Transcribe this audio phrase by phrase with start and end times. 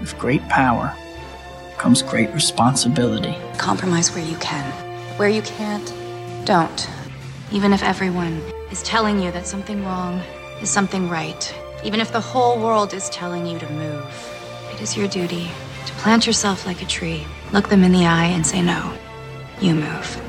[0.00, 0.94] With great power
[1.78, 3.36] comes great responsibility.
[3.58, 4.70] Compromise where you can.
[5.18, 5.92] Where you can't,
[6.46, 6.88] don't.
[7.52, 10.20] Even if everyone is telling you that something wrong
[10.60, 11.54] is something right,
[11.84, 14.04] even if the whole world is telling you to move,
[14.72, 15.48] it is your duty
[15.86, 18.92] to plant yourself like a tree, look them in the eye, and say, No,
[19.60, 20.22] you move.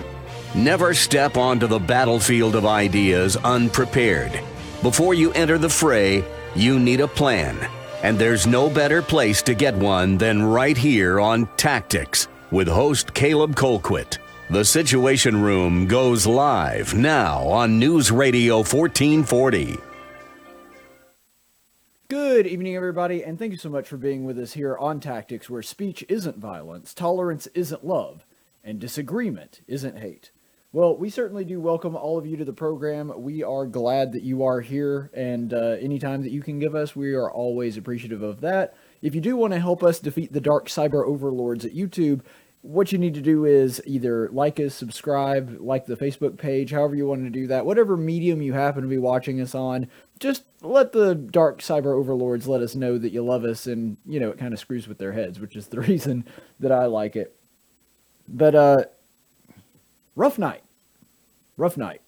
[0.56, 4.40] Never step onto the battlefield of ideas unprepared.
[4.82, 6.24] Before you enter the fray,
[6.56, 7.58] you need a plan.
[8.04, 13.14] And there's no better place to get one than right here on Tactics with host
[13.14, 14.20] Caleb Colquitt.
[14.50, 19.78] The Situation Room goes live now on News Radio 1440.
[22.08, 25.50] Good evening, everybody, and thank you so much for being with us here on Tactics,
[25.50, 28.26] where speech isn't violence, tolerance isn't love,
[28.64, 30.32] and disagreement isn't hate.
[30.78, 33.12] Well, we certainly do welcome all of you to the program.
[33.16, 36.96] We are glad that you are here, and uh, anytime that you can give us,
[36.96, 38.76] we are always appreciative of that.
[39.02, 42.22] If you do want to help us defeat the dark cyber overlords at YouTube,
[42.62, 46.96] what you need to do is either like us, subscribe, like the Facebook page, however
[46.96, 49.88] you want to do that, whatever medium you happen to be watching us on,
[50.20, 54.20] just let the dark cyber overlords let us know that you love us and, you
[54.20, 56.24] know, it kind of screws with their heads, which is the reason
[56.60, 57.36] that I like it.
[58.28, 58.78] But, uh,
[60.16, 60.62] rough night.
[61.58, 62.02] Rough night.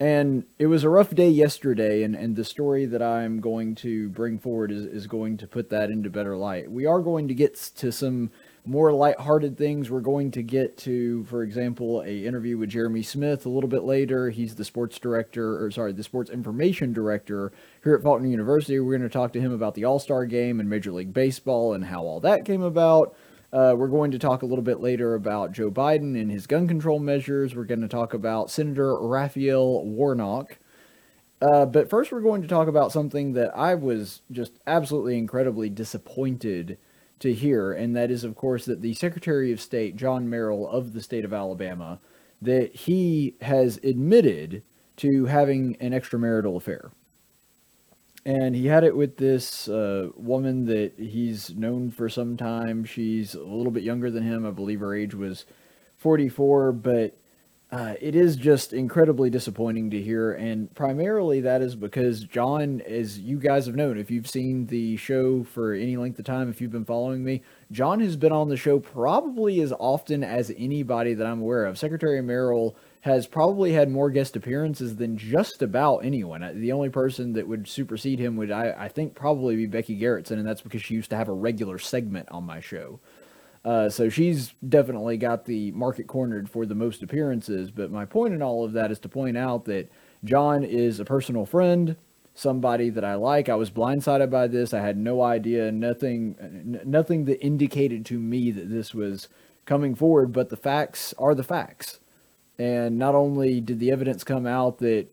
[0.00, 4.08] And it was a rough day yesterday, and, and the story that I'm going to
[4.10, 6.70] bring forward is, is going to put that into better light.
[6.70, 8.30] We are going to get to some
[8.64, 9.90] more lighthearted things.
[9.90, 13.82] We're going to get to, for example, a interview with Jeremy Smith a little bit
[13.82, 14.30] later.
[14.30, 17.50] He's the sports director, or sorry, the sports information director
[17.82, 18.78] here at Faulkner University.
[18.78, 21.72] We're going to talk to him about the All Star Game and Major League Baseball
[21.72, 23.16] and how all that came about.
[23.52, 26.68] Uh, we're going to talk a little bit later about Joe Biden and his gun
[26.68, 27.54] control measures.
[27.54, 30.58] We're going to talk about Senator Raphael Warnock.
[31.40, 35.70] Uh, but first, we're going to talk about something that I was just absolutely incredibly
[35.70, 36.78] disappointed
[37.20, 40.92] to hear, and that is, of course, that the Secretary of State, John Merrill of
[40.92, 42.00] the state of Alabama,
[42.42, 44.62] that he has admitted
[44.98, 46.90] to having an extramarital affair.
[48.24, 52.84] And he had it with this uh, woman that he's known for some time.
[52.84, 54.44] She's a little bit younger than him.
[54.44, 55.46] I believe her age was
[55.96, 57.16] 44, but
[57.70, 63.18] uh, it is just incredibly disappointing to hear, and primarily that is because John, as
[63.18, 66.62] you guys have known, if you've seen the show for any length of time, if
[66.62, 71.12] you've been following me, John has been on the show probably as often as anybody
[71.12, 71.76] that I'm aware of.
[71.76, 76.42] Secretary Merrill has probably had more guest appearances than just about anyone.
[76.42, 79.98] Uh, the only person that would supersede him would, I, I think, probably be Becky
[79.98, 82.98] Gerritson, and that's because she used to have a regular segment on my show.
[83.64, 87.70] Uh, so she's definitely got the market cornered for the most appearances.
[87.70, 89.90] But my point in all of that is to point out that
[90.24, 91.96] John is a personal friend,
[92.34, 93.48] somebody that I like.
[93.48, 94.72] I was blindsided by this.
[94.72, 99.28] I had no idea, nothing, n- nothing that indicated to me that this was
[99.66, 100.32] coming forward.
[100.32, 102.00] But the facts are the facts.
[102.58, 105.06] And not only did the evidence come out that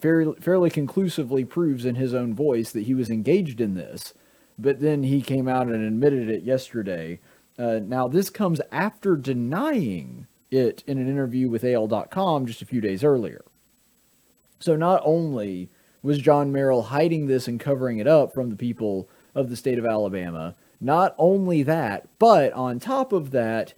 [0.00, 4.14] fairly, fairly conclusively proves in his own voice that he was engaged in this,
[4.58, 7.20] but then he came out and admitted it yesterday.
[7.58, 12.80] Uh, now, this comes after denying it in an interview with AL.com just a few
[12.80, 13.44] days earlier.
[14.58, 15.70] So, not only
[16.02, 19.78] was John Merrill hiding this and covering it up from the people of the state
[19.78, 23.74] of Alabama, not only that, but on top of that,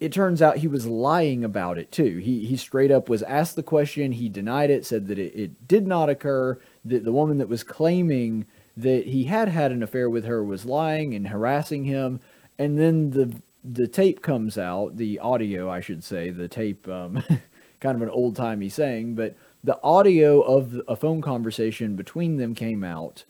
[0.00, 2.18] it turns out he was lying about it too.
[2.18, 5.68] He he straight up was asked the question, he denied it, said that it, it
[5.68, 8.46] did not occur, that the woman that was claiming
[8.76, 12.20] that he had had an affair with her was lying and harassing him
[12.60, 13.34] and then the
[13.64, 17.22] the tape comes out, the audio, I should say, the tape, um,
[17.80, 22.54] kind of an old timey saying, but the audio of a phone conversation between them
[22.54, 23.24] came out,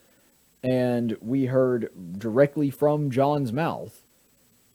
[0.62, 3.99] and we heard directly from John's mouth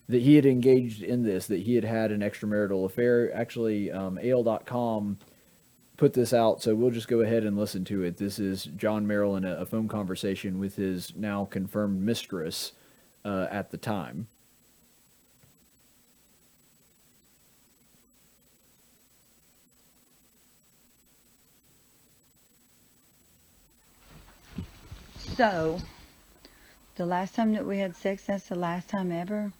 [0.07, 3.33] that he had engaged in this, that he had had an extramarital affair.
[3.33, 5.17] Actually, um, AL.com
[5.97, 8.17] put this out, so we'll just go ahead and listen to it.
[8.17, 12.73] This is John Merrill in a, a phone conversation with his now confirmed mistress
[13.23, 14.27] uh, at the time.
[25.35, 25.79] So,
[26.95, 29.51] the last time that we had sex, that's the last time ever?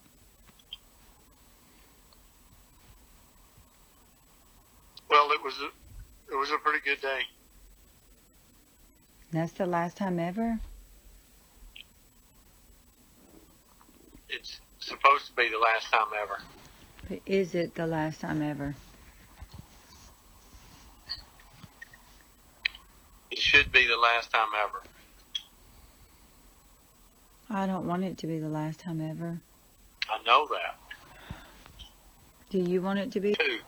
[5.09, 7.21] Well, it was a, it was a pretty good day.
[9.31, 10.59] That's the last time ever?
[14.29, 16.37] It's supposed to be the last time ever.
[17.09, 18.75] But is it the last time ever?
[23.31, 24.83] It should be the last time ever.
[27.49, 29.39] I don't want it to be the last time ever.
[30.09, 30.77] I know that
[32.51, 33.33] Do you want it to be?
[33.33, 33.59] too.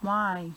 [0.00, 0.50] Why?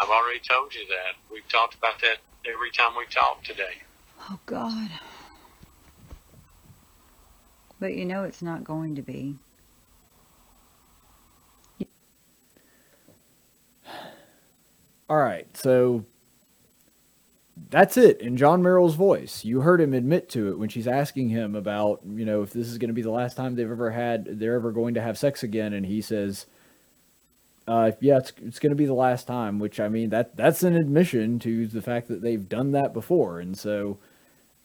[0.00, 1.16] I've already told you that.
[1.32, 3.82] We've talked about that every time we talk today.
[4.30, 4.90] Oh, God.
[7.80, 9.36] But you know it's not going to be.
[15.08, 16.04] All right, so
[17.70, 19.44] that's it in John Merrill's voice.
[19.44, 22.66] You heard him admit to it when she's asking him about, you know, if this
[22.66, 25.16] is going to be the last time they've ever had, they're ever going to have
[25.16, 26.46] sex again, and he says,
[27.66, 30.62] uh, "Yeah, it's it's going to be the last time." Which I mean, that that's
[30.62, 33.98] an admission to the fact that they've done that before, and so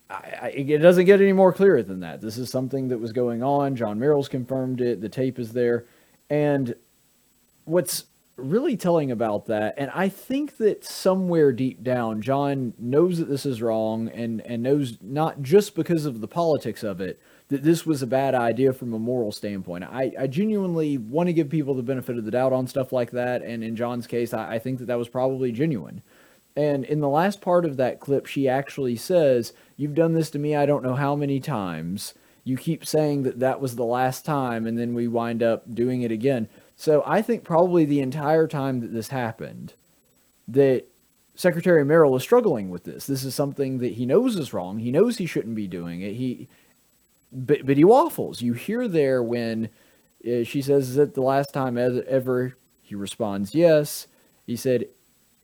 [0.09, 2.21] I, I, it doesn't get any more clear than that.
[2.21, 3.75] This is something that was going on.
[3.75, 5.01] John Merrill's confirmed it.
[5.01, 5.85] The tape is there,
[6.29, 6.75] and
[7.65, 8.05] what's
[8.37, 13.45] really telling about that and i think that somewhere deep down john knows that this
[13.45, 17.21] is wrong and and knows not just because of the politics of it
[17.51, 21.33] that this was a bad idea from a moral standpoint i, I genuinely want to
[21.33, 24.33] give people the benefit of the doubt on stuff like that and in john's case
[24.33, 26.01] I, I think that that was probably genuine
[26.55, 30.39] and in the last part of that clip she actually says you've done this to
[30.39, 32.13] me i don't know how many times
[32.43, 36.01] you keep saying that that was the last time and then we wind up doing
[36.01, 36.49] it again
[36.81, 39.75] so I think probably the entire time that this happened,
[40.47, 40.87] that
[41.35, 43.05] Secretary Merrill is struggling with this.
[43.05, 44.79] This is something that he knows is wrong.
[44.79, 46.15] He knows he shouldn't be doing it.
[46.15, 46.47] He,
[47.31, 48.41] but he waffles.
[48.41, 49.69] You hear there when
[50.25, 54.07] uh, she says, "Is it the last time ever?" He responds, "Yes."
[54.45, 54.85] He said,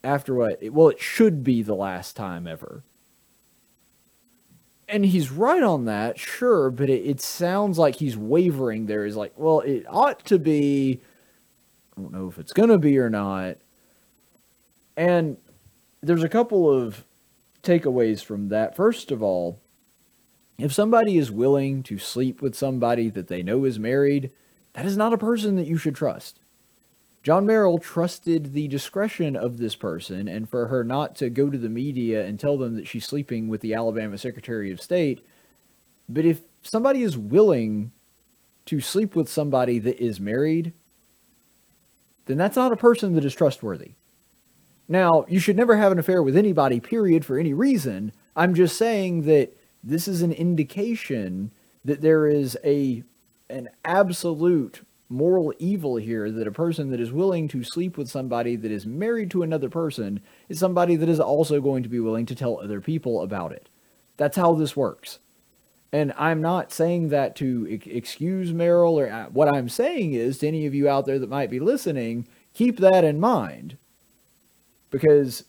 [0.04, 0.60] "After what?
[0.72, 2.84] Well, it should be the last time ever."
[4.90, 9.06] and he's right on that, sure, but it, it sounds like he's wavering there.
[9.06, 11.02] He's like, well, it ought to be
[11.98, 13.58] I don't know if it's going to be or not.
[14.96, 15.38] And
[16.02, 17.06] there's a couple of
[17.64, 18.76] takeaways from that.
[18.76, 19.60] First of all,
[20.58, 24.32] if somebody is willing to sleep with somebody that they know is married,
[24.74, 26.40] that is not a person that you should trust.
[27.24, 31.58] John Merrill trusted the discretion of this person, and for her not to go to
[31.58, 35.26] the media and tell them that she's sleeping with the Alabama Secretary of State.
[36.08, 37.92] But if somebody is willing
[38.68, 40.74] to sleep with somebody that is married,
[42.28, 43.94] then that's not a person that is trustworthy.
[44.88, 48.14] Now, you should never have an affair with anybody, period, for any reason.
[48.38, 49.57] I'm just saying that
[49.88, 51.52] this is an indication
[51.86, 53.04] that there is a
[53.50, 58.58] an absolute moral evil here that a person that is willing to sleep with somebody
[58.58, 60.20] that is married to another person
[60.50, 63.70] is somebody that is also going to be willing to tell other people about it.
[64.18, 65.20] That's how this works.
[65.94, 70.48] And I'm not saying that to excuse Merrill or uh, what I'm saying is to
[70.48, 73.78] any of you out there that might be listening, keep that in mind.
[74.90, 75.46] Because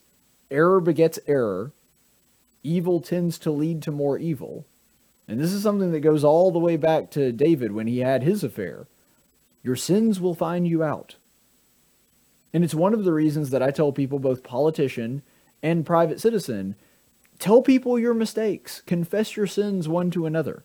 [0.49, 1.73] error begets error,
[2.69, 4.67] evil tends to lead to more evil.
[5.27, 8.23] And this is something that goes all the way back to David when he had
[8.23, 8.87] his affair.
[9.63, 11.17] Your sins will find you out.
[12.53, 15.23] And it's one of the reasons that I tell people, both politician
[15.63, 16.77] and private citizen,
[17.39, 18.81] Tell people your mistakes.
[18.81, 20.65] Confess your sins one to another.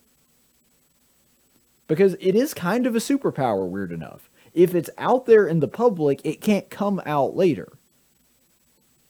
[1.87, 4.29] Because it is kind of a superpower, weird enough.
[4.53, 7.73] If it's out there in the public, it can't come out later.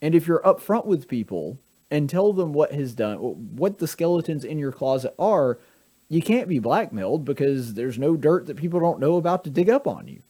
[0.02, 1.58] And if you're upfront with people
[1.90, 5.58] and tell them what has done, what the skeletons in your closet are,
[6.08, 9.70] you can't be blackmailed because there's no dirt that people don't know about to dig
[9.70, 10.22] up on you.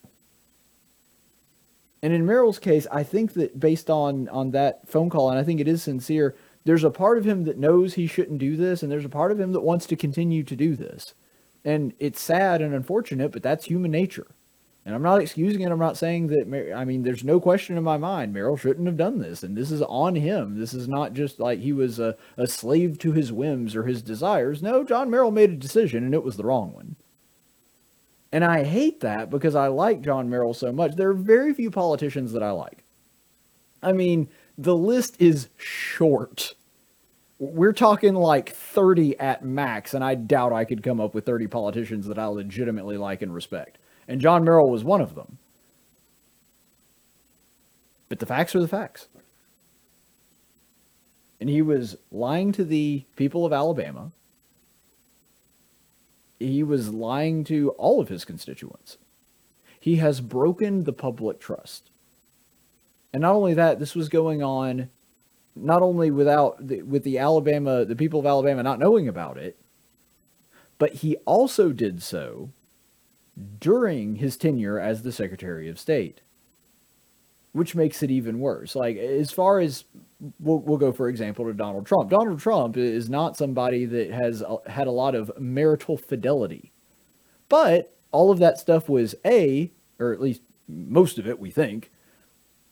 [2.03, 5.43] And in Merrill's case, I think that based on on that phone call, and I
[5.43, 8.83] think it is sincere, there's a part of him that knows he shouldn't do this,
[8.83, 11.15] and there's a part of him that wants to continue to do this.
[11.65, 14.27] And it's sad and unfortunate, but that's human nature.
[14.87, 15.73] And I'm not excusing it.
[15.73, 18.99] I'm not saying that, I mean, there's no question in my mind Merrill shouldn't have
[18.99, 19.43] done this.
[19.43, 20.59] And this is on him.
[20.59, 24.03] This is not just like he was a, a slave to his whims or his
[24.03, 24.63] desires.
[24.63, 26.97] No, John Merrill made a decision, and it was the wrong one.
[28.31, 30.97] And I hate that because I like John Merrill so much.
[30.97, 32.85] There are very few politicians that I like.
[33.83, 36.57] I mean, the list is short.
[37.39, 41.47] We're talking like 30 at max, and I doubt I could come up with 30
[41.47, 43.79] politicians that I legitimately like and respect.
[44.07, 45.39] And John Merrill was one of them.
[48.09, 49.09] But the facts are the facts.
[51.41, 54.13] And he was lying to the people of Alabama.
[56.39, 58.99] He was lying to all of his constituents.
[59.81, 61.91] He has broken the public trust.
[63.13, 64.91] And not only that, this was going on
[65.57, 69.57] not only without the, with the Alabama, the people of Alabama not knowing about it,
[70.79, 72.51] but he also did so
[73.59, 76.21] during his tenure as the Secretary of State,
[77.53, 78.75] which makes it even worse.
[78.77, 79.85] Like as far as
[80.39, 82.11] we'll, we'll go for example to Donald Trump.
[82.11, 86.73] Donald Trump is not somebody that has uh, had a lot of marital fidelity,
[87.49, 91.91] but all of that stuff was a, or at least most of it, we think,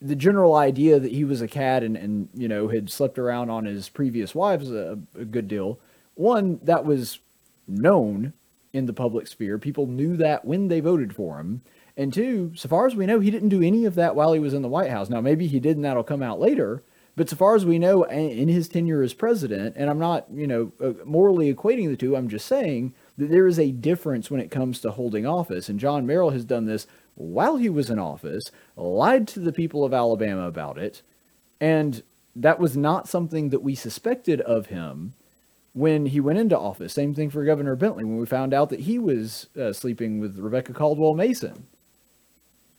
[0.00, 3.50] the general idea that he was a cad and, and you know had slept around
[3.50, 5.78] on his previous wives a, a good deal.
[6.14, 7.20] One that was
[7.68, 8.32] known
[8.72, 9.58] in the public sphere.
[9.58, 11.62] People knew that when they voted for him.
[11.96, 14.40] And two, so far as we know, he didn't do any of that while he
[14.40, 15.10] was in the White House.
[15.10, 16.82] Now, maybe he did, and that'll come out later.
[17.14, 20.46] But so far as we know, in his tenure as president, and I'm not, you
[20.46, 24.40] know, uh, morally equating the two, I'm just saying that there is a difference when
[24.40, 25.68] it comes to holding office.
[25.68, 29.84] And John Merrill has done this while he was in office, lied to the people
[29.84, 31.02] of Alabama about it,
[31.60, 32.02] and
[32.34, 35.12] that was not something that we suspected of him
[35.72, 36.92] when he went into office.
[36.92, 40.38] Same thing for Governor Bentley when we found out that he was uh, sleeping with
[40.38, 41.66] Rebecca Caldwell Mason.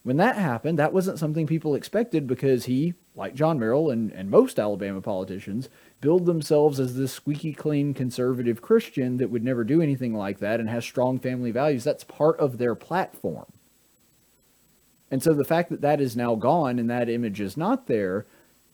[0.03, 4.29] When that happened, that wasn't something people expected because he, like John Merrill and, and
[4.29, 5.69] most Alabama politicians,
[6.01, 10.59] billed themselves as this squeaky clean conservative Christian that would never do anything like that
[10.59, 11.85] and has strong family values.
[11.85, 13.45] That's part of their platform.
[15.09, 18.25] And so the fact that that is now gone and that image is not there,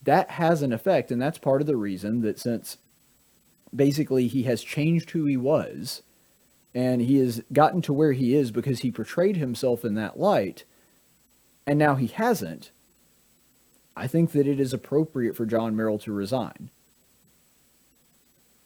[0.04, 1.12] that has an effect.
[1.12, 2.78] And that's part of the reason that since
[3.76, 6.04] basically he has changed who he was
[6.74, 10.66] and he has gotten to where he is because he portrayed himself in that light
[11.70, 12.72] and now he hasn't,
[13.96, 16.72] I think that it is appropriate for John Merrill to resign.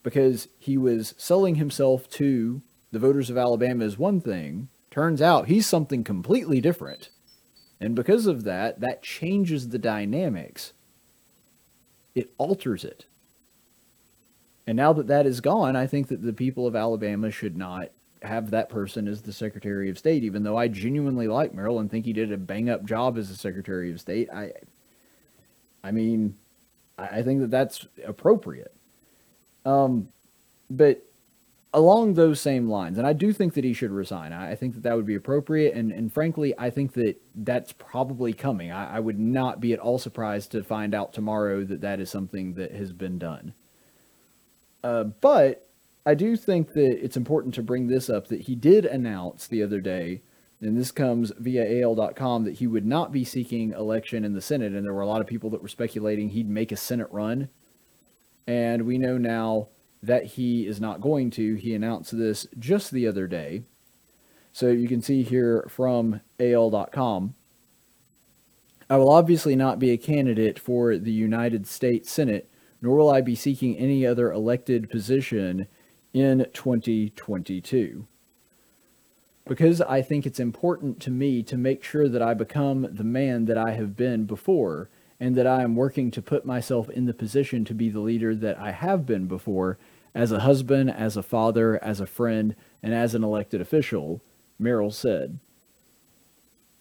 [0.03, 2.61] Because he was selling himself to
[2.93, 4.69] the voters of Alabama as one thing.
[4.89, 7.09] Turns out he's something completely different.
[7.81, 10.71] And because of that, that changes the dynamics.
[12.15, 13.05] It alters it.
[14.65, 17.89] And now that that is gone, I think that the people of Alabama should not
[18.21, 21.91] have that person as the Secretary of State, even though I genuinely like Merrill and
[21.91, 24.29] think he did a bang up job as the Secretary of State.
[24.31, 24.53] I,
[25.83, 26.37] I mean,
[26.97, 28.73] I think that that's appropriate.
[29.65, 30.09] Um,
[30.69, 31.03] but
[31.73, 34.31] along those same lines, and I do think that he should resign.
[34.31, 38.33] I think that that would be appropriate, and and frankly, I think that that's probably
[38.33, 38.71] coming.
[38.71, 42.09] I, I would not be at all surprised to find out tomorrow that that is
[42.09, 43.53] something that has been done.
[44.83, 45.69] Uh, but
[46.05, 49.63] I do think that it's important to bring this up that he did announce the
[49.63, 50.21] other day,
[50.59, 54.73] and this comes via AL.com, that he would not be seeking election in the Senate.
[54.73, 57.49] And there were a lot of people that were speculating he'd make a Senate run.
[58.47, 59.69] And we know now
[60.01, 61.55] that he is not going to.
[61.55, 63.63] He announced this just the other day.
[64.51, 67.35] So you can see here from AL.com.
[68.89, 72.49] I will obviously not be a candidate for the United States Senate,
[72.83, 75.67] nor will I be seeking any other elected position
[76.13, 78.05] in 2022.
[79.47, 83.45] Because I think it's important to me to make sure that I become the man
[83.45, 87.13] that I have been before, and that I am working to put myself in the
[87.13, 89.77] position to be the leader that I have been before,
[90.13, 94.21] as a husband, as a father, as a friend, and as an elected official,
[94.59, 95.39] Merrill said.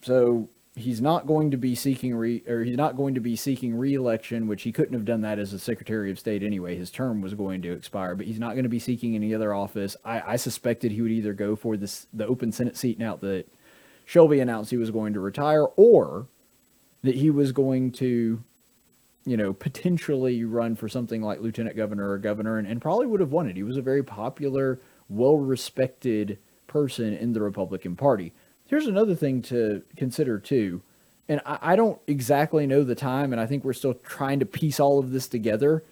[0.00, 3.76] So he's not going to be seeking re or he's not going to be seeking
[3.76, 6.76] re-election, which he couldn't have done that as a Secretary of State anyway.
[6.76, 9.52] His term was going to expire, but he's not going to be seeking any other
[9.54, 9.96] office.
[10.04, 13.46] I, I suspected he would either go for this the open Senate seat now that
[14.04, 16.26] Shelby announced he was going to retire, or
[17.02, 18.42] that he was going to,
[19.24, 23.20] you know, potentially run for something like lieutenant governor or governor, and, and probably would
[23.20, 23.56] have won it.
[23.56, 28.32] He was a very popular, well respected person in the Republican Party.
[28.72, 30.80] Here's another thing to consider too,
[31.28, 34.46] and I, I don't exactly know the time, and I think we're still trying to
[34.46, 35.84] piece all of this together.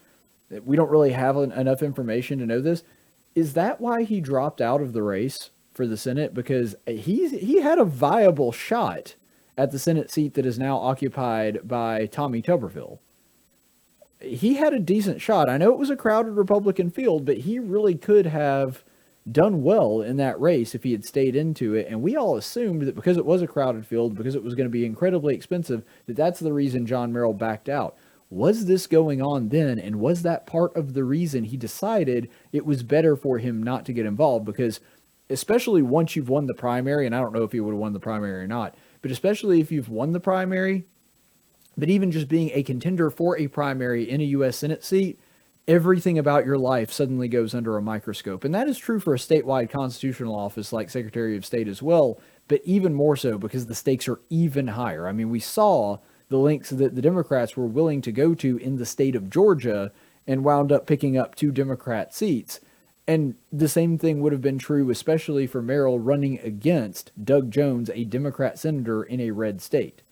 [0.64, 2.82] We don't really have an, enough information to know this.
[3.34, 6.32] Is that why he dropped out of the race for the Senate?
[6.32, 9.14] Because uh, he's he had a viable shot
[9.58, 12.98] at the Senate seat that is now occupied by Tommy Tuberville.
[14.20, 15.50] He had a decent shot.
[15.50, 18.82] I know it was a crowded Republican field, but he really could have
[19.30, 21.86] done well in that race if he had stayed into it.
[21.88, 24.66] And we all assumed that because it was a crowded field, because it was going
[24.66, 27.96] to be incredibly expensive, that that's the reason John Merrill backed out.
[28.30, 29.78] Was this going on then?
[29.78, 33.84] And was that part of the reason he decided it was better for him not
[33.86, 34.46] to get involved?
[34.46, 34.80] Because,
[35.28, 37.92] especially once you've won the primary, and I don't know if he would have won
[37.92, 40.86] the primary or not, but especially if you've won the primary,
[41.76, 44.56] but even just being a contender for a primary in a U.S.
[44.56, 45.18] Senate seat,
[45.70, 48.42] everything about your life suddenly goes under a microscope.
[48.42, 52.18] And that is true for a statewide constitutional office like Secretary of State as well,
[52.48, 55.06] but even more so because the stakes are even higher.
[55.06, 55.98] I mean, we saw
[56.28, 59.92] the links that the Democrats were willing to go to in the state of Georgia
[60.26, 62.58] and wound up picking up two Democrat seats.
[63.06, 67.88] And the same thing would have been true, especially for Merrill running against Doug Jones,
[67.94, 70.02] a Democrat senator in a red state.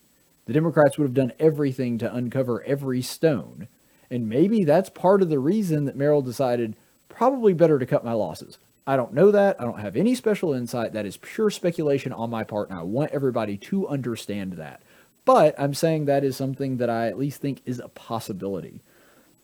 [0.47, 3.67] The Democrats would have done everything to uncover every stone
[4.11, 6.77] And maybe that's part of the reason that Merrill decided
[7.09, 8.59] probably better to cut my losses.
[8.87, 9.61] I don't know that.
[9.61, 10.95] I don't have any special insight.
[10.95, 14.81] That is pure speculation on my part, and I want everybody to understand that.
[15.27, 18.81] But I'm saying that is something that I at least think is a possibility.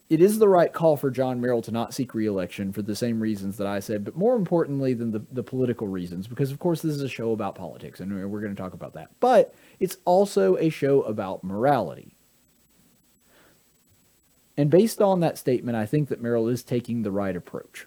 [0.08, 3.20] It is the right call for John Merrill to not seek reelection for the same
[3.20, 6.80] reasons that I said, but more importantly than the, the political reasons, because of course
[6.80, 9.10] this is a show about politics, and we're going to talk about that.
[9.20, 12.13] But it's also a show about morality.
[14.56, 17.86] And based on that statement, I think that Merrill is taking the right approach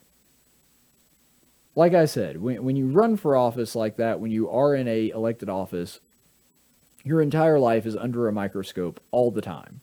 [1.78, 4.88] like I said, when, when you run for office like that, when you are in
[4.88, 6.00] a elected office,
[7.04, 9.82] your entire life is under a microscope all the time.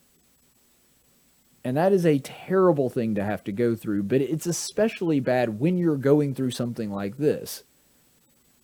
[1.62, 5.60] And that is a terrible thing to have to go through, but it's especially bad
[5.60, 7.62] when you're going through something like this.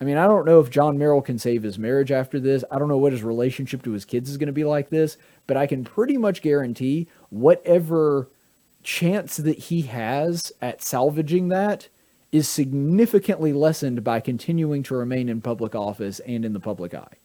[0.00, 2.64] I mean, I don't know if John Merrill can save his marriage after this.
[2.68, 5.16] I don't know what his relationship to his kids is going to be like this,
[5.46, 8.28] but I can pretty much guarantee whatever
[8.82, 11.88] chance that he has at salvaging that
[12.32, 17.16] is significantly lessened by continuing to remain in public office and in the public eye.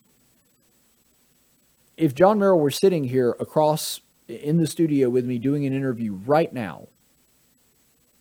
[1.98, 6.14] If John Merrill were sitting here across in the studio with me doing an interview
[6.14, 6.88] right now,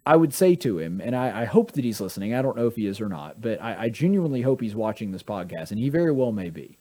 [0.07, 2.35] I would say to him, and I, I hope that he's listening.
[2.35, 5.11] I don't know if he is or not, but I, I genuinely hope he's watching
[5.11, 6.79] this podcast, and he very well may be.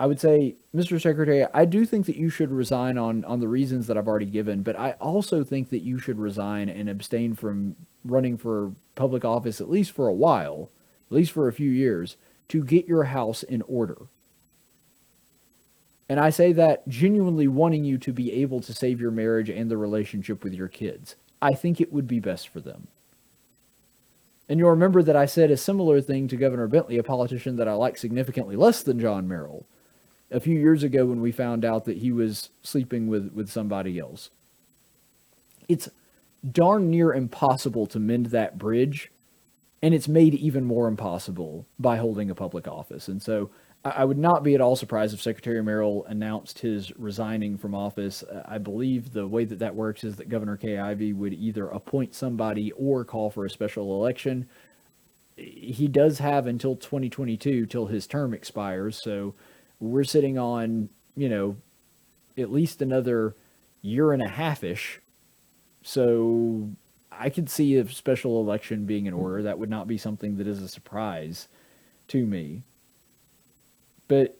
[0.00, 1.00] I would say, Mr.
[1.00, 4.26] Secretary, I do think that you should resign on on the reasons that I've already
[4.26, 7.74] given, but I also think that you should resign and abstain from
[8.04, 10.70] running for public office at least for a while,
[11.10, 12.16] at least for a few years,
[12.48, 14.06] to get your house in order.
[16.08, 19.70] And I say that genuinely wanting you to be able to save your marriage and
[19.70, 21.16] the relationship with your kids.
[21.42, 22.86] I think it would be best for them.
[24.48, 27.68] And you'll remember that I said a similar thing to Governor Bentley, a politician that
[27.68, 29.66] I like significantly less than John Merrill
[30.30, 33.98] a few years ago when we found out that he was sleeping with, with somebody
[33.98, 34.30] else.
[35.68, 35.88] It's
[36.50, 39.10] darn near impossible to mend that bridge,
[39.82, 43.08] and it's made even more impossible by holding a public office.
[43.08, 43.50] And so
[43.84, 48.24] I would not be at all surprised if Secretary Merrill announced his resigning from office.
[48.44, 52.14] I believe the way that that works is that Governor Kay Ivey would either appoint
[52.14, 54.48] somebody or call for a special election.
[55.36, 59.34] He does have until 2022 till his term expires, so
[59.80, 61.56] we're sitting on, you know,
[62.36, 63.34] at least another
[63.82, 65.00] year and a half ish.
[65.82, 66.70] So
[67.10, 69.42] I could see a special election being in order.
[69.42, 71.48] That would not be something that is a surprise
[72.08, 72.62] to me.
[74.06, 74.38] But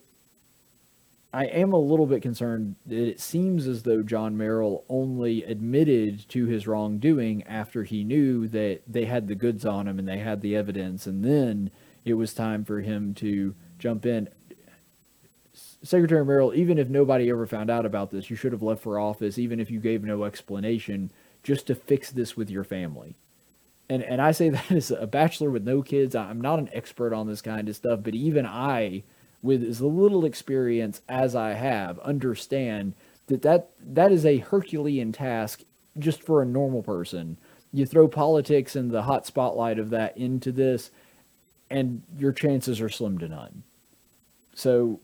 [1.33, 6.27] I am a little bit concerned that it seems as though John Merrill only admitted
[6.31, 10.19] to his wrongdoing after he knew that they had the goods on him and they
[10.19, 11.71] had the evidence, and then
[12.05, 14.31] it was time for him to jump in.
[15.83, 18.99] Secretary Merrill, even if nobody ever found out about this, you should have left for
[18.99, 21.13] office, even if you gave no explanation,
[21.43, 23.17] just to fix this with your family.
[23.89, 27.13] And and I say that as a bachelor with no kids, I'm not an expert
[27.13, 29.05] on this kind of stuff, but even I,
[29.43, 32.95] with as little experience as I have, understand
[33.29, 35.63] that that, that is a Herculean task
[35.99, 37.39] just for a normal person.
[37.73, 40.91] You throw politics and the hot spotlight of that into this,
[41.71, 43.63] and your chances are slim to none.
[44.55, 45.01] So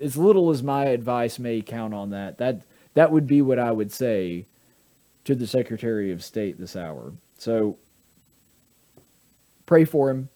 [0.00, 2.62] as little as my advice may count on that, that
[2.94, 4.46] that would be what I would say
[5.24, 7.12] to the Secretary of State this hour.
[7.38, 7.78] So
[9.66, 10.28] pray for him.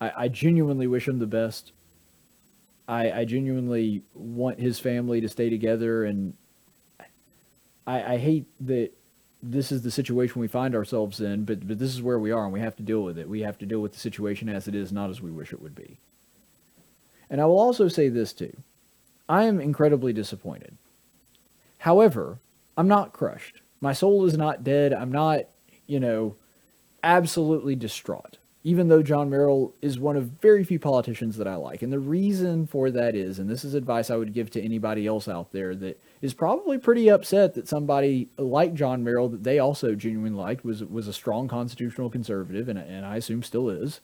[0.00, 1.72] I, I genuinely wish him the best.
[2.88, 6.34] I, I, genuinely want his family to stay together, and
[7.86, 8.90] I, I hate that
[9.42, 12.44] this is the situation we find ourselves in, but but this is where we are,
[12.44, 13.28] and we have to deal with it.
[13.28, 15.62] We have to deal with the situation as it is, not as we wish it
[15.62, 15.98] would be.
[17.30, 18.52] And I will also say this too
[19.28, 20.76] I am incredibly disappointed.
[21.78, 22.40] However,
[22.76, 23.62] I'm not crushed.
[23.80, 24.92] My soul is not dead.
[24.92, 25.44] I'm not,
[25.86, 26.36] you know,
[27.02, 31.80] absolutely distraught, even though John Merrill is one of very few politicians that I like.
[31.80, 35.06] And the reason for that is, and this is advice I would give to anybody
[35.06, 39.58] else out there that is probably pretty upset that somebody like John Merrill, that they
[39.58, 44.00] also genuinely liked, was was a strong constitutional conservative, and, and I assume still is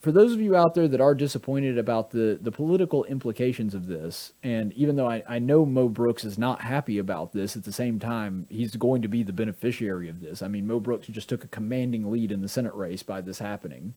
[0.00, 3.86] for those of you out there that are disappointed about the, the political implications of
[3.86, 7.64] this, and even though I, I know Mo Brooks is not happy about this, at
[7.64, 10.40] the same time, he's going to be the beneficiary of this.
[10.40, 13.40] I mean, Mo Brooks just took a commanding lead in the Senate race by this
[13.40, 13.94] happening.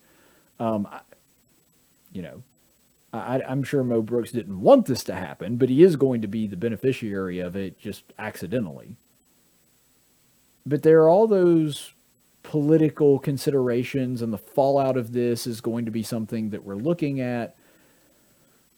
[0.60, 1.00] Um, I,
[2.12, 2.44] you know,
[3.14, 6.28] I, I'm sure Mo Brooks didn't want this to happen, but he is going to
[6.28, 8.98] be the beneficiary of it just accidentally.
[10.66, 11.93] But there are all those
[12.44, 17.20] political considerations and the fallout of this is going to be something that we're looking
[17.20, 17.56] at.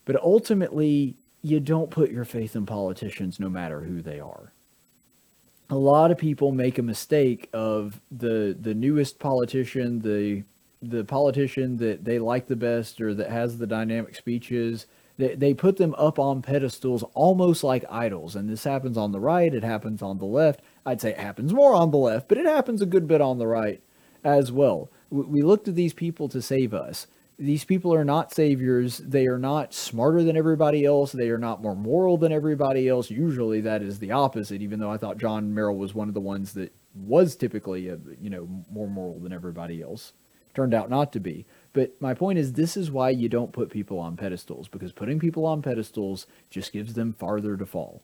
[0.04, 4.52] But ultimately, you don't put your faith in politicians no matter who they are.
[5.68, 10.44] A lot of people make a mistake of the the newest politician, the
[10.80, 14.86] the politician that they like the best or that has the dynamic speeches.
[15.18, 18.36] They, they put them up on pedestals almost like idols.
[18.36, 20.60] And this happens on the right, it happens on the left.
[20.86, 23.38] I'd say it happens more on the left, but it happens a good bit on
[23.38, 23.82] the right
[24.24, 24.90] as well.
[25.10, 27.06] We, look to these people to save us
[27.38, 28.98] these people are not saviors.
[28.98, 31.12] They are not smarter than everybody else.
[31.12, 33.10] They are not more moral than everybody else.
[33.10, 36.20] Usually that is the opposite, even though I thought John Merrill was one of the
[36.20, 40.14] ones that was typically, a, you know, more moral than everybody else.
[40.54, 41.44] Turned out not to be.
[41.74, 45.18] But my point is, this is why you don't put people on pedestals, because putting
[45.18, 48.02] people on pedestals just gives them farther to fall.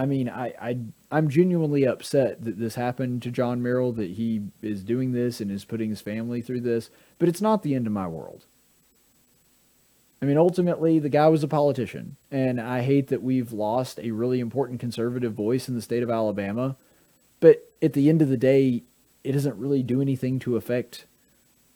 [0.00, 0.78] I mean, I, I
[1.10, 5.50] I'm genuinely upset that this happened to John Merrill, that he is doing this and
[5.50, 8.46] is putting his family through this, but it's not the end of my world.
[10.22, 14.12] I mean, ultimately, the guy was a politician, and I hate that we've lost a
[14.12, 16.78] really important conservative voice in the state of Alabama.
[17.38, 18.84] But at the end of the day,
[19.22, 21.04] it doesn't really do anything to affect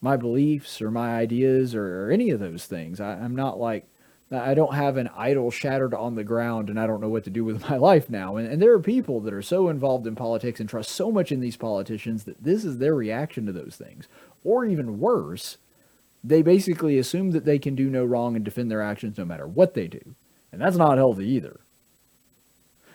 [0.01, 3.03] my beliefs or my ideas or, or any of those things.
[3.03, 3.87] I, I'm not like
[4.31, 7.31] I don't have an idol shattered on the ground and I don't know what to
[7.31, 8.37] do with my life now.
[8.37, 11.31] And, and there are people that are so involved in politics and trust so much
[11.31, 14.09] in these politicians that this is their reaction to those things.
[14.43, 15.59] Or even worse,
[16.23, 19.47] they basically assume that they can do no wrong and defend their actions no matter
[19.47, 20.15] what they do.
[20.53, 21.61] And that's not healthy either.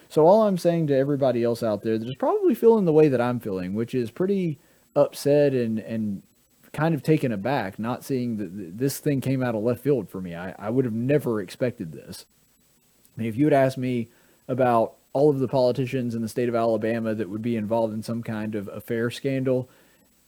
[0.07, 3.09] So all I'm saying to everybody else out there that is probably feeling the way
[3.09, 4.59] that I'm feeling, which is pretty
[4.95, 6.23] upset and, and
[6.73, 10.21] kind of taken aback not seeing that this thing came out of left field for
[10.21, 10.36] me.
[10.36, 12.25] I, I would have never expected this.
[13.15, 14.10] I mean, if you had asked me
[14.47, 18.03] about all of the politicians in the state of Alabama that would be involved in
[18.03, 19.69] some kind of affair scandal,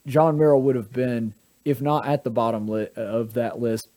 [0.08, 3.90] John Merrill would have been, if not at the bottom li- of that list,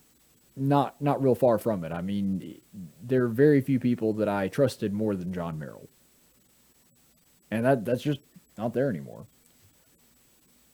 [0.57, 1.91] not not real far from it.
[1.91, 2.61] I mean,
[3.03, 5.89] there are very few people that I trusted more than John Merrill,
[7.51, 8.21] and that that's just
[8.57, 9.27] not there anymore.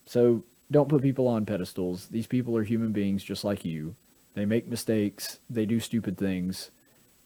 [0.04, 2.08] So don't put people on pedestals.
[2.08, 3.96] These people are human beings just like you.
[4.34, 6.70] They make mistakes, they do stupid things.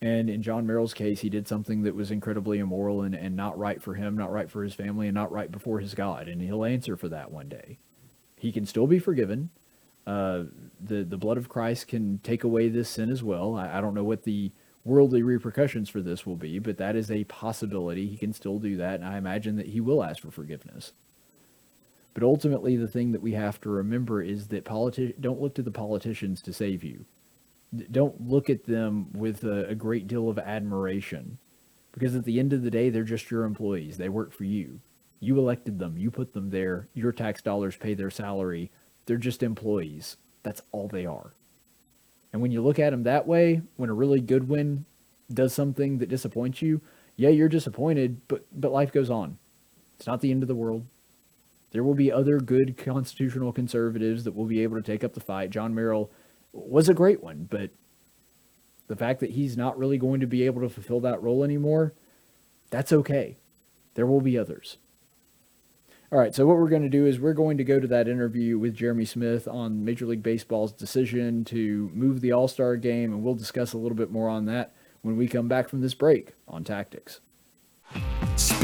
[0.01, 3.59] And in John Merrill's case, he did something that was incredibly immoral and, and not
[3.59, 6.29] right for him, not right for his family, and not right before his God.
[6.29, 7.79] And he'll answer for that one day.
[8.37, 9.51] He can still be forgiven.
[10.07, 10.45] Uh,
[10.79, 13.55] the, the blood of Christ can take away this sin as well.
[13.55, 14.53] I, I don't know what the
[14.85, 18.07] worldly repercussions for this will be, but that is a possibility.
[18.07, 18.97] He can still do that.
[18.97, 20.93] And I imagine that he will ask for forgiveness.
[22.15, 25.63] But ultimately, the thing that we have to remember is that politi- don't look to
[25.63, 27.05] the politicians to save you.
[27.91, 31.39] Don't look at them with a, a great deal of admiration.
[31.93, 33.99] Because at the end of the day, they're just your employees.
[33.99, 34.81] They work for you.
[35.21, 35.97] You elected them.
[35.99, 36.89] You put them there.
[36.95, 38.71] Your tax dollars pay their salary.
[39.07, 40.17] They're just employees.
[40.43, 41.35] That's all they are.
[42.33, 44.85] And when you look at them that way, when a really good one
[45.33, 46.81] does something that disappoints you,
[47.17, 49.39] yeah, you're disappointed, but but life goes on.
[49.97, 50.85] It's not the end of the world.
[51.75, 55.21] There will be other good constitutional conservatives that will be able to take up the
[55.21, 55.51] fight.
[55.51, 56.09] John Merrill
[56.53, 57.71] was a great one, but
[58.87, 61.93] the fact that he's not really going to be able to fulfill that role anymore,
[62.71, 63.39] that's okay.
[63.95, 64.79] There will be others.
[66.13, 68.07] All right, so what we're going to do is we're going to go to that
[68.07, 73.13] interview with Jeremy Smith on Major League Baseball's decision to move the All Star game,
[73.13, 75.95] and we'll discuss a little bit more on that when we come back from this
[75.95, 77.21] break on Tactics.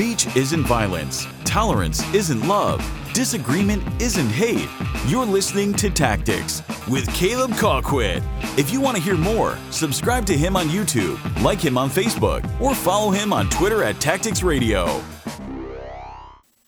[0.01, 1.27] Speech isn't violence.
[1.45, 2.81] Tolerance isn't love.
[3.13, 4.71] Disagreement isn't hate.
[5.07, 8.25] You're listening to Tactics with Caleb Colquitt.
[8.59, 12.43] If you want to hear more, subscribe to him on YouTube, like him on Facebook,
[12.63, 15.03] or follow him on Twitter at Tactics Radio.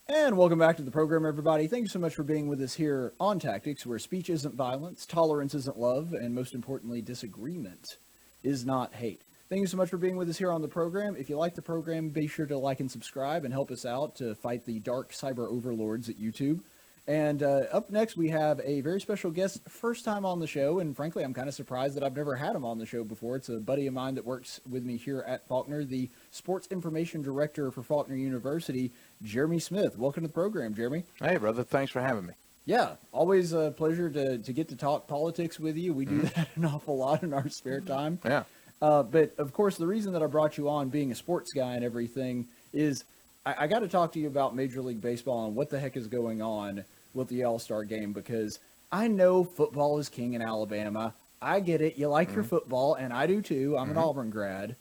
[0.08, 1.68] And welcome back to the program, everybody.
[1.68, 5.06] Thank you so much for being with us here on Tactics, where speech isn't violence,
[5.06, 7.96] tolerance isn't love, and most importantly, disagreement
[8.42, 9.22] is not hate.
[9.52, 11.14] Thank you so much for being with us here on the program.
[11.14, 14.16] If you like the program, be sure to like and subscribe and help us out
[14.16, 16.60] to fight the dark cyber overlords at YouTube.
[17.06, 20.78] And uh, up next, we have a very special guest, first time on the show.
[20.78, 23.36] And frankly, I'm kind of surprised that I've never had him on the show before.
[23.36, 27.20] It's a buddy of mine that works with me here at Faulkner, the Sports Information
[27.20, 28.90] Director for Faulkner University,
[29.22, 29.98] Jeremy Smith.
[29.98, 31.04] Welcome to the program, Jeremy.
[31.20, 31.62] Hey, brother.
[31.62, 32.32] Thanks for having me.
[32.64, 35.92] Yeah, always a pleasure to, to get to talk politics with you.
[35.92, 36.40] We do mm-hmm.
[36.40, 38.18] that an awful lot in our spare time.
[38.24, 38.44] Yeah.
[38.82, 41.76] Uh, but of course, the reason that I brought you on, being a sports guy
[41.76, 43.04] and everything, is
[43.46, 45.96] I, I got to talk to you about Major League Baseball and what the heck
[45.96, 48.58] is going on with the All Star game because
[48.90, 51.14] I know football is king in Alabama.
[51.40, 51.96] I get it.
[51.96, 52.38] You like mm-hmm.
[52.38, 53.76] your football, and I do too.
[53.78, 53.98] I'm mm-hmm.
[53.98, 54.74] an Auburn grad,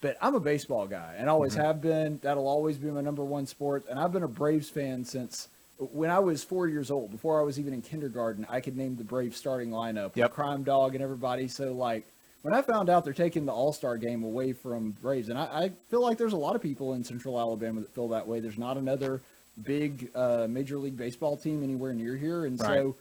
[0.00, 1.64] but I'm a baseball guy and always mm-hmm.
[1.64, 2.20] have been.
[2.22, 3.86] That'll always be my number one sport.
[3.90, 7.10] And I've been a Braves fan since when I was four years old.
[7.10, 10.32] Before I was even in kindergarten, I could name the Braves starting lineup, yep.
[10.32, 11.48] Crime Dog, and everybody.
[11.48, 12.06] So like
[12.42, 15.44] when I found out they're taking the All Star game away from Braves, and I,
[15.44, 18.40] I feel like there's a lot of people in Central Alabama that feel that way.
[18.40, 19.20] There's not another
[19.64, 22.78] big uh, Major League Baseball team anywhere near here, and Right.
[22.78, 22.96] so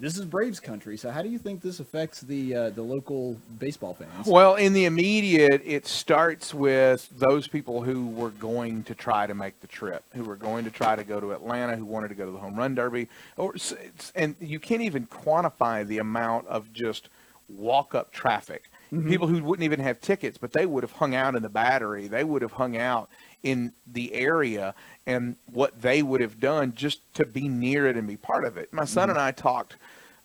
[0.00, 0.96] this is Braves country.
[0.96, 4.26] So how do you think this affects the uh, the local baseball fans?
[4.26, 9.34] Well, in the immediate, it starts with those people who were going to try to
[9.34, 12.14] make the trip, who were going to try to go to Atlanta, who wanted to
[12.14, 16.46] go to the home run derby, or it's- and you can't even quantify the amount
[16.48, 17.08] of just
[17.48, 18.64] walk up traffic.
[19.08, 22.08] People who wouldn't even have tickets, but they would have hung out in the battery.
[22.08, 23.08] They would have hung out
[23.42, 24.74] in the area,
[25.06, 28.58] and what they would have done just to be near it and be part of
[28.58, 28.70] it.
[28.70, 29.76] My son and I talked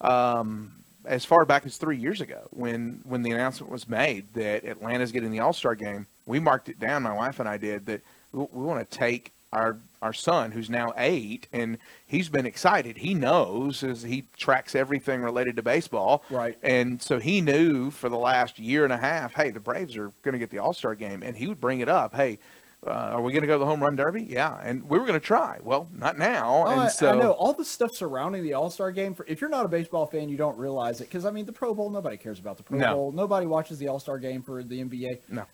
[0.01, 0.73] um,
[1.06, 5.13] as far back as three years ago when when the announcement was made that Atlanta's
[5.13, 6.06] getting the All Star game.
[6.25, 7.03] We marked it down.
[7.03, 8.01] My wife and I did that.
[8.34, 12.97] We, we want to take our our son who's now eight and he's been excited
[12.97, 16.57] he knows as he tracks everything related to baseball Right.
[16.62, 20.12] and so he knew for the last year and a half hey the braves are
[20.21, 22.38] going to get the all-star game and he would bring it up hey
[22.86, 25.05] uh, are we going to go to the home run derby yeah and we were
[25.07, 27.95] going to try well not now Oh, and I, so I know all the stuff
[27.95, 29.15] surrounding the All Star game.
[29.15, 31.51] For if you're not a baseball fan, you don't realize it because I mean the
[31.51, 31.89] Pro Bowl.
[31.89, 32.93] Nobody cares about the Pro No.
[32.93, 33.12] Bowl.
[33.12, 35.21] Nobody watches the All Star game for the NBA.
[35.29, 35.45] no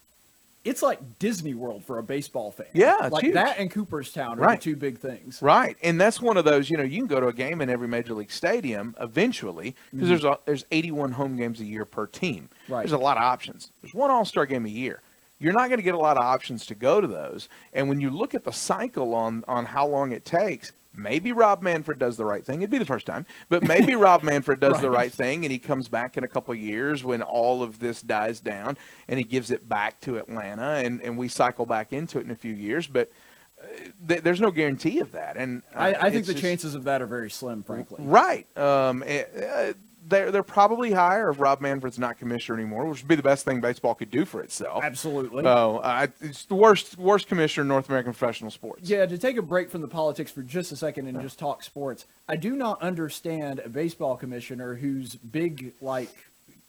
[0.64, 2.68] It's like Disney World for a baseball fan.
[2.74, 3.34] Yeah, it's like huge.
[3.34, 4.60] that and Cooperstown are Right.
[4.60, 5.42] the two big things.
[5.42, 6.70] Right, and that's one of those.
[6.70, 10.08] You know, you can go to a game in every major league stadium eventually because
[10.08, 10.10] mm-hmm.
[10.10, 12.50] there's a, there's 81 home games a year per team.
[12.70, 12.82] Right.
[12.82, 13.72] There's a lot of options.
[13.82, 15.02] There's one All Star game a year.
[15.40, 17.50] You're not going to get a lot of options to go to those.
[17.74, 21.62] And when you look at the cycle on on how long it takes, maybe Rob
[21.62, 22.62] Manfred does the right thing.
[22.62, 24.98] It'd be the first time, but maybe Rob Manfred does the Right.
[24.98, 28.02] right thing, and he comes back in a couple of years when all of this
[28.02, 28.78] dies down,
[29.08, 32.32] and he gives it back to Atlanta, and and we cycle back into it in
[32.32, 33.12] a few years, but.
[33.62, 33.66] uh,
[34.08, 36.84] th- There's no guarantee of that, and uh, I, I think the just- chances of
[36.84, 37.98] that are very slim, frankly.
[38.00, 38.46] Right.
[38.58, 39.74] Um, eh, eh,
[40.08, 43.46] they're they're probably higher if Rob Manfred's not commissioner anymore, which would be the best
[43.46, 44.84] thing baseball could do for itself.
[44.84, 45.44] Absolutely.
[45.44, 48.90] So uh, it's the worst worst commissioner in North American professional sports.
[48.90, 51.64] Yeah, to take a break from the politics for just a second and just talk
[51.64, 56.14] sports, I do not understand a baseball commissioner whose big like,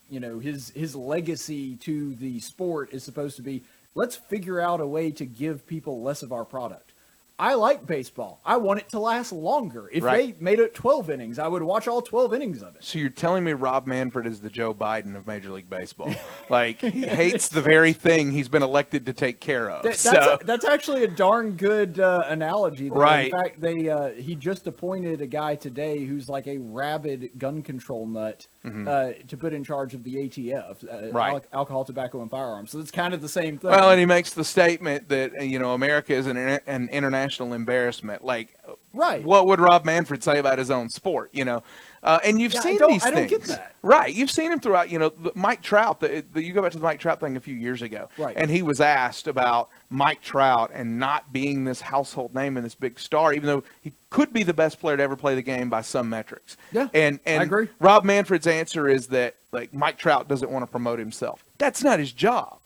[0.08, 3.62] you know, his his legacy to the sport is supposed to be
[3.94, 6.92] let's figure out a way to give people less of our product.
[7.36, 8.40] I like baseball.
[8.44, 9.90] I want it to last longer.
[9.92, 10.36] If Right.
[10.36, 12.84] they made it 12 innings, I would watch all 12 innings of it.
[12.84, 16.14] So you're telling me Rob Manfred is the Joe Biden of Major League Baseball?
[16.48, 19.82] like he hates the very thing he's been elected to take care of.
[19.82, 22.88] That- so that's, that's actually a darn good uh, analogy.
[22.88, 22.98] there.
[22.98, 23.26] Right.
[23.26, 27.62] In fact, they uh, he just appointed a guy today who's like a rabid gun
[27.62, 31.16] control nut uh, to put in charge of the ATF, uh, Mm-hmm.
[31.16, 31.35] Right.
[31.53, 32.70] al- alcohol, tobacco, and firearms.
[32.70, 33.70] So it's kind of the same thing.
[33.70, 37.53] well, and he makes the statement that uh, you know America is an, an international
[37.53, 38.24] embarrassment.
[38.24, 38.57] Like
[38.94, 39.22] right.
[39.22, 41.31] what would Rob Manfred say about his own sport?
[41.33, 41.62] You know,
[42.04, 43.74] uh, and you've Yeah, seen these things, get that.
[43.82, 44.14] right?
[44.14, 44.90] You've seen him throughout.
[44.90, 46.00] You know, Mike Trout.
[46.00, 48.36] The, the, you go back to the Mike Trout thing a few years ago, Right.
[48.36, 52.74] And he was asked about Mike Trout and not being this household name and this
[52.74, 55.68] big star, even though he could be the best player to ever play the game
[55.70, 56.56] by some metrics.
[56.70, 57.68] Yeah, and and I agree.
[57.80, 61.42] Rob Manfred's answer is that like Mike Trout doesn't want to promote himself.
[61.58, 62.58] That's not his job.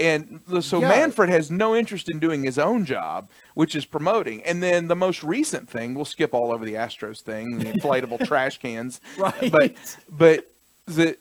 [0.00, 0.88] And so Yeah.
[0.88, 4.42] Manfred has no interest in doing his own job, which is promoting.
[4.42, 8.26] And then the most recent thing, we'll skip all over the Astros thing, the inflatable
[8.26, 9.00] trash cans.
[9.16, 9.52] Right.
[9.52, 10.50] But but
[10.86, 11.16] the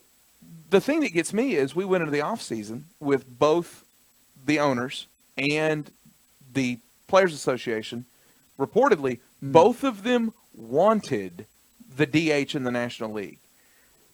[0.70, 3.86] the thing that gets me is we went into the off season with both
[4.46, 5.08] the owners
[5.38, 5.92] and
[6.52, 8.06] the players association
[8.60, 9.52] reportedly mm.
[9.52, 11.46] both of them wanted
[11.96, 13.40] the DH in the National League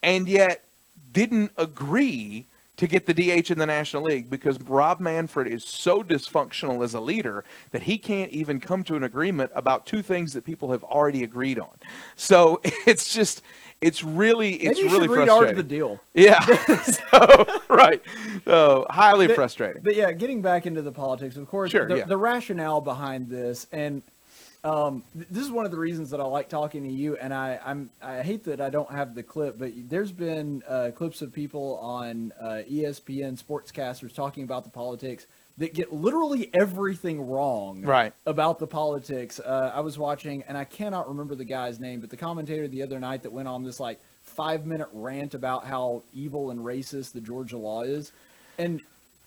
[0.04, 0.66] and yet
[1.12, 2.46] didn't agree
[2.80, 6.94] to get the DH in the National League because Rob Manfred is so dysfunctional as
[6.94, 10.72] a leader that he can't even come to an agreement about two things that people
[10.72, 11.76] have already agreed on.
[12.16, 13.42] So it's just
[13.82, 15.58] it's really it's Maybe you really should read Art frustrating.
[15.58, 16.00] the Deal.
[16.14, 16.40] Yeah.
[16.84, 18.02] so, right.
[18.46, 19.82] So highly But- frustrating.
[19.84, 22.06] But yeah, getting back into the politics, of course, Sure, the, yeah.
[22.06, 24.02] the rationale behind this, and
[24.64, 27.16] um, th- this is one of the reasons that I like talking to you.
[27.18, 30.92] And I, I'm I hate that I don't have the clip, but there's been uh,
[30.96, 35.26] clips of people on uh, ESPN sportscasters talking about the politics
[35.58, 38.14] that get literally everything wrong Right.
[38.26, 39.40] about the politics.
[39.42, 42.82] Uh, I was watching, and I cannot remember the guy's name, but the commentator the
[42.82, 47.12] other night that went on this like five minute rant about how evil and racist
[47.12, 48.14] the Georgia law is,
[48.58, 48.80] and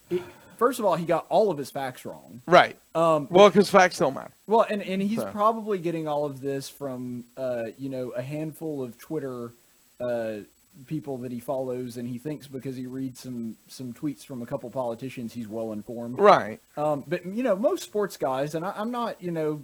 [0.09, 0.23] it,
[0.59, 2.43] first of all, he got all of his facts wrong.
[2.47, 2.77] Right.
[2.95, 4.31] Um, Well, because facts don't matter.
[4.47, 5.31] well, and, and he's So.
[5.31, 9.53] probably getting all of this from, uh, you know, a handful of Twitter
[10.01, 10.39] uh,
[10.87, 14.47] people that he follows, and he thinks because he reads some some tweets from a
[14.47, 16.19] couple politicians, he's well informed.
[16.19, 16.61] Right.
[16.77, 19.61] Um, but you know, most sports guys, and I, I'm not, you know,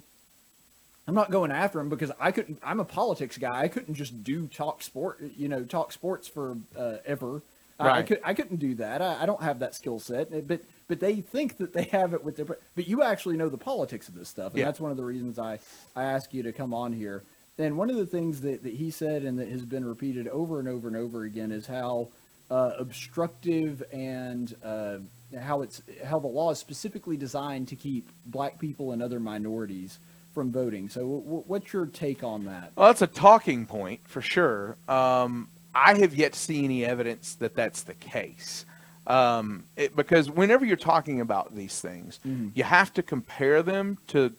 [1.07, 2.59] I'm not going after him because I couldn't.
[2.63, 3.63] I'm a politics guy.
[3.63, 7.43] I couldn't just do talk sport, you know, talk sports for uh, ever.
[7.81, 8.07] I, I Right.
[8.07, 9.01] could I couldn't do that.
[9.01, 10.47] I, I don't have that skill set.
[10.47, 12.47] But but they think that they have it with their.
[12.75, 14.65] But you actually know the politics of this stuff, and Yeah.
[14.67, 15.61] that's one of the reasons I
[15.95, 17.23] I ask you to come on here.
[17.61, 20.61] And one of the things that, that he said and that has been repeated over
[20.61, 22.09] and over and over again is how
[22.51, 24.99] uh, obstructive and uh,
[25.41, 29.99] how it's how the law is specifically designed to keep black people and other minorities
[30.33, 30.89] from voting.
[30.89, 32.73] So, w- what's your take on that?
[32.77, 34.77] Well, that's a talking point for sure.
[34.89, 38.65] Um, I have yet to see any evidence that that's the case.
[39.09, 42.49] Um, it, because whenever you're talking about these things, Mm-hmm.
[42.55, 44.33] you have to compare them to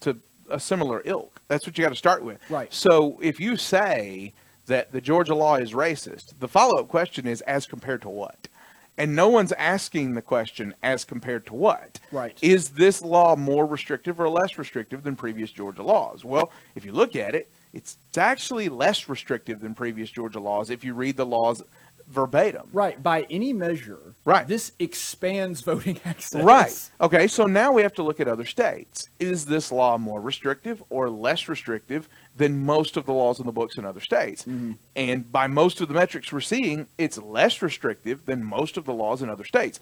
[0.00, 0.16] to
[0.48, 1.40] a similar ilk.
[1.48, 2.40] That's what you got to start with.
[2.50, 2.72] Right.
[2.72, 4.32] So if you say
[4.66, 8.48] that the Georgia law is racist, the follow-up question is as compared to what?
[8.96, 12.00] And no one's asking the question as compared to what.
[12.10, 12.36] Right.
[12.42, 16.24] Is this law more restrictive or less restrictive than previous Georgia laws?
[16.24, 20.84] Well, if you look at it, it's actually less restrictive than previous Georgia laws if
[20.84, 21.62] you read the laws
[22.10, 22.68] verbatim.
[22.72, 23.02] Right.
[23.02, 24.46] By any measure, Right.
[24.46, 26.42] This expands voting access.
[26.42, 26.90] Right.
[27.00, 29.08] Okay, so now we have to look at other states.
[29.18, 33.52] Is this law more restrictive or less restrictive than most of the laws in the
[33.52, 34.42] books in other states?
[34.42, 34.72] Mm-hmm.
[34.94, 38.92] And by most of the metrics we're seeing, it's less restrictive than most of the
[38.92, 39.80] laws in other states.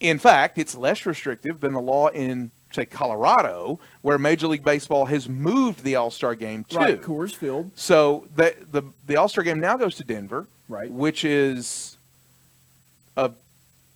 [0.00, 5.06] In fact, it's less restrictive than the law in, say, Colorado, where Major League Baseball
[5.06, 6.76] has moved the All Star game to.
[6.76, 7.00] Right.
[7.00, 7.70] Coors Field.
[7.76, 10.90] So the the, the All Star game now goes to Denver, Right.
[10.90, 11.96] Which is
[13.16, 13.30] a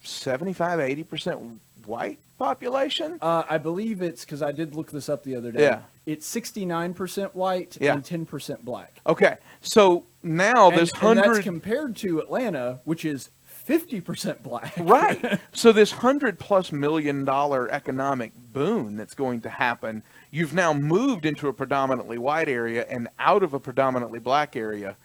[0.02, 3.18] 75, 80 percent white population.
[3.22, 5.62] Uh, I believe it's because I did look this up the other day.
[5.62, 5.81] Yeah.
[6.05, 7.94] It's 69% white Yeah.
[7.94, 9.00] and 10% black.
[9.07, 13.31] Okay, so now And, that's hundred compared to Atlanta, which is
[13.66, 14.72] 50% black.
[14.79, 15.40] right.
[15.52, 21.26] so this hundred plus million dollar economic boon that's going to happen, you've now moved
[21.26, 24.96] into a predominantly white area and out of a predominantly black area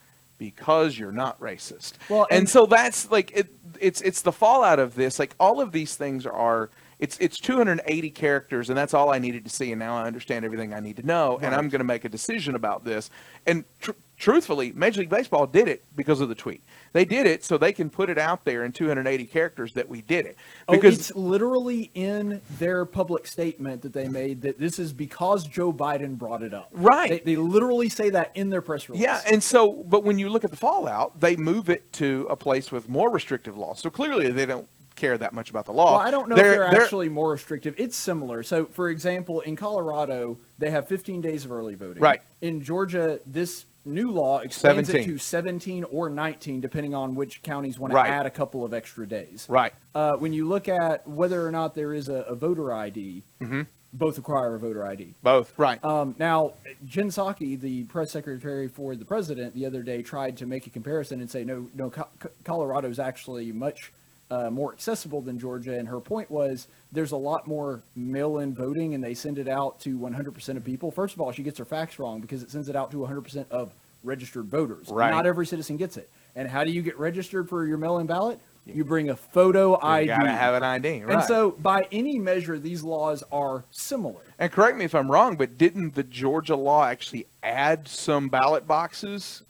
[0.42, 1.94] because you're not racist.
[2.10, 3.48] Well, and, and- so that's like it,
[3.80, 5.20] it's it's the fallout of this.
[5.20, 6.72] Like all of these things are.
[6.98, 9.72] It's, it's 280 characters, and that's all I needed to see.
[9.72, 12.10] And now I understand everything I need to know, and I'm going to make a
[12.10, 13.10] decision about this.
[13.48, 16.64] And tr- truthfully, Major League Baseball did it because of the tweet.
[16.94, 20.02] They did it so they can put it out there in 280 characters that we
[20.02, 20.38] did it.
[20.68, 25.48] Oh, Because it's literally in their public statement that they made that this is because
[25.48, 26.70] Joe Biden brought it up.
[26.72, 27.10] Right.
[27.10, 29.04] They, they literally say that in their press release.
[29.04, 32.36] Yeah, and so, but when you look at the fallout, they move it to a
[32.36, 33.80] place with more restrictive laws.
[33.80, 35.94] So clearly, they don't care that much about the law.
[35.98, 37.74] Well, I don't know if they're, actually more restrictive.
[37.78, 38.44] It's similar.
[38.44, 42.04] So, for example, in Colorado, they have 15 days of early voting.
[42.04, 42.22] Right.
[42.42, 45.10] In Georgia, this new law expands 17.
[45.10, 48.74] it to 17 or 19, depending on which counties want to add a couple of
[48.74, 49.46] extra days.
[49.50, 49.74] right.
[49.94, 53.62] Uh, when you look at whether or not there is a, a voter ID, Mm-hmm.
[53.94, 55.14] both require a voter ID.
[55.22, 55.54] Both.
[55.58, 55.84] Right.
[55.84, 56.54] Um, now,
[56.86, 60.70] Jen Psaki, the press secretary for the president, the other day tried to make a
[60.70, 63.92] comparison and say, no, no, Co- Co- Colorado is actually much
[64.32, 65.78] uh, more accessible than Georgia.
[65.78, 69.80] And her point was there's a lot more mail-in voting, and they send it out
[69.82, 70.90] to 100% of people.
[70.90, 73.46] First of all, she gets her facts wrong because it sends it out to 100%
[73.52, 74.88] of registered voters.
[74.90, 75.12] Right.
[75.12, 76.10] Not every citizen gets it.
[76.36, 78.40] And how do you get registered for your mail-in ballot?
[78.66, 80.10] You bring a photo ID.
[80.10, 81.04] You gotta have an ID.
[81.04, 81.16] Right.
[81.16, 84.22] And so, by any measure, these laws are similar.
[84.38, 88.68] And correct me if I'm wrong, but didn't the Georgia law actually add some ballot
[88.68, 89.42] boxes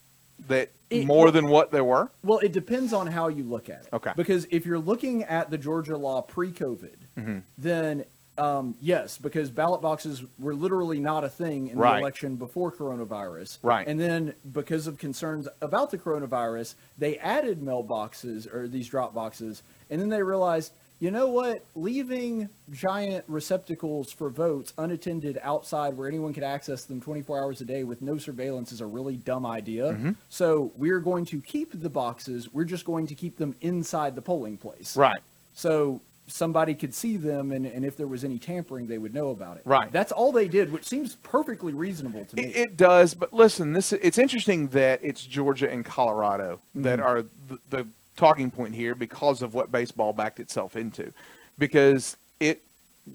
[0.47, 2.11] that It- more than what there were?
[2.23, 3.89] Well, it depends on how you look at it.
[3.93, 4.11] Okay.
[4.15, 7.39] Because if you're looking at the Georgia law pre-COVID, Mm-hmm.
[7.57, 8.05] then
[8.37, 11.95] um, yes, because ballot boxes were literally not a thing in Right.
[11.95, 13.59] the election before coronavirus.
[13.61, 13.85] Right.
[13.85, 19.61] And then because of concerns about the coronavirus, they added mailboxes or these drop boxes,
[19.89, 20.71] and then they realized.
[21.01, 21.65] You know what?
[21.73, 27.65] Leaving giant receptacles for votes unattended outside where anyone could access them 24 hours a
[27.65, 29.93] day with no surveillance is a really dumb idea.
[29.93, 30.11] Mm-hmm.
[30.29, 32.53] So we're going to keep the boxes.
[32.53, 34.95] We're just going to keep them inside the polling place.
[34.95, 35.19] Right.
[35.53, 39.31] So somebody could see them, and, and if there was any tampering, they would know
[39.31, 39.63] about it.
[39.65, 39.91] Right.
[39.91, 42.43] That's all they did, which seems perfectly reasonable to me.
[42.43, 47.07] It, it does, but listen, this it's interesting that it's Georgia and Colorado that Mm-hmm.
[47.07, 47.87] are the, the
[48.21, 51.11] talking point here because of what baseball backed itself into.
[51.57, 52.61] Because it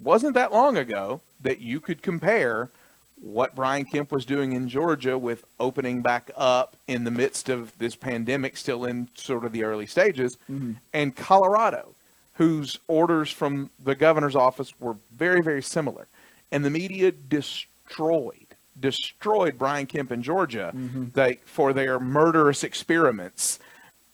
[0.03, 2.71] wasn't that long ago that you could compare
[3.23, 7.79] what Brian Kemp was doing in Georgia with opening back up in the midst of
[7.79, 10.73] this pandemic, still in sort of the early stages, mm-hmm.
[10.93, 11.95] and Colorado,
[12.35, 16.09] whose orders from the governor's office were very, very similar.
[16.51, 21.07] And the media destroyed, destroyed Brian Kemp in Georgia mm-hmm.
[21.15, 23.61] they, for their murderous experiments.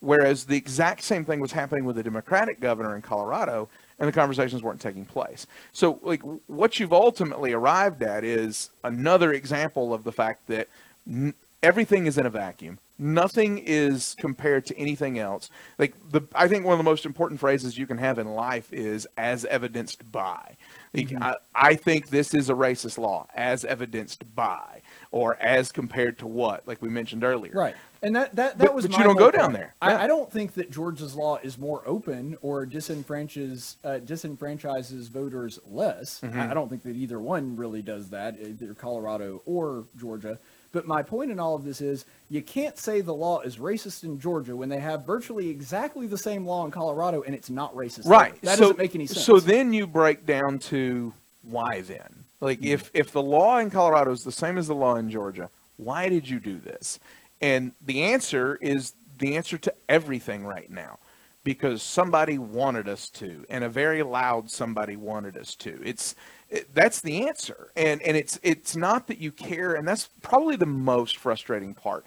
[0.02, 3.68] Whereas the exact same thing was happening with the Democratic governor in Colorado,
[4.00, 5.46] and the conversations weren't taking place.
[5.72, 10.66] So, like, what you've ultimately arrived at is another example of the fact that
[11.08, 12.78] n- everything is in a vacuum.
[12.98, 15.50] Nothing is compared to anything else.
[15.78, 18.72] Like the, I think one of the most important phrases you can have in life
[18.72, 20.56] is "as evidenced by."
[20.94, 21.22] Like, Mm-hmm.
[21.22, 24.82] I, I think this is a racist law, as evidenced by,
[25.12, 27.52] or as compared to what, like we mentioned earlier.
[27.52, 27.76] Right.
[28.02, 29.74] And that that, that But- was but you don't go down there.
[29.80, 29.88] Yeah.
[29.88, 35.60] I, I don't think that Georgia's law is more open or disenfranchises uh, disenfranchises voters
[35.70, 36.20] less.
[36.20, 36.40] Mm-hmm.
[36.40, 40.38] I, I don't think that either one really does that, either Colorado or Georgia.
[40.72, 44.04] But my point in all of this is you can't say the law is racist
[44.04, 47.74] in Georgia when they have virtually exactly the same law in Colorado and it's not
[47.74, 48.06] racist.
[48.06, 48.40] Right.
[48.40, 49.24] That so, doesn't make any sense.
[49.24, 52.21] So then you break down to why then?
[52.42, 55.48] Like if if the law in Colorado is the same as the law in Georgia,
[55.76, 56.98] why did you do this?
[57.40, 60.98] And the answer is the answer to everything right now.
[61.44, 65.80] Because somebody wanted us to, and a very loud somebody wanted us to.
[65.84, 66.14] It's
[66.50, 70.56] it, that's the answer, and and it's it's not that you care, and that's probably
[70.56, 72.04] the most frustrating part.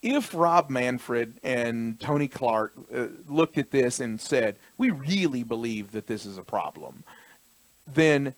[0.00, 5.92] If Rob Manfred and Tony Clark uh, looked at this and said, "We really believe
[5.92, 7.04] that this is a problem,"
[7.86, 8.34] then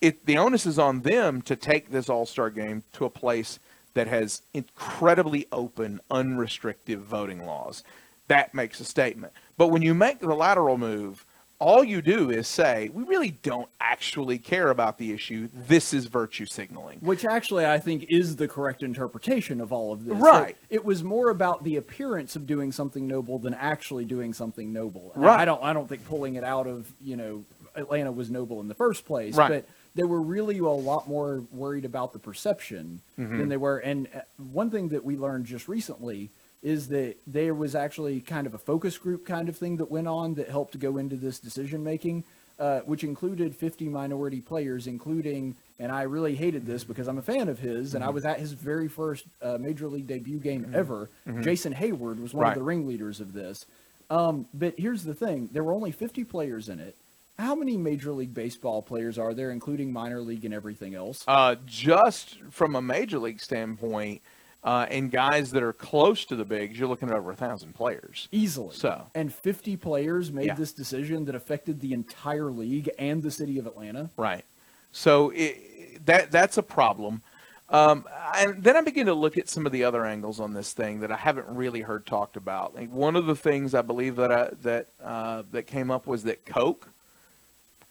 [0.00, 3.58] it the onus is on them to take this All Star game to a place
[3.94, 7.82] that has incredibly open, unrestricted voting laws.
[8.28, 9.32] That makes a statement.
[9.56, 11.24] But when you make the lateral move,
[11.58, 15.48] all you do is say, "We really don't actually care about the issue.
[15.54, 20.04] This is virtue signaling." Which actually I think is the correct interpretation of all of
[20.04, 20.16] this.
[20.16, 20.56] Right.
[20.68, 24.72] That It was more about the appearance of doing something noble than actually doing something
[24.72, 25.12] noble.
[25.14, 25.40] Right.
[25.40, 27.44] I don't I don't think pulling it out of, you know,
[27.74, 29.34] Atlanta was noble in the first place.
[29.34, 29.48] Right.
[29.48, 33.38] But they were really a lot more worried about the perception Mm-hmm.
[33.38, 33.78] than they were.
[33.78, 34.20] And uh,
[34.52, 36.28] one thing that we learned just recently
[36.62, 40.06] is that there was actually kind of a focus group kind of thing that went
[40.06, 42.24] on that helped to go into this decision making,
[42.58, 47.22] uh, which included 50 minority players, including, and I really hated this because I'm a
[47.22, 48.14] fan of his, and I Mm-hmm.
[48.14, 51.08] was at his very first uh, major league debut game ever.
[51.40, 52.52] Jason Heyward was one Right.
[52.52, 53.64] of the ringleaders of this.
[54.10, 56.96] Um, but here's the thing: there were only 50 players in it.
[57.38, 61.22] How many Major League Baseball players are there, including minor league and everything else?
[61.28, 64.22] Uh, just from a major league standpoint,
[64.64, 67.74] uh, and guys that are close to the bigs, you're looking at over a thousand
[67.74, 68.26] players.
[68.32, 68.74] Easily.
[68.74, 69.06] So.
[69.14, 70.54] And 50 players made Yeah.
[70.54, 74.10] this decision that affected the entire league and the city of Atlanta.
[74.16, 74.44] Right.
[74.90, 77.22] So it, that that's a problem.
[77.68, 80.72] Um, and then I begin to look at some of the other angles on this
[80.72, 82.74] thing that I haven't really heard talked about.
[82.74, 86.22] Like one of the things I believe that I, that uh, that came up was
[86.24, 86.88] that Coke,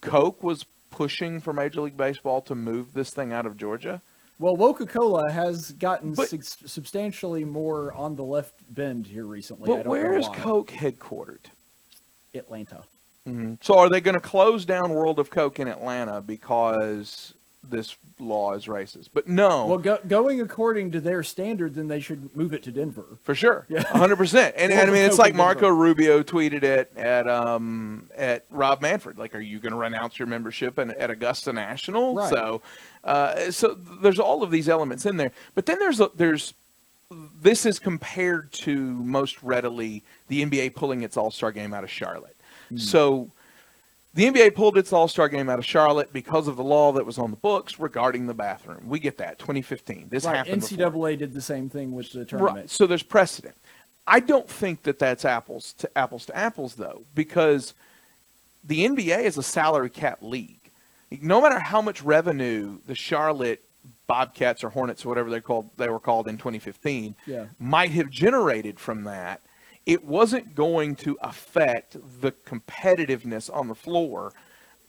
[0.05, 4.01] Coke was pushing for Major League Baseball to move this thing out of Georgia.
[4.39, 9.71] Well, Coca Cola has gotten But- sub- substantially more on the left bend here recently.
[9.71, 10.27] I But where is.
[10.33, 11.45] Coke headquartered?
[12.33, 12.83] Atlanta.
[13.27, 13.55] Mm-hmm.
[13.61, 17.33] So are they going to close down World of Coke in Atlanta because
[17.69, 19.09] this law is racist?
[19.13, 19.65] But no.
[19.65, 23.05] Well, go, going according to their standard, then they should move it to Denver.
[23.23, 23.83] For sure, Yeah.
[23.83, 24.55] hundred percent.
[24.57, 25.61] And, and I mean, it's like and Denver.
[25.61, 29.17] Marco Rubio tweeted it at um at Rob Manfred.
[29.17, 32.15] Like, are you going to renounce your membership in, at Augusta National?
[32.15, 32.29] Right.
[32.29, 32.61] So,
[33.03, 35.31] uh, so there's all of these elements in there.
[35.53, 36.53] But then there's there's
[37.41, 41.89] this is compared to most readily the NBA pulling its All Star game out of
[41.91, 42.35] Charlotte.
[42.69, 42.77] Hmm.
[42.77, 43.31] So.
[44.15, 47.05] The NBA pulled its All Star game out of Charlotte because of the law that
[47.05, 48.87] was on the books regarding the bathroom.
[48.87, 49.37] We get that.
[49.39, 50.07] 2015.
[50.09, 50.37] This Right.
[50.37, 50.61] happened.
[50.61, 50.77] before.
[50.77, 52.55] NCAA did the same thing with the tournament.
[52.55, 52.69] Right.
[52.69, 53.55] So there's precedent.
[54.07, 57.73] I don't think that that's apples to apples to apples though, because
[58.63, 60.59] the NBA is a salary cap league.
[61.21, 63.63] No matter how much revenue the Charlotte
[64.07, 67.45] Bobcats or Hornets or whatever they called they were called in 2015 Yeah.
[67.59, 69.41] might have generated from that,
[69.85, 74.33] it wasn't going to affect the competitiveness on the floor.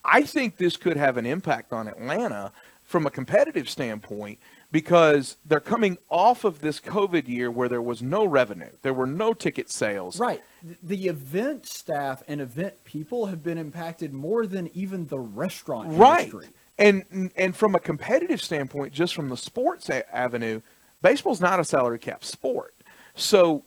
[0.05, 2.53] I think this could have an impact on Atlanta
[2.85, 4.39] from a competitive standpoint
[4.73, 9.07] because they're coming off of this COVID year where there was no revenue, there were
[9.07, 10.19] no ticket sales.
[10.21, 10.43] Right.
[10.83, 16.27] The event staff and event people have been impacted more than even the restaurant Right.
[16.33, 16.49] industry.
[16.79, 20.61] And and from a competitive standpoint, just from the sports avenue,
[21.01, 22.75] baseball's not a salary cap sport.
[23.15, 23.65] So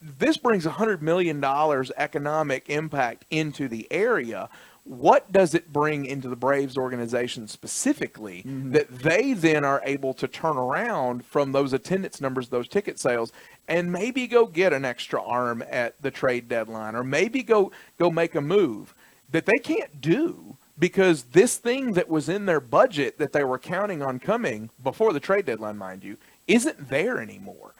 [0.00, 4.48] this brings hundred million dollars economic impact into the area.
[4.84, 8.70] What does it bring into the Braves organization specifically mm-hmm.
[8.70, 13.32] that they then are able to turn around from those attendance numbers, those ticket sales,
[13.66, 18.10] and maybe go get an extra arm at the trade deadline, or maybe go go
[18.10, 18.94] make a move
[19.30, 23.58] that they can't do because this thing that was in their budget that they were
[23.58, 26.16] counting on coming before the trade deadline, mind you,
[26.46, 27.74] isn't there anymore.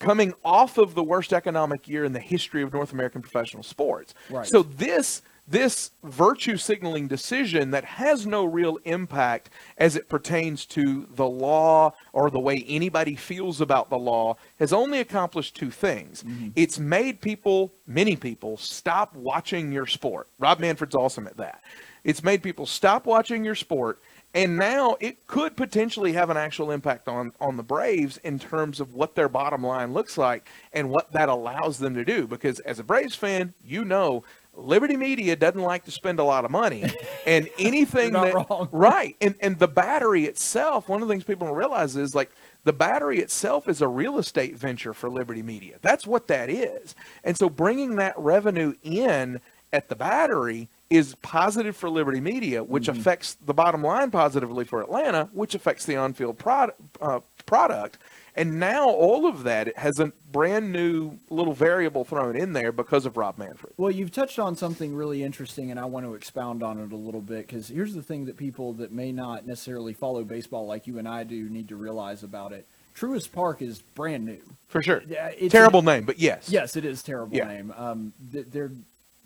[0.00, 4.14] Coming off of the worst economic year in the history of North American professional sports.
[4.30, 4.46] Right.
[4.46, 11.08] So this this virtue signaling decision that has no real impact as it pertains to
[11.16, 16.22] the law or the way anybody feels about the law has only accomplished two things.
[16.22, 16.50] Mm-hmm.
[16.54, 20.28] It's made people, many people, stop watching your sport.
[20.38, 21.62] Rob Manfred's awesome at that.
[22.04, 23.98] It's made people stop watching your sport
[24.34, 28.80] and now it could potentially have an actual impact on on the Braves in terms
[28.80, 32.60] of what their bottom line looks like and what that allows them to do because
[32.60, 34.24] as a Braves fan, you know
[34.54, 36.84] Liberty Media doesn't like to spend a lot of money,
[37.26, 38.68] and anything that wrong.
[38.72, 40.88] right, and and the battery itself.
[40.88, 42.30] One of the things people don't realize is like
[42.64, 45.76] the battery itself is a real estate venture for Liberty Media.
[45.82, 49.40] That's what that is, and so bringing that revenue in
[49.72, 52.98] at the battery is positive for Liberty Media, which Mm-hmm.
[53.00, 56.80] affects the bottom line positively for Atlanta, which affects the on-field product.
[57.00, 57.98] Uh, product.
[58.36, 63.04] And now all of that has a brand new little variable thrown in there because
[63.04, 63.72] of Rob Manfred.
[63.76, 66.96] Well, you've touched on something really interesting, and I want to expound on it a
[66.96, 70.86] little bit because here's the thing that people that may not necessarily follow baseball like
[70.86, 72.66] you and I do need to realize about it.
[72.96, 74.40] Truist Park is brand new.
[74.68, 75.02] For sure.
[75.08, 76.48] Yeah, it's Terrible a- name, but yes.
[76.50, 77.48] Yes, it is terrible Yeah.
[77.48, 77.74] name.
[77.76, 78.70] Um, they're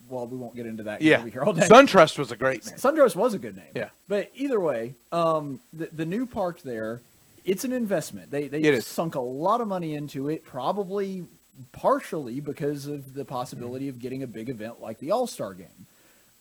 [0.09, 1.03] well, we won't get into that.
[1.03, 1.25] Yeah.
[1.25, 1.67] here all day.
[1.67, 2.77] SunTrust was a great name.
[2.77, 3.73] Sundress was a good name.
[3.75, 3.89] Yeah.
[4.09, 7.01] But either way, um, the, the new park there,
[7.45, 8.31] it's an investment.
[8.31, 11.25] They they sunk a lot of money into it, probably
[11.73, 15.87] partially because of the possibility of getting a big event like the All Star Game.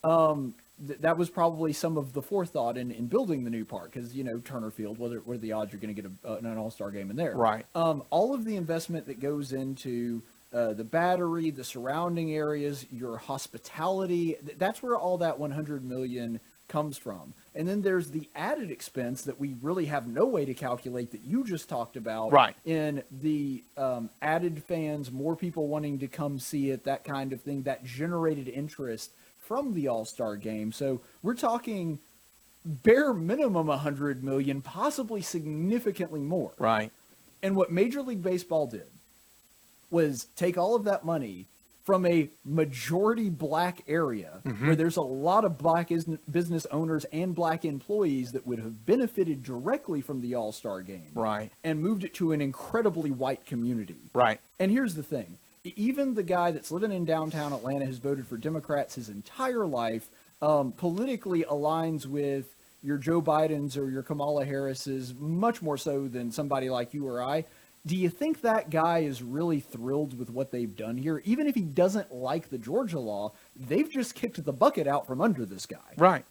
[0.03, 0.53] Um,
[0.85, 4.15] th- that was probably some of the forethought in, in building the new park because
[4.15, 6.35] you know Turner Field, whether what are the odds you're going to get a, uh,
[6.37, 7.35] an All Star game in there?
[7.35, 7.65] Right.
[7.75, 10.21] Um, all of the investment that goes into
[10.53, 14.35] uh, the battery, the surrounding areas, your hospitality.
[14.57, 17.33] That's where all that 100 million comes from.
[17.55, 21.21] And then there's the added expense that we really have no way to calculate that
[21.21, 22.31] you just talked about.
[22.31, 22.55] Right.
[22.65, 27.41] In the um, added fans, more people wanting to come see it, that kind of
[27.41, 30.71] thing, that generated interest from the All Star game.
[30.71, 31.99] So we're talking
[32.65, 36.53] bare minimum 100 million, possibly significantly more.
[36.57, 36.91] Right.
[37.41, 38.87] And what Major League Baseball did
[39.93, 41.45] was take all of that money
[41.85, 44.67] from a majority black area Mm-hmm.
[44.67, 45.89] where there's a lot of black
[46.29, 51.11] business owners and black employees that would have benefited directly from the All Star game.
[51.13, 51.51] Right.
[51.63, 53.97] And moved it to an incredibly white community.
[54.13, 54.39] Right.
[54.59, 58.35] And here's the thing even the guy that's living in downtown Atlanta has voted for
[58.37, 60.07] Democrats his entire life,
[60.41, 66.31] um, politically aligns with your Joe Biden's or your Kamala Harris's much more so than
[66.33, 67.45] somebody like you or I.
[67.85, 71.21] Do you think that guy is really thrilled with what they've done here?
[71.25, 75.19] Even if he doesn't like the Georgia law, they've just kicked the bucket out from
[75.19, 75.77] under this guy.
[75.97, 76.23] Right.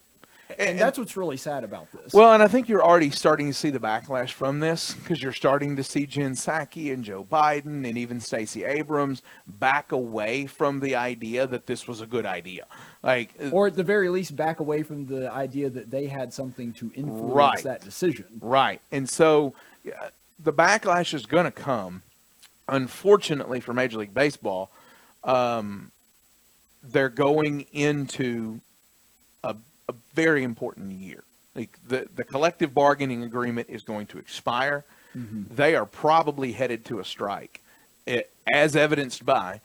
[0.58, 2.12] And that's what's really sad about this.
[2.12, 5.32] Well, and I think you're already starting to see the backlash from this because you're
[5.32, 10.80] starting to see Jen Psaki and Joe Biden and even Stacey Abrams back away from
[10.80, 12.66] the idea that this was a good idea.
[13.02, 16.34] Like, uh, or at the very least, back away from the idea that they had
[16.34, 17.62] something to influence Right.
[17.64, 18.26] that decision.
[18.42, 18.82] Right.
[18.90, 20.10] And so yeah,
[20.42, 22.02] the backlash is going to come.
[22.68, 24.70] Unfortunately for Major League Baseball,
[25.24, 25.90] um,
[26.82, 28.60] they're going into
[29.44, 29.56] a,
[29.88, 31.24] a very important year.
[31.54, 34.84] Like the, the collective bargaining agreement is going to expire.
[35.54, 37.60] They are probably headed to a strike,
[38.06, 39.60] it, as evidenced by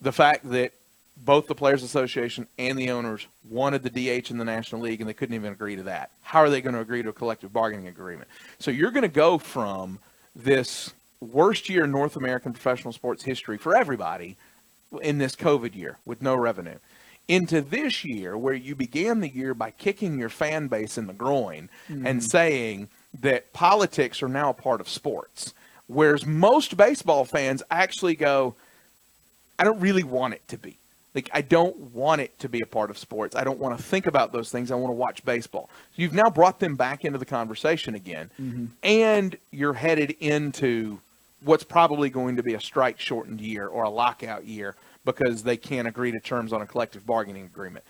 [0.00, 0.72] the fact that
[1.16, 5.08] both the Players Association and the owners wanted the DH in the National League, and
[5.08, 6.10] they couldn't even agree to that.
[6.22, 8.28] How are they going to agree to a collective bargaining agreement?
[8.58, 9.98] So you're going to go from
[10.34, 14.36] this worst year in North American professional sports history for everybody
[15.00, 16.78] in this COVID year with no revenue
[17.28, 21.12] into this year where you began the year by kicking your fan base in the
[21.12, 22.18] groin and mm-hmm.
[22.18, 22.88] saying
[23.20, 25.54] that politics are now a part of sports.
[25.86, 28.54] Whereas most baseball fans actually go,
[29.58, 30.76] I don't really want it to be.
[31.14, 33.36] Like I don't want it to be a part of sports.
[33.36, 34.70] I don't want to think about those things.
[34.70, 35.68] I want to watch baseball.
[35.94, 38.66] So you've now brought them back into the conversation again, mm-hmm.
[38.82, 41.00] and you're headed into
[41.44, 45.56] what's probably going to be a strike shortened year or a lockout year because they
[45.56, 47.84] can't agree to terms on a collective bargaining agreement.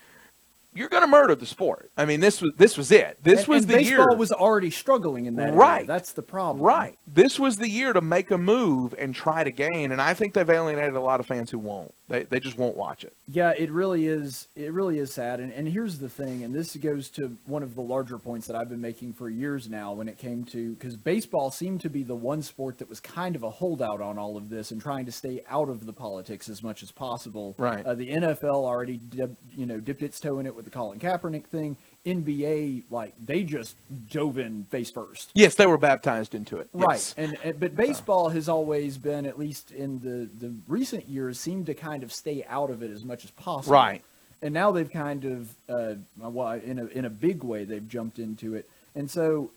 [0.75, 1.91] You're going to murder the sport.
[1.97, 3.17] I mean, this was this was it.
[3.23, 4.15] This And- was and the baseball year.
[4.17, 5.55] was already struggling in that area.
[5.57, 5.87] Right.
[5.87, 6.65] That's the problem.
[6.65, 6.97] Right.
[7.07, 10.33] This was the year to make a move and try to gain, and I think
[10.33, 11.93] they've alienated a lot of fans who won't.
[12.09, 13.13] They they just won't watch it.
[13.27, 14.47] Yeah, it really is.
[14.55, 15.39] It really is sad.
[15.39, 18.55] And, and here's the thing, and this goes to one of the larger points that
[18.55, 22.03] I've been making for years now when it came to because baseball seemed to be
[22.03, 25.05] the one sport that was kind of a holdout on all of this and trying
[25.05, 27.55] to stay out of the politics as much as possible.
[27.57, 27.85] Right.
[27.85, 30.99] Uh, the NFL already, dip, you know, dipped its toe in it with the Colin
[30.99, 31.77] Kaepernick thing.
[32.05, 33.75] NBA, like they just
[34.11, 35.31] dove in face first.
[35.33, 36.67] Yes, they were baptized into it.
[36.73, 37.15] Right, Yes.
[37.17, 41.65] and, and but baseball has always been, at least in the the recent years, seemed
[41.67, 43.73] to kind of stay out of it as much as possible.
[43.75, 44.03] Right.
[44.41, 48.19] and now they've kind of, uh, well, in a in a big way, they've jumped
[48.19, 48.69] into it.
[48.95, 49.51] And so,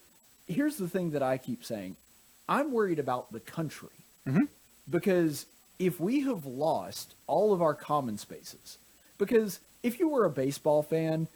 [0.46, 1.96] here's the thing that I keep saying:
[2.48, 3.88] I'm worried about the country
[4.88, 5.46] because
[5.78, 8.78] if we have lost all of our common spaces,
[9.18, 11.28] because if you were a baseball fan,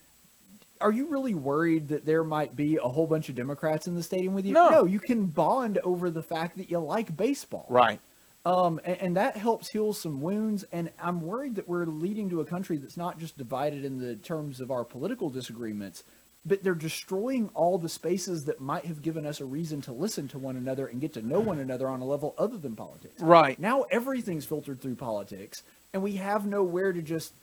[0.80, 4.03] are you really worried that there might be a whole bunch of Democrats in the
[4.03, 4.55] stadium with you?
[4.55, 4.84] No.
[4.84, 7.66] you can bond over the fact that you like baseball.
[7.68, 8.01] Right.
[8.44, 10.64] Um, and, and that helps heal some wounds.
[10.72, 14.16] And I'm worried that we're leading to a country that's not just divided in the
[14.16, 16.03] terms of our political disagreements,
[16.46, 20.26] but they're destroying all the spaces that might have given us a reason to listen
[20.28, 23.20] to one another and get to know one another on a level other than politics.
[23.20, 23.59] Right.
[23.61, 27.34] Now everything's filtered through politics, and we have nowhere to just,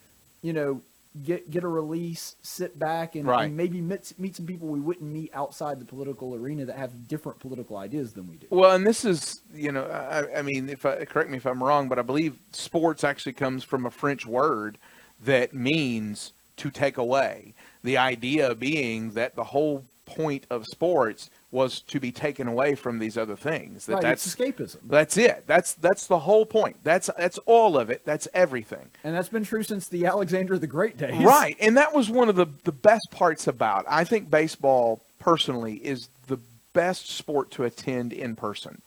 [0.42, 0.82] you know,
[1.24, 3.46] get get a release, sit back, and, Right.
[3.46, 7.08] and maybe meet, meet some people we wouldn't meet outside the political arena that have
[7.08, 8.46] different political ideas than we do.
[8.50, 11.62] Well, and this is, you know, I, I mean, if I, correct me if I'm
[11.62, 14.78] wrong, but I believe sports actually comes from a French word
[15.24, 17.54] that means to take away.
[17.82, 22.98] The idea being that the whole point of sports was to be taken away from
[22.98, 23.86] these other things.
[23.86, 24.78] That right, that's it's escapism.
[24.84, 25.44] that's it.
[25.46, 26.76] That's that's the whole point.
[26.84, 28.04] That's that's all of it.
[28.04, 28.90] That's everything.
[29.02, 31.24] And that's been true since the Alexander the Great days.
[31.24, 31.56] Right.
[31.60, 33.86] And that was one of the, the best parts about.
[33.88, 36.38] I think baseball personally is the
[36.74, 38.82] best sport to attend in person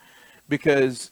[0.47, 1.09] because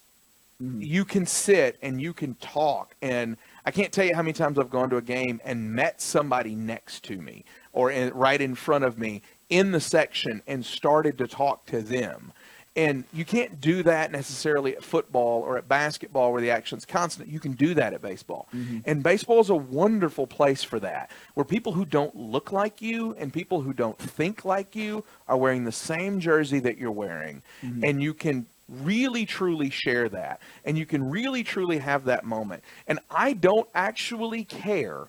[0.61, 0.85] mm.
[0.85, 4.57] you can sit and you can talk and I can't tell you how many times
[4.57, 7.43] I've gone to a game and met somebody next to me
[7.73, 11.81] or in, right in front of me in the section and started to talk to
[11.81, 12.31] them.
[12.75, 17.27] And you can't do that necessarily at football or at basketball where the action's constant.
[17.27, 18.47] You can do that at baseball.
[18.55, 18.79] Mm-hmm.
[18.85, 23.15] And baseball is a wonderful place for that, where people who don't look like you
[23.17, 27.41] and people who don't think like you are wearing the same jersey that you're wearing.
[27.63, 27.83] Mm-hmm.
[27.83, 30.39] And you can really truly share that.
[30.63, 32.63] And you can really truly have that moment.
[32.87, 35.07] And I don't actually care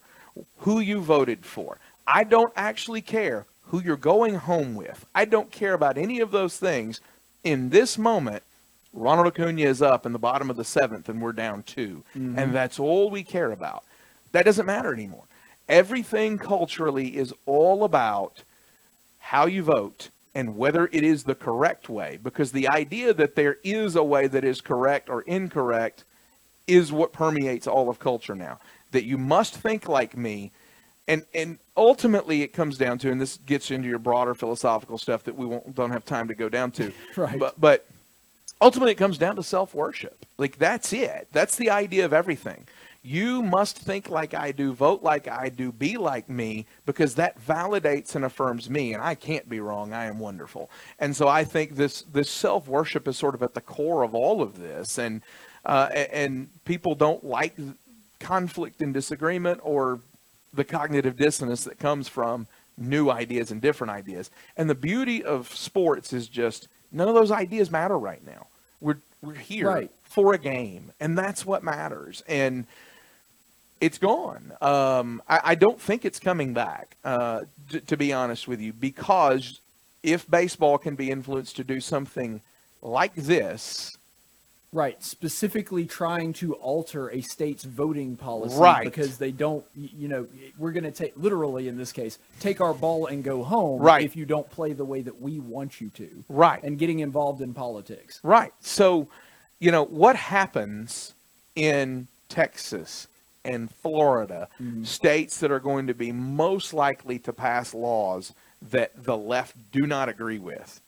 [0.61, 1.79] who you voted for.
[2.07, 5.07] I don't actually care who you're going home with.
[5.15, 7.01] I don't care about any of those things.
[7.45, 8.43] In this moment,
[8.93, 12.39] Ronald Acuna is up in the bottom of the seventh and we're down 2 mm-hmm.
[12.39, 13.85] And that's all we care about.
[14.33, 15.25] That doesn't matter anymore.
[15.69, 18.43] Everything culturally is all about
[19.19, 22.19] how you vote and whether it is the correct way.
[22.21, 26.03] Because the idea that there is a way that is correct or incorrect
[26.67, 28.59] is what permeates all of culture now.
[28.91, 30.51] That you must think like me.
[31.11, 35.25] And and ultimately it comes down to, and this gets into your broader philosophical stuff
[35.25, 36.93] that we won't don't have time to go down to.
[37.17, 37.37] Right.
[37.37, 37.87] But but
[38.61, 40.25] ultimately it comes down to self worship.
[40.39, 41.27] Like that's it.
[41.33, 42.69] That's the idea of everything.
[43.03, 47.45] You must think like I do, vote like I do, be like me, because that
[47.45, 49.93] validates and affirms me, and I can't be wrong.
[49.93, 53.55] I am wonderful, and so I think this this self worship is sort of at
[53.55, 55.23] the core of all of this, and
[55.67, 57.57] uh, and people don't like
[58.21, 59.99] conflict and disagreement or
[60.53, 62.47] the cognitive dissonance that comes from
[62.77, 64.31] new ideas and different ideas.
[64.57, 68.47] And the beauty of sports is just none of those ideas matter right now.
[68.81, 69.91] We're we're here Right.
[70.05, 72.23] for a game, and that's what matters.
[72.27, 72.67] And
[73.81, 74.53] it's gone.
[74.63, 76.97] Um, I, I don't think it's coming back.
[77.05, 77.43] Uh,
[77.87, 79.61] to be honest with you, because
[80.03, 82.41] if baseball can be influenced to do something
[82.83, 83.97] like this,
[84.73, 88.85] Right, specifically trying to alter a state's voting policy Right.
[88.85, 92.73] because they don't, you know, we're going to take literally in this case, take our
[92.73, 94.05] ball and go home Right.
[94.05, 96.25] if you don't play the way that we want you to.
[96.29, 96.63] Right.
[96.63, 98.21] And getting involved in politics.
[98.23, 98.53] Right.
[98.61, 99.09] So,
[99.59, 101.15] you know, what happens
[101.57, 103.09] in Texas
[103.45, 104.85] and Florida, mm-hmm.
[104.85, 108.33] states that are going to be most likely to pass laws
[108.71, 110.81] that the left do not agree with?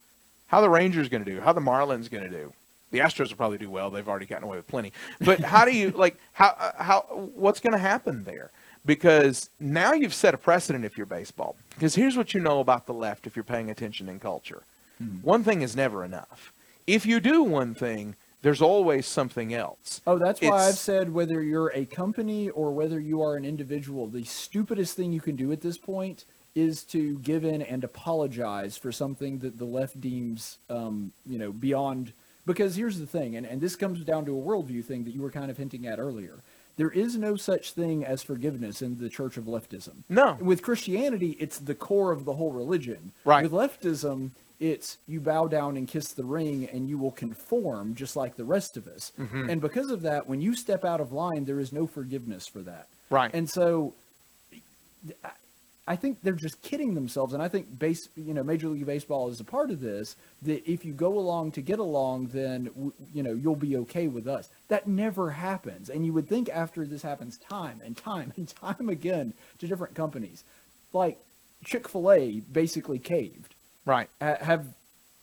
[0.47, 1.41] How the Rangers going to do?
[1.41, 2.53] How the Marlins going to do?
[2.93, 3.91] The Astros will probably do well.
[3.91, 4.93] They've already gotten away with plenty.
[5.21, 7.01] But how do you like how how
[7.35, 8.51] what's going to happen there?
[8.85, 11.57] Because now you've set a precedent if you're baseball.
[11.75, 14.63] Because here's what you know about the left if you're paying attention in culture.
[15.23, 16.53] One thing is never enough.
[16.87, 20.01] If you do one thing, there's always something else.
[20.07, 23.45] Oh, that's why It's- I've said whether you're a company or whether you are an
[23.45, 26.25] individual, the stupidest thing you can do at this point
[26.55, 31.51] is to give in and apologize for something that the left deems, um, you know,
[31.51, 32.13] beyond.
[32.45, 35.23] Because here's the thing, and, and this comes down to a worldview thing that you
[35.23, 36.39] were kind of hinting at earlier.
[36.77, 40.05] There is no such thing as forgiveness in the Church of Leftism.
[40.09, 40.39] No.
[40.41, 43.13] With Christianity, it's the core of the whole religion.
[43.25, 43.43] Right.
[43.43, 48.17] With leftism, it's you bow down and kiss the ring and you will conform just
[48.17, 49.13] like the rest of us.
[49.19, 49.51] Mm-hmm.
[49.51, 52.61] And because of that, when you step out of line, there is no forgiveness for
[52.61, 52.87] that.
[53.11, 53.31] Right.
[53.35, 53.93] And so
[55.93, 59.29] I- think they're just kidding themselves, and I think base, you know, Major League Baseball
[59.29, 60.17] is a part of this.
[60.43, 64.27] That if you go along to get along, then you know you'll be okay with
[64.27, 64.49] us.
[64.69, 68.89] That never happens, and you would think after this happens time and time and time
[68.89, 70.45] again to different companies,
[70.93, 71.19] like
[71.65, 73.55] Chick Fil A basically caved.
[73.85, 74.09] Right.
[74.21, 74.75] Have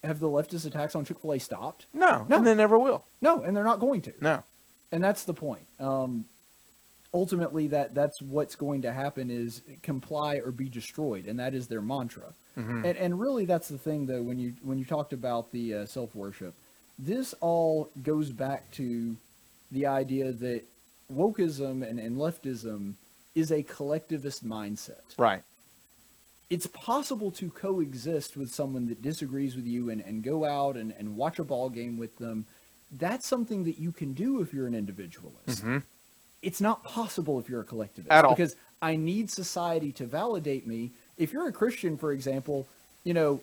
[0.04, 1.86] have the leftist attacks on Chick Fil A stopped?
[1.94, 2.38] No, No.
[2.38, 3.04] and they never will.
[3.22, 4.14] No, and they're not going to.
[4.22, 4.44] No.
[4.92, 5.66] and that's the point.
[5.80, 6.26] Um,
[7.14, 11.68] ultimately, that that's what's going to happen is comply or be destroyed, and that is
[11.68, 12.34] their mantra.
[12.58, 12.86] Mm-hmm.
[12.86, 14.22] And and really, that's the thing, though.
[14.22, 16.54] When you when you talked about the uh, self worship,
[16.98, 19.16] this all goes back to
[19.72, 20.64] the idea that
[21.14, 22.94] wokeism and, and leftism
[23.36, 25.44] is a collectivist mindset Right.
[26.50, 30.94] it's possible to coexist with someone that disagrees with you and, and go out and,
[30.98, 32.46] and watch a ball game with them.
[32.92, 35.64] That's something that you can do if you're an individualist.
[36.42, 38.12] It's not possible if you're a collectivist.
[38.12, 38.36] At all.
[38.36, 40.92] Because I need society to validate me.
[41.18, 42.68] If you're a Christian, for example,
[43.04, 43.42] you know,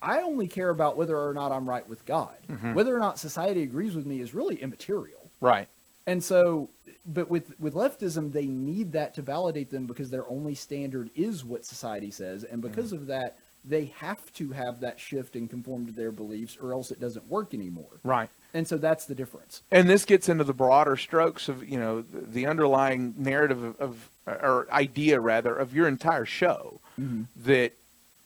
[0.00, 2.36] I only care about whether or not I'm right with God.
[2.48, 2.74] Mm-hmm.
[2.74, 5.30] Whether or not society agrees with me is really immaterial.
[5.40, 5.68] Right.
[6.06, 6.68] And so,
[7.06, 11.44] but with with leftism, they need that to validate them because their only standard is
[11.44, 13.02] what society says, and because mm-hmm.
[13.02, 16.90] of that, they have to have that shift and conform to their beliefs, or else
[16.90, 18.00] it doesn't work anymore.
[18.02, 18.28] Right.
[18.52, 19.62] And so that's the difference.
[19.70, 24.10] and this gets into the broader strokes of you know the, underlying narrative of, of
[24.26, 27.22] or idea rather of your entire show mm-hmm.
[27.36, 27.72] that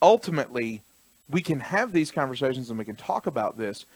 [0.03, 0.83] ultimately
[1.31, 3.87] we can have these conversations and we can talk about this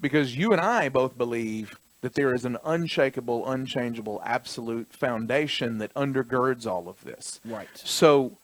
[0.00, 5.92] because you and I both believe that there is an unshakable, unchangeable, absolute foundation that
[5.94, 7.40] undergirds all of this.
[7.44, 7.68] Right.
[7.74, 8.38] So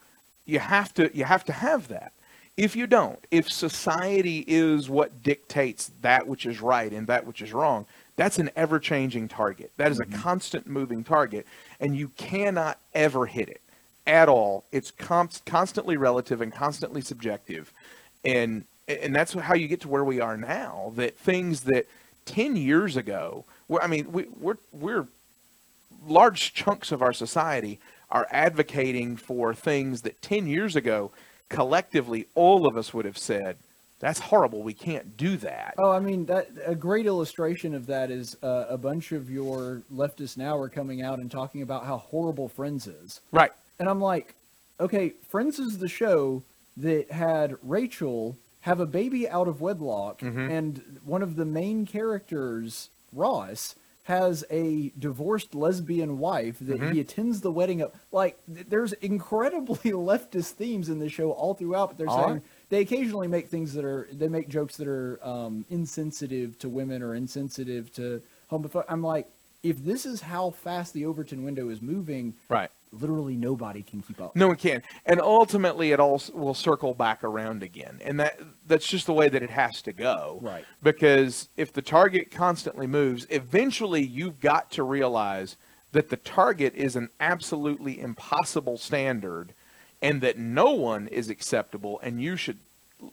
[0.45, 2.13] you have to you have to have that.
[2.55, 7.41] If you don't, if society is what dictates that which is right and that which
[7.41, 9.71] is wrong, that's an ever-changing target.
[9.77, 10.21] That is a mm-hmm.
[10.21, 11.47] constant moving target
[11.79, 13.61] and you cannot ever hit it
[14.05, 14.65] at all.
[14.71, 17.71] It's constantly relative and constantly subjective.
[18.23, 21.87] And and that's how you get to where we are now that things that
[22.25, 23.45] 10 years ago,
[23.81, 25.07] I mean we we're we're
[26.05, 27.79] large chunks of our society
[28.11, 31.11] are advocating for things that 10 years ago
[31.49, 33.57] collectively all of us would have said
[33.99, 34.63] that's horrible.
[34.63, 35.75] We can't do that.
[35.77, 39.81] Oh, I mean that a great illustration of that is uh, a bunch of your
[39.93, 43.21] leftists now are coming out and talking about how horrible Friends is.
[43.31, 43.51] right.
[43.79, 44.35] And I'm like,
[44.79, 46.43] okay, Friends is the show
[46.77, 52.89] that had Rachel have a baby out of wedlock, and one of the main characters,
[53.13, 57.91] Ross, has a divorced lesbian wife that he attends the wedding of.
[58.11, 62.33] Like, th- there's incredibly leftist themes in the show all throughout, but they're All saying
[62.35, 62.43] right.
[62.69, 67.01] they occasionally make things that are they make jokes that are um, insensitive to women
[67.01, 68.85] or insensitive to homophobic.
[68.89, 69.27] I'm like,
[69.63, 74.21] if this is how fast the Overton window is moving, right literally nobody can keep
[74.21, 74.35] up.
[74.35, 78.87] no one can and ultimately it all will circle back around again and that that's
[78.87, 80.63] just the way that it has to go Right.
[80.81, 85.57] because if the target constantly moves eventually you've got to realize
[85.91, 89.53] that the target is an absolutely impossible standard
[90.01, 92.57] and that no one is acceptable and you should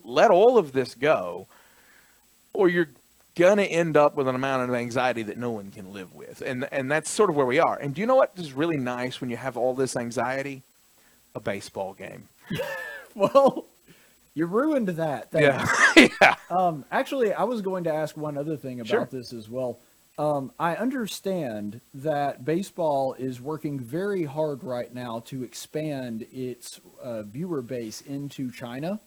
[0.04, 1.46] let all of this go
[2.52, 2.88] or you're
[3.40, 6.68] gonna end up with an amount of anxiety that no one can live with and
[6.72, 9.20] and that's sort of where we are and do you know what is really nice
[9.20, 10.62] when you have all this anxiety
[11.34, 12.28] a baseball game
[13.14, 13.64] Well,
[14.34, 15.30] you ruined that.
[15.32, 19.08] Thank yeah yeah Um, actually, I was going to ask one other thing about Sure.
[19.10, 19.78] this as well.
[20.18, 27.22] Um, I understand that baseball is working very hard right now to expand its uh,
[27.22, 29.00] viewer base into China.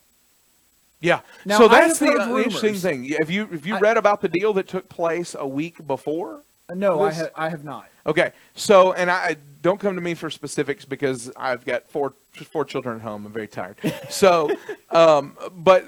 [1.04, 1.20] Yeah.
[1.46, 3.04] Now, so that's the, have heard the interesting thing.
[3.20, 6.44] Have you have you I- read about the deal that took place a week before?
[6.70, 7.90] Uh, No, I, ha- I have not.
[8.06, 8.32] Okay.
[8.56, 12.14] So, and I don't come to me for specifics because I've got four
[12.52, 13.26] four children at home.
[13.26, 13.76] I'm very tired.
[14.10, 14.50] So,
[14.92, 15.86] um, but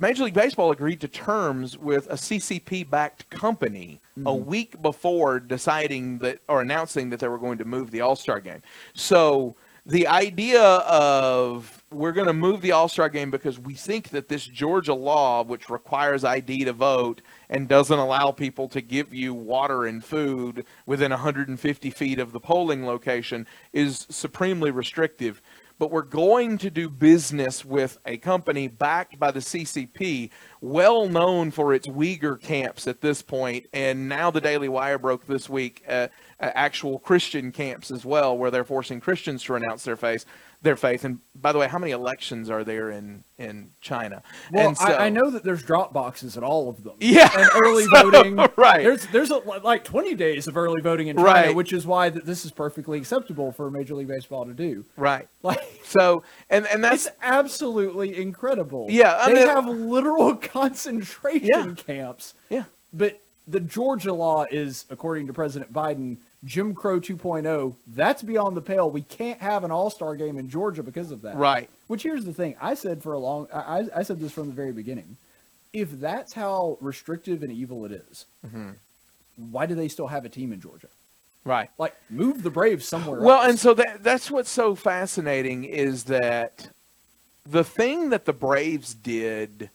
[0.00, 6.18] Major League Baseball agreed to terms with a CCP backed company a week before deciding
[6.18, 8.62] that or announcing that they were going to move the All Star game.
[8.94, 9.54] So.
[9.88, 14.28] The idea of we're going to move the All Star game because we think that
[14.28, 19.32] this Georgia law, which requires ID to vote and doesn't allow people to give you
[19.32, 25.40] water and food within 150 feet of the polling location, is supremely restrictive.
[25.78, 30.30] But we're going to do business with a company backed by the CCP,
[30.62, 35.26] well known for its Uyghur camps at this point, and now the Daily Wire broke
[35.26, 36.08] this week uh,
[36.40, 40.24] uh, actual Christian camps as well, where they're forcing Christians to renounce their faith.
[40.62, 41.04] Their faith.
[41.04, 44.22] And by the way, how many elections are there in in China?
[44.52, 46.94] Well, and so, I, I know that there's drop boxes at all of them.
[47.00, 48.36] Yeah, and early so, voting.
[48.56, 48.82] right.
[48.82, 51.54] There's there's a, like 20 days of early voting in China, Right.
[51.54, 54.84] which is why that this is perfectly acceptable for Major League Baseball to do.
[54.96, 55.28] right.
[55.42, 58.86] Like So and and that's it's absolutely incredible.
[58.90, 60.34] Yeah, I they mean- have literal
[60.80, 61.74] concentration Yeah.
[61.76, 62.34] camps.
[62.50, 62.64] yeah.
[62.92, 67.74] But the Georgia law is, according to President Biden, Jim Crow 2.0.
[67.88, 68.90] That's beyond the pale.
[68.90, 71.36] We can't have an All Star game in Georgia because of that.
[71.36, 71.68] Right.
[71.88, 72.56] Which here's the thing.
[72.60, 73.48] I said for a long.
[73.52, 75.16] I, I- said this from the very beginning.
[75.72, 78.70] If that's how restrictive and evil it is, Mm-hmm.
[79.50, 80.88] why do they still have a team in Georgia?
[81.44, 81.70] Right.
[81.78, 83.48] Like, move the Braves somewhere Well, else.
[83.50, 86.68] and so that that's what's so fascinating is that
[87.44, 89.70] the thing that the Braves did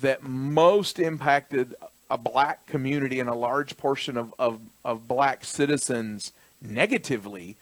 [0.00, 1.74] that most impacted
[2.12, 7.56] a black community and a large portion of, of, of black citizens negatively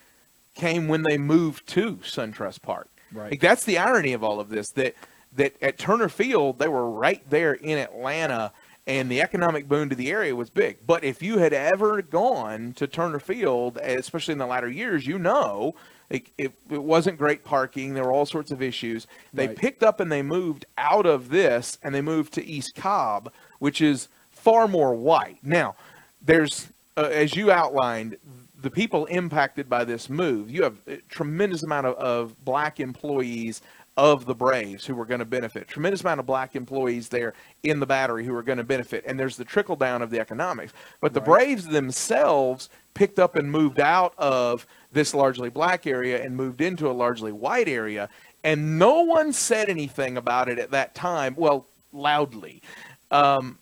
[0.56, 2.88] came when they moved to SunTrust Park.
[3.12, 3.30] Right.
[3.30, 4.94] Like, that's the irony of all of this that
[5.36, 8.52] that at Turner Field they were right there in Atlanta
[8.88, 10.78] and the economic boon to the area was big.
[10.84, 15.16] But if you had ever gone to Turner Field, especially in the latter years, you
[15.18, 15.76] know
[16.08, 17.94] it, it, it wasn't great parking.
[17.94, 19.06] There were all sorts of issues.
[19.32, 19.56] They Right.
[19.56, 23.80] picked up and they moved out of this and they moved to East Cobb, which
[23.80, 24.08] is
[24.40, 25.38] far more white.
[25.42, 25.76] Now,
[26.22, 28.16] there's, uh, as you outlined,
[28.62, 30.50] the people impacted by this move.
[30.50, 33.62] You have a tremendous amount of, of black employees
[33.96, 35.68] of the Braves who are going to benefit.
[35.68, 39.04] Tremendous amount of black employees there in the battery who are going to benefit.
[39.06, 40.72] And there's the trickle down of the economics.
[41.00, 46.36] But the Braves themselves picked up and moved out of this largely black area and
[46.36, 48.08] moved into a largely white area.
[48.42, 51.34] And no one said anything about it at that time.
[51.36, 52.62] Well, loudly.
[53.10, 53.58] Um,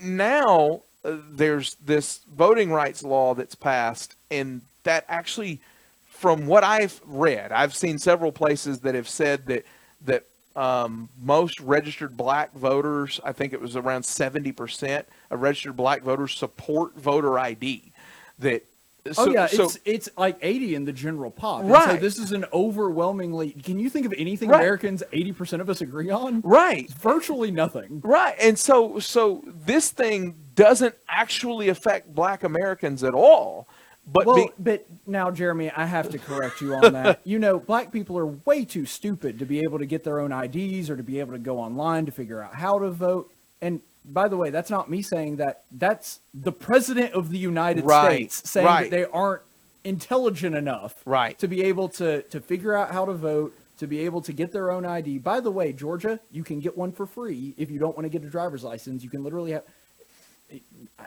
[0.00, 5.60] now uh, there's this voting rights law that's passed, and that actually,
[6.08, 9.64] from what I've read, I've seen several places that have said that
[10.04, 10.24] that
[10.56, 16.02] um, most registered black voters, I think it was around seventy percent of registered black
[16.02, 17.92] voters support voter ID.
[18.38, 18.64] That
[19.18, 21.60] oh yeah, so- it's it's like 80 in the general pop.
[21.60, 22.00] And So Right.
[22.00, 23.50] this is an overwhelmingly.
[23.52, 24.60] Can you think of anything Right.
[24.60, 26.40] Americans 80% of us agree on?
[26.42, 26.90] right.
[26.92, 28.00] Virtually nothing.
[28.04, 28.34] Right.
[28.40, 33.66] And so so this thing doesn't actually affect black Americans at all.
[34.06, 37.20] But Well, be- but now, Jeremy, I have to correct you on that.
[37.24, 40.30] you know, black people are way too stupid to be able to get their own
[40.30, 43.32] IDs or to be able to go online to figure out how to vote.
[43.62, 45.62] And by the way, that's not me saying that.
[45.72, 48.82] That's the president of the United Right, States saying right.
[48.84, 49.42] that they aren't
[49.84, 51.38] intelligent enough Right.
[51.38, 54.52] to be able to to figure out how to vote, to be able to get
[54.52, 55.18] their own ID.
[55.18, 58.08] By the way, Georgia, you can get one for free if you don't want to
[58.10, 59.02] get a driver's license.
[59.04, 59.64] You can literally have.
[60.98, 61.06] I,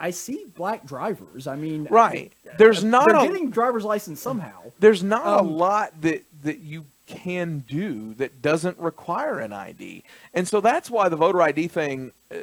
[0.00, 1.46] I see black drivers.
[1.46, 2.32] I mean, Right.
[2.58, 4.72] There's not they're a- getting driver's license somehow.
[4.80, 10.04] there's not a Um, lot that that you can do that doesn't require an ID.
[10.32, 12.36] And so that's why the voter ID thing uh,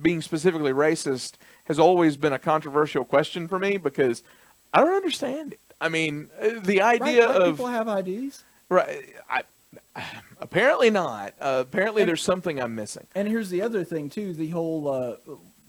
[0.00, 1.34] being specifically racist
[1.66, 4.22] has always been a controversial question for me because
[4.72, 5.60] I don't understand it.
[5.80, 8.44] I mean, uh, the idea Black of people have IDs.
[8.68, 9.42] right I
[10.40, 11.34] apparently not.
[11.40, 13.06] Uh, apparently And- there's something I'm missing.
[13.14, 15.16] And here's the other thing too: the whole, uh,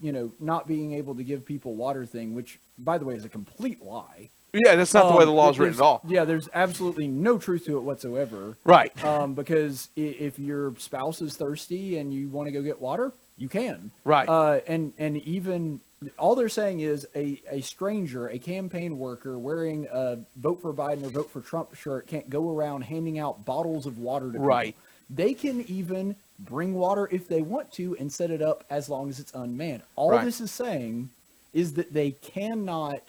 [0.00, 3.24] you know, not being able to give people water thing, which, by the way, is
[3.24, 4.30] a complete lie.
[4.54, 6.00] Yeah, that's not the way Um, the law is written at all.
[6.06, 8.56] Yeah, there's absolutely no truth to it whatsoever.
[8.64, 9.04] Right.
[9.04, 13.48] Um, because if your spouse is thirsty and you want to go get water, you
[13.48, 13.90] can.
[14.04, 14.28] Right.
[14.28, 15.80] Uh, and and even
[16.18, 21.02] all they're saying is a, a stranger, a campaign worker wearing a vote for Biden
[21.04, 24.46] or vote for Trump shirt can't go around handing out bottles of water to people.
[24.46, 24.76] Right.
[25.10, 29.08] They can even bring water if they want to and set it up as long
[29.08, 29.82] as it's unmanned.
[29.96, 30.24] All Right.
[30.24, 31.10] this is saying
[31.52, 33.00] is that they cannot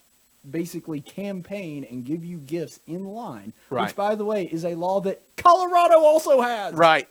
[0.52, 3.84] basically campaign and give you gifts in line, Right.
[3.88, 6.74] which by the way is a law that Colorado also has.
[6.74, 7.08] Right.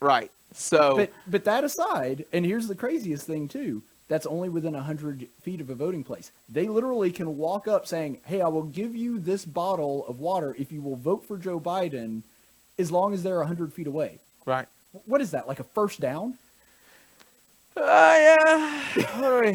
[0.00, 0.30] Right.
[0.54, 3.82] So But but that aside, and here's the craziest thing too.
[4.08, 6.32] That's only within hundred feet of a voting place.
[6.48, 10.54] They literally can walk up saying, "Hey, I will give you this bottle of water
[10.58, 12.22] if you will vote for Joe Biden,
[12.78, 14.68] as long as they're hundred feet away." right.
[15.06, 15.48] What is that?
[15.48, 16.36] Like a first down?
[17.74, 18.82] Uh, yeah.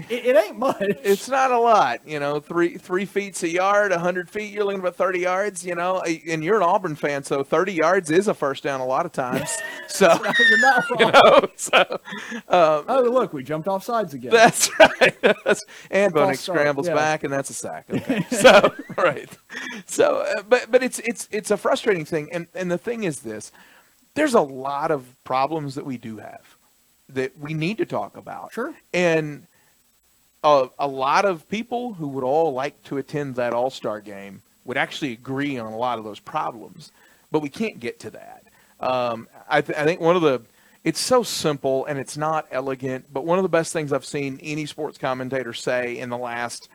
[0.10, 0.82] It, it ain't much.
[0.82, 2.40] It's not a lot, you know.
[2.40, 4.52] Three three feet's a yard, a hundred feet.
[4.52, 6.02] You're looking at thirty yards, you know.
[6.02, 9.12] And you're an Auburn fan, so thirty yards is a first down a lot of
[9.12, 9.56] times.
[9.88, 10.08] So
[10.50, 11.00] You're not wrong.
[11.00, 12.00] you know, so
[12.50, 14.32] Oh, look, we jumped off sides again.
[14.32, 15.16] that's right.
[15.22, 16.94] That's, and start, scrambles yeah.
[16.94, 17.86] back, and that's a sack.
[17.90, 19.30] Okay, so right.
[19.86, 23.22] So, uh, but but it's it's it's a frustrating thing, and and the thing is
[23.22, 23.52] this:
[24.14, 26.57] there's a lot of problems that we do have
[27.10, 28.54] that we need to talk about.
[28.54, 28.74] Sure.
[28.94, 29.48] And
[30.44, 34.42] a, a lot of people who would all like to attend that All Star game
[34.66, 36.92] would actually agree on a lot of those problems.
[37.32, 38.44] but we can't get to that.
[38.80, 40.42] Um, I, th- I think one of the
[40.84, 44.40] it's so simple and it's not elegant, but one of the best things I've seen
[44.42, 46.70] any sports commentator say in the last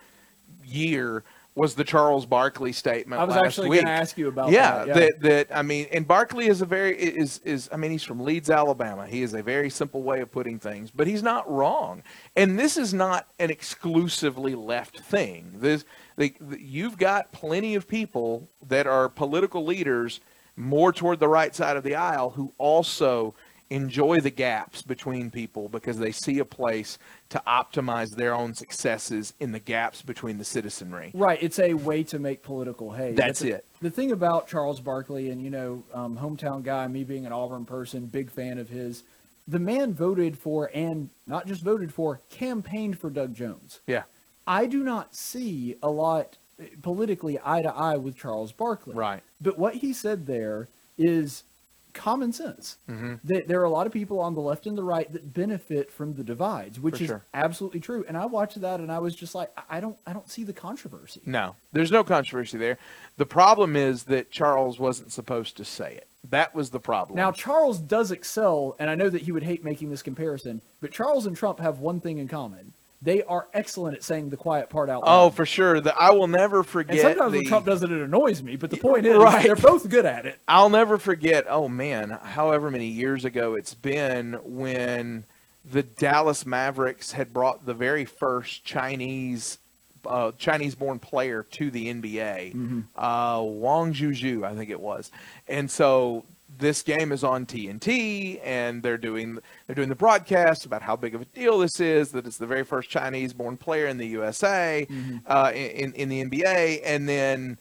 [0.67, 1.23] year
[1.55, 3.21] was the Charles Barkley statement.
[3.21, 4.89] I was actually going to ask you about yeah, that.
[4.89, 8.03] Yeah, that that I mean, and Barkley is a very is is I mean he's
[8.03, 9.07] from Leeds, Alabama.
[9.07, 12.03] He is a very simple way of putting things, but he's not wrong.
[12.37, 15.53] And this is not an exclusively left thing.
[15.57, 15.85] This
[16.17, 20.21] the, the, you've got plenty of people that are political leaders
[20.57, 23.35] more toward the right side of the aisle who also
[23.73, 26.99] enjoy the gaps between people because they see a place
[27.31, 31.11] to optimize their own successes in the gaps between the citizenry.
[31.15, 33.13] Right, it's a way to make political hay.
[33.13, 33.65] That's the, it.
[33.81, 37.65] The thing about Charles Barkley, and you know, um, hometown guy, me being an Auburn
[37.65, 39.05] person, big fan of his.
[39.49, 43.81] The man voted for, and not just voted for, campaigned for Doug Jones.
[43.87, 44.03] Yeah.
[44.47, 48.95] I do not see a lot eh, politically eye to eye with Charles Barkley.
[48.95, 49.23] Right.
[49.41, 50.69] But what he said there
[50.99, 51.43] is
[51.93, 52.77] common sense.
[52.89, 53.21] Mhm.
[53.25, 55.91] That there are a lot of people on the left and the right that benefit
[55.91, 57.25] from the divides, which For is sure.
[57.35, 58.05] absolutely true.
[58.09, 60.53] And I watched that and I was just like, I don't, I don't see the
[60.53, 61.21] controversy.
[61.27, 62.79] No, there's no controversy there.
[63.17, 66.09] The problem is that Charles wasn't supposed to say it.
[66.31, 67.17] That was the problem.
[67.17, 70.93] Now Charles does excel, and I know that he would hate making this comparison, but
[70.93, 72.73] Charles and Trump have one thing in common:
[73.03, 75.25] they are excellent at saying the quiet part out loud.
[75.27, 75.81] oh, for sure.
[75.81, 76.93] The, I will never forget.
[76.93, 78.55] and sometimes the, when Trump does it, it annoys me.
[78.57, 79.43] But the point is, Right.
[79.45, 80.39] they're both good at it.
[80.47, 81.45] I'll never forget.
[81.49, 85.25] Oh man, however many years ago it's been when
[85.71, 89.59] the Dallas Mavericks had brought the very first Chinese.
[90.05, 95.13] Uh, Chinese-born player to the NBA, uh, Wang Zhizhi, I think it was,
[95.47, 96.25] and so
[96.59, 101.15] this game is on TNT, and they're doing they're doing the broadcast about how big
[101.15, 102.11] of a deal this is.
[102.13, 104.87] That it's the very first Chinese-born player in the USA,
[105.27, 107.59] uh, in in the NBA, and then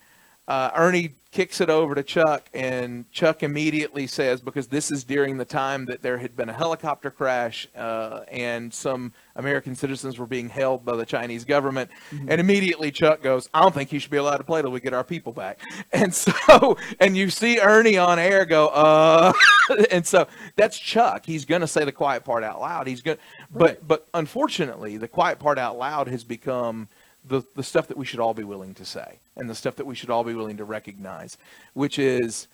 [0.52, 5.38] uh, Ernie kicks it over to Chuck, and Chuck immediately says, because this is during
[5.38, 10.26] the time that there had been a helicopter crash uh, and some American citizens were
[10.26, 11.90] being held by the Chinese government,
[12.28, 14.82] and immediately Chuck goes, I don't think he should be allowed to play till we
[14.82, 15.62] get our people back.
[15.94, 19.34] And so, and you see Ernie on air go, uh,
[19.92, 21.26] and so that's Chuck.
[21.26, 22.88] He's going to say the quiet part out loud.
[22.88, 23.18] He's going,
[23.54, 26.88] but but unfortunately, the quiet part out loud has become
[27.32, 29.86] the, the stuff that we should all be willing to say and the stuff that
[29.86, 31.38] we should all be willing to recognize,
[31.74, 32.48] which is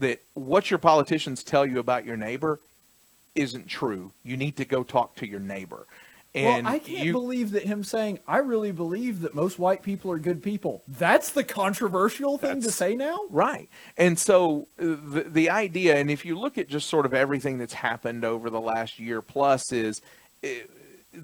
[0.00, 2.58] that what your politicians tell you about your neighbor
[3.36, 4.12] isn't true.
[4.24, 5.86] You need to go talk to your neighbor.
[6.34, 9.82] And well, I can't you, believe that him saying, "I really believe that most white
[9.82, 13.20] people are good people." That's the controversial thing to say now.
[13.30, 13.70] Right.
[13.96, 17.56] And so uh, the, the idea, and if you look at just sort of everything
[17.56, 20.02] that's happened over the last year plus, is
[20.42, 20.68] it,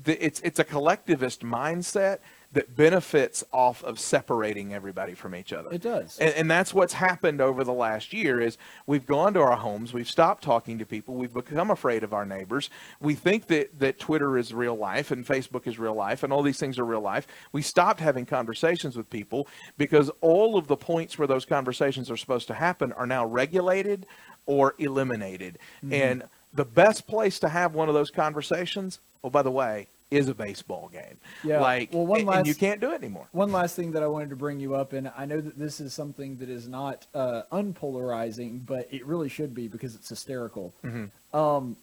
[0.06, 2.20] it's it's a collectivist mindset
[2.52, 5.70] that benefits off of separating everybody from each other.
[5.72, 6.18] It does.
[6.18, 9.94] And, and that's what's happened over the last year is we've gone to our homes,
[9.94, 12.68] we've stopped talking to people, we've become afraid of our neighbors.
[13.00, 16.42] We think that, that Twitter is real life and Facebook is real life and all
[16.42, 17.26] these things are real life.
[17.52, 19.48] We stopped having conversations with people
[19.78, 24.06] because all of the points where those conversations are supposed to happen are now regulated
[24.44, 25.58] or eliminated.
[25.78, 25.94] Mm-hmm.
[25.94, 26.22] And
[26.52, 30.34] the best place to have one of those conversations, oh, by the way, is a
[30.34, 31.16] baseball game.
[31.42, 31.60] Yeah.
[31.60, 33.26] Like, Well, one and you last- can't do it anymore.
[33.32, 35.80] One last thing that I wanted to bring you up, and I know that this
[35.80, 40.74] is something that is not uh, unpolarizing, but it really should be because it's hysterical.
[40.84, 41.36] Mm-hmm.
[41.36, 41.76] Um,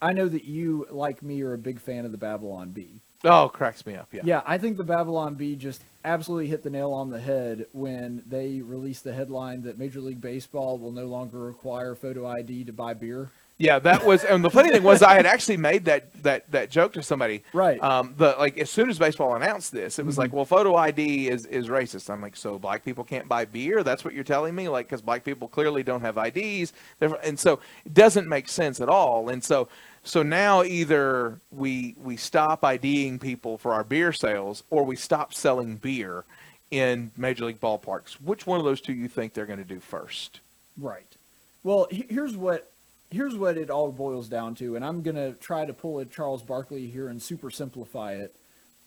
[0.00, 3.00] I know that you, like me, are a big fan of the Babylon Bee.
[3.24, 4.08] Oh, cracks me up.
[4.12, 4.22] Yeah.
[4.24, 8.22] Yeah, I think the Babylon Bee just absolutely hit the nail on the head when
[8.26, 12.72] they released the headline that Major League Baseball will no longer require photo ID to
[12.72, 13.30] buy beer.
[13.60, 16.70] Yeah, that was, and the funny thing was, I had actually made that that that
[16.70, 17.42] joke to somebody.
[17.52, 17.82] Right.
[17.82, 21.28] Um, the like as soon as baseball announced this, it was like, well, photo ID
[21.28, 22.08] is is racist.
[22.08, 23.82] I'm like, so black people can't buy beer?
[23.82, 24.68] That's what you're telling me?
[24.68, 28.80] Like, because black people clearly don't have IDs, They're- and so it doesn't make sense
[28.80, 29.28] at all.
[29.28, 29.66] And so
[30.04, 35.34] so now either we we stop IDing people for our beer sales, or we stop
[35.34, 36.22] selling beer
[36.70, 38.12] in major league ballparks.
[38.22, 40.38] Which one of those two you think they're going to do first?
[40.80, 41.16] Right.
[41.64, 42.70] Well, he- here's what
[43.10, 46.42] here's what it all boils down to, and I'm gonna try to pull a Charles
[46.42, 48.36] Barkley here and super simplify it.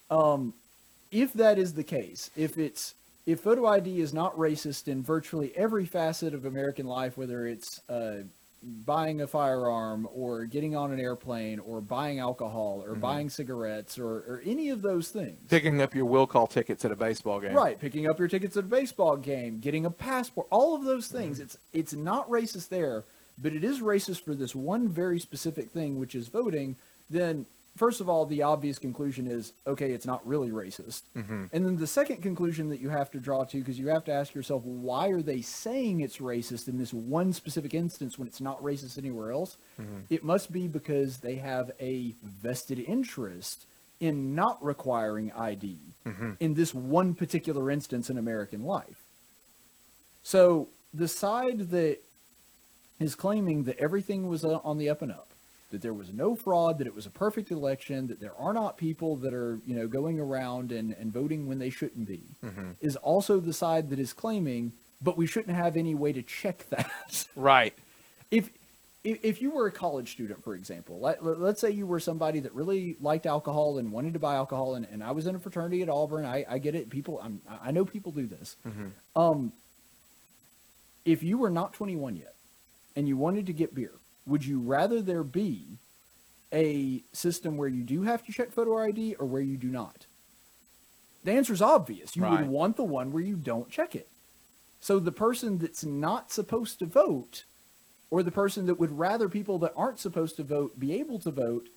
[0.10, 0.54] Um,
[1.12, 2.96] if that is the case, if it's
[3.26, 7.80] if photo ID is not racist in virtually every facet of American life, whether it's
[7.90, 8.24] uh,
[8.64, 14.10] buying a firearm or getting on an airplane or buying alcohol or buying cigarettes or,
[14.10, 17.54] or any of those things, Picking up your will call tickets at a baseball game.
[17.54, 21.08] Right, picking up your tickets at a baseball game, getting a passport, all of those
[21.08, 21.40] things.
[21.40, 23.04] It's it's not racist there,
[23.42, 26.76] but it is racist for this one very specific thing, which is voting.
[27.10, 31.04] Then first of all, the obvious conclusion is okay, it's not really racist.
[31.16, 31.46] Mm-hmm.
[31.54, 34.12] And then the second conclusion that you have to draw to, because you have to
[34.12, 38.42] ask yourself, why are they saying it's racist in this one specific instance when it's
[38.42, 39.58] not racist anywhere else?
[39.80, 40.00] Mm-hmm.
[40.10, 43.66] It must be because they have a vested interest
[44.00, 46.32] in not requiring ID Mm-hmm.
[46.40, 49.04] in this one particular instance in American life.
[50.24, 52.00] So the side that
[53.02, 55.30] is claiming that everything was uh, on the up and up,
[55.72, 58.78] that there was no fraud, that it was a perfect election, that there are not
[58.78, 62.22] people that are, you know, going around and, and voting when they shouldn't be,
[62.82, 66.68] is also the side that is claiming, but we shouldn't have any way to check
[66.70, 67.28] that.
[67.36, 67.74] Right.
[68.30, 68.50] if
[69.04, 72.54] if you were a college student, for example, let, let's say you were somebody that
[72.54, 75.82] really liked alcohol and wanted to buy alcohol, and, and I was in a fraternity
[75.82, 76.24] at Auburn.
[76.24, 76.92] I, I get it.
[76.92, 78.58] People, I'm, I know people do this.
[79.16, 79.54] Um,
[81.04, 82.31] if you were not 21 yet
[82.96, 83.94] and you wanted to get beer,
[84.26, 85.80] would you rather there be
[86.54, 90.06] a system where you do have to check photo ID or where you do not?
[91.24, 92.16] The answer is obvious.
[92.16, 92.42] You Right.
[92.42, 94.10] would want the one where you don't check it.
[94.80, 97.46] So the person that's not supposed to vote,
[98.10, 101.32] or the person that would rather people that aren't supposed to vote be able to
[101.32, 101.70] vote,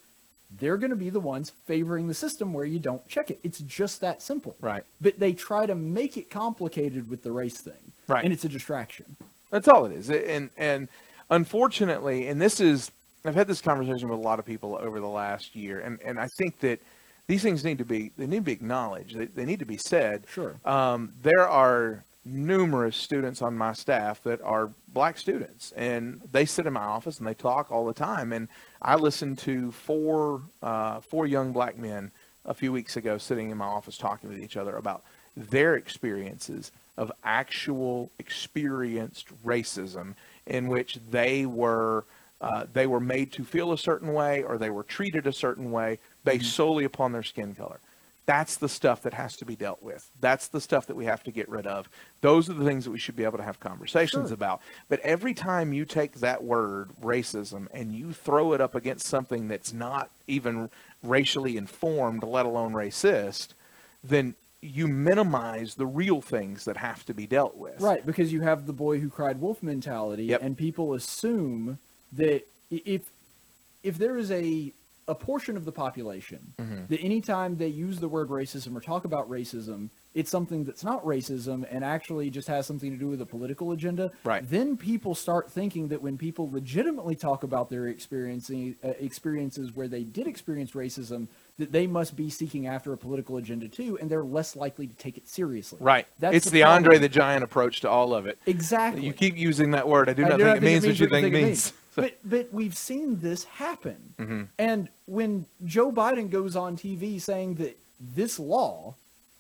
[0.50, 3.40] they're going to be the ones favoring the system where you don't check it.
[3.42, 4.56] It's just that simple.
[4.60, 4.84] Right.
[5.00, 7.92] But they try to make it complicated with the race thing.
[8.08, 8.24] Right.
[8.24, 9.16] And it's a distraction.
[9.55, 10.11] That's all it is.
[10.11, 10.88] And and
[11.30, 12.90] unfortunately, and this is
[13.24, 16.18] I've had this conversation with a lot of people over the last year, and, and
[16.18, 16.80] I think that
[17.28, 19.16] these things need to be they need to be acknowledged.
[19.16, 20.24] They, they need to be said.
[20.28, 20.57] Sure.
[20.64, 26.66] Um, there are numerous students on my staff that are black students, and they sit
[26.66, 28.32] in my office and they talk all the time.
[28.32, 28.48] And
[28.82, 32.11] I listened to four uh, four young black men
[32.44, 35.05] a few weeks ago sitting in my office talking with each other about
[35.37, 40.14] their experiences of actual experienced racism
[40.47, 42.05] in which they were
[42.41, 45.70] uh, they were made to feel a certain way or they were treated a certain
[45.70, 47.78] way based solely upon their skin color.
[48.26, 50.11] That's the stuff that has to be dealt with.
[50.20, 51.89] That's the stuff that we have to get rid of.
[52.22, 54.35] Those are the things that we should be able to have conversations Sure.
[54.35, 54.61] about.
[54.89, 59.49] But every time you take that word racism and you throw it up against something
[59.49, 60.70] that's not even
[61.03, 63.49] racially informed, let alone racist,
[64.03, 67.80] then you minimize the real things that have to be dealt with.
[67.80, 70.42] Right, because you have the boy who cried wolf mentality, Yep.
[70.42, 71.78] and people assume
[72.12, 73.02] that if
[73.82, 74.72] if there is a
[75.06, 76.86] a portion of the population Mm-hmm.
[76.88, 81.04] that anytime they use the word racism or talk about racism, it's something that's not
[81.04, 84.10] racism and actually just has something to do with a political agenda.
[84.24, 84.48] Right.
[84.48, 89.88] Then people start thinking that when people legitimately talk about their experiencing uh, experiences where
[89.88, 91.26] they did experience racism,
[91.59, 94.94] that they must be seeking after a political agenda too, and they're less likely to
[94.96, 95.78] take it seriously.
[95.80, 96.07] Right.
[96.18, 98.38] That's it's the the, Andre the Giant approach to all of it.
[98.46, 99.05] Exactly.
[99.05, 100.09] You keep using that word.
[100.09, 101.72] I do I not do think not it means what you think it means.
[101.96, 104.14] But but we've seen this happen.
[104.18, 104.42] Mm-hmm.
[104.59, 108.96] And when Joe Biden goes on TV saying that this law,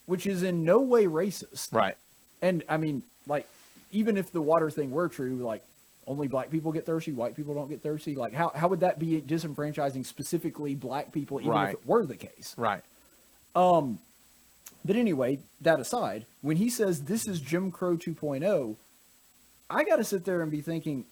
[0.06, 1.96] which is in no way racist, Right.
[2.40, 3.48] and I mean, like,
[3.90, 5.64] even if the water thing were true, like
[6.06, 8.14] only black people get thirsty, white people don't get thirsty.
[8.14, 11.68] Like, how how would that be disenfranchising specifically black people, even Right.
[11.74, 12.54] if it were the case?
[12.56, 12.82] Right.
[13.54, 13.98] Um,
[14.84, 18.76] but anyway, that aside, when he says this is Jim Crow 2.0,
[19.70, 21.06] I got to sit there and be thinking,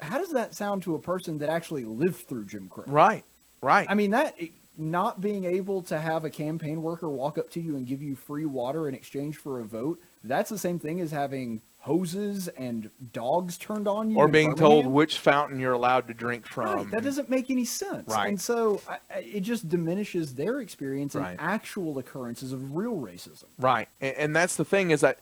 [0.00, 2.84] how does that sound to a person that actually lived through Jim Crow?
[2.86, 3.24] Right.
[3.62, 3.86] Right.
[3.90, 4.36] I mean, that
[4.78, 8.14] not being able to have a campaign worker walk up to you and give you
[8.14, 12.90] free water in exchange for a vote, that's the same thing as having hoses and
[13.12, 14.16] dogs turned on you.
[14.16, 16.74] or in being told which fountain you're allowed to drink from.
[16.74, 18.08] Right, that doesn't make any sense.
[18.08, 18.28] Right.
[18.28, 21.30] And so I, it just diminishes their experience Right.
[21.30, 23.44] and actual occurrences of real racism.
[23.56, 23.88] Right.
[24.00, 25.20] And, and that's the thing is that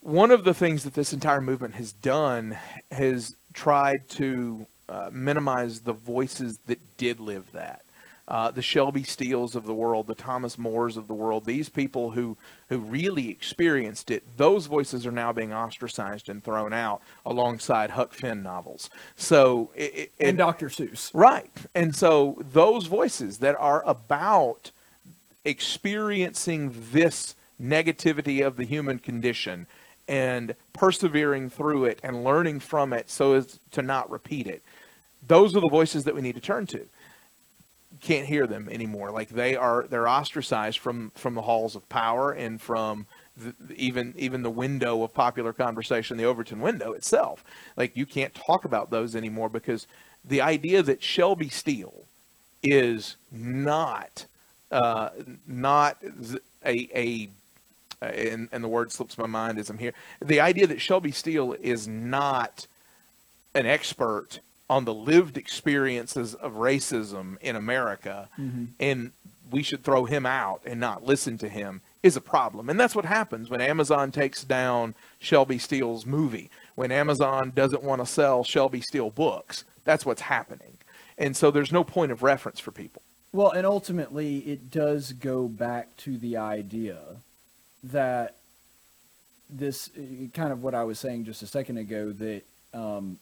[0.00, 2.58] one of the things that this entire movement has done
[2.90, 7.82] has tried to uh, minimize the voices that did live that.
[8.32, 12.12] Uh, the Shelby Steels of the world, the Thomas Moores of the world, these people
[12.12, 12.38] who,
[12.70, 18.14] who really experienced it, those voices are now being ostracized and thrown out alongside Huck
[18.14, 18.88] Finn novels.
[19.16, 20.70] So, it, it, And Dr.
[20.70, 21.10] Seuss.
[21.12, 21.52] Right.
[21.74, 24.70] And so those voices that are about
[25.44, 29.66] experiencing this negativity of the human condition
[30.08, 34.62] and persevering through it and learning from it so as to not repeat it.
[35.28, 36.86] Those are the voices that we need to turn to.
[38.00, 39.10] Can't hear them anymore.
[39.10, 43.06] Like they are, they're ostracized from from the halls of power and from
[43.36, 47.44] the, even even the window of popular conversation, the Overton window itself.
[47.76, 49.86] Like you can't talk about those anymore because
[50.24, 52.04] the idea that Shelby Steele
[52.62, 54.26] is not
[54.70, 55.10] uh,
[55.46, 55.98] not
[56.64, 57.28] a, a
[58.00, 59.92] and, and the word slips my mind as I'm here.
[60.20, 62.66] The idea that Shelby Steele is not
[63.54, 64.40] an expert
[64.72, 68.30] on the lived experiences of racism in America,
[68.80, 69.12] and
[69.50, 72.70] we should throw him out and not listen to him is a problem.
[72.70, 78.00] And that's what happens when Amazon takes down Shelby Steele's movie, when Amazon doesn't want
[78.00, 79.64] to sell Shelby Steele books.
[79.84, 80.78] That's what's happening.
[81.18, 83.02] And so there's no point of reference for people.
[83.30, 86.98] Well, and ultimately, it does go back to the idea
[87.84, 88.36] that
[89.50, 89.90] this
[90.32, 92.42] kind of what I was saying just a second ago that
[92.72, 93.18] um,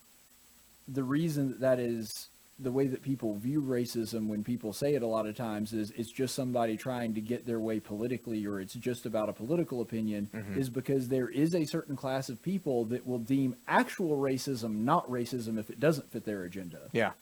[0.88, 2.28] the reason that, that is
[2.58, 5.90] the way that people view racism when people say it a lot of times is
[5.92, 9.80] it's just somebody trying to get their way politically or it's just about a political
[9.80, 10.58] opinion mm-hmm.
[10.58, 15.08] is because there is a certain class of people that will deem actual racism not
[15.08, 17.12] racism if it doesn't fit their agenda Yeah.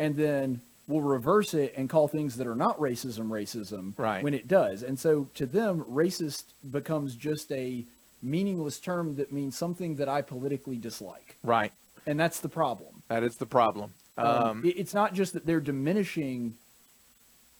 [0.00, 4.24] and then we'll reverse it and call things that are not racism racism Right.
[4.24, 4.82] when it does.
[4.82, 7.84] And so to them, racist becomes just a
[8.22, 11.36] meaningless term that means something that I politically dislike.
[11.44, 11.72] Right.
[12.06, 12.97] And that's the problem.
[13.08, 13.92] That is the problem.
[14.16, 16.56] Um, Um, it's not just that they're diminishing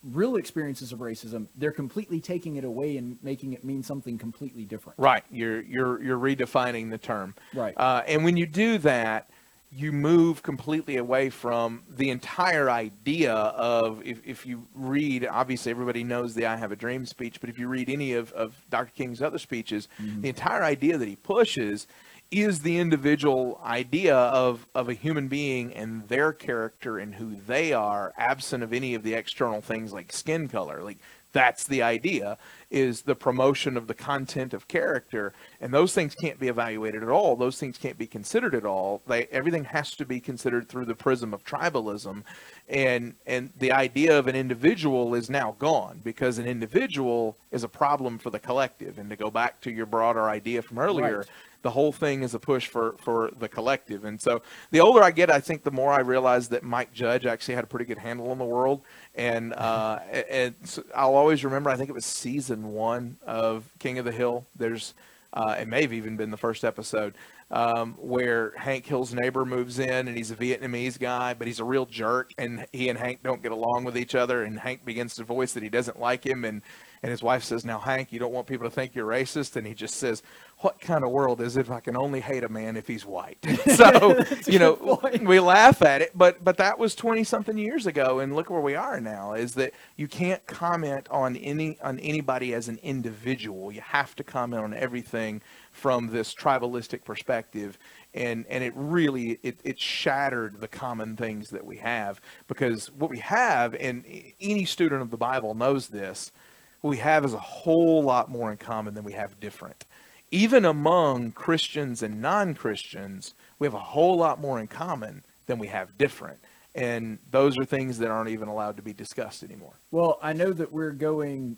[0.05, 4.65] real experiences of racism; they're completely taking it away and making it mean something completely
[4.65, 4.99] different.
[4.99, 5.25] Right.
[5.31, 7.35] You're you're you're redefining the term.
[7.55, 7.75] Right.
[7.77, 9.31] Uh, and when you do that,
[9.71, 16.03] you move completely away from the entire idea of if, if you read obviously everybody
[16.03, 18.91] knows the I have a dream speech, but if you read any of, of Dr.
[18.95, 19.89] King's other speeches,
[20.21, 21.87] the entire idea that he pushes
[22.31, 27.73] is the individual idea of, of a human being and their character and who they
[27.73, 30.83] are, absent of any of the external things like skin color.
[30.83, 30.99] Like
[31.33, 32.39] that's the idea
[32.71, 35.33] is the promotion of the content of character.
[35.61, 37.37] And those things can't be evaluated at all.
[37.37, 39.03] Those things can't be considered at all.
[39.07, 42.25] They, everything has to be considered through the prism of tribalism.
[42.69, 47.69] And and the idea of an individual is now gone because an individual is a
[47.69, 48.99] problem for the collective.
[48.99, 51.29] And to go back to your broader idea from earlier Right.
[51.63, 54.05] The whole thing is a push for for the collective.
[54.05, 57.27] And so the older i get i think the more i realize that mike judge
[57.27, 58.83] actually had a pretty good handle on the world.
[59.15, 59.99] And uh
[60.31, 64.13] and so i'll always remember i think it was season one of king of the
[64.13, 64.47] hill.
[64.57, 64.95] There's
[65.33, 67.15] uh, it may have even been the first episode
[67.51, 71.65] um, where Hank Hill's neighbor moves in and he's a Vietnamese guy, but he's a
[71.65, 75.15] real jerk, and he and Hank don't get along with each other, and Hank begins
[75.17, 76.63] to voice that he doesn't like him, and
[77.03, 79.67] and his wife says, "Now, Hank, you don't want people to think you're racist," and
[79.67, 80.23] he just says,
[80.59, 83.05] "What kind of world is it if I can only hate a man if he's
[83.07, 83.39] white?"
[83.75, 88.19] so you know, we laugh at it, but but that was twenty something years ago,
[88.19, 89.35] and look where we are now.
[89.35, 93.73] Is that you can't comment on any on anybody as an individual.
[93.73, 97.79] You have to comment on everything from this tribalistic perspective
[98.15, 103.11] and and it really it, it shattered the common things that we have because what
[103.11, 104.05] we have and
[104.41, 106.33] any student of the bible knows this
[106.81, 109.85] what we have is a whole lot more in common than we have different
[110.31, 115.67] even among christians and non-christians we have a whole lot more in common than we
[115.69, 116.39] have different
[116.75, 120.53] and those are things that aren't even allowed to be discussed anymore Well, I know
[120.53, 121.57] that we're going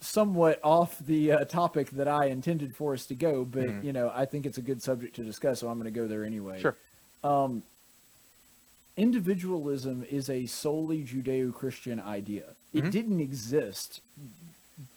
[0.00, 4.10] somewhat off the uh, topic that I intended for us to go, but you know,
[4.12, 6.60] I think it's a good subject to discuss, so I'm going to go there anyway.
[6.60, 6.76] Sure.
[7.22, 7.62] Um,
[8.96, 12.56] individualism is a solely Judeo-Christian idea.
[12.74, 14.00] It didn't exist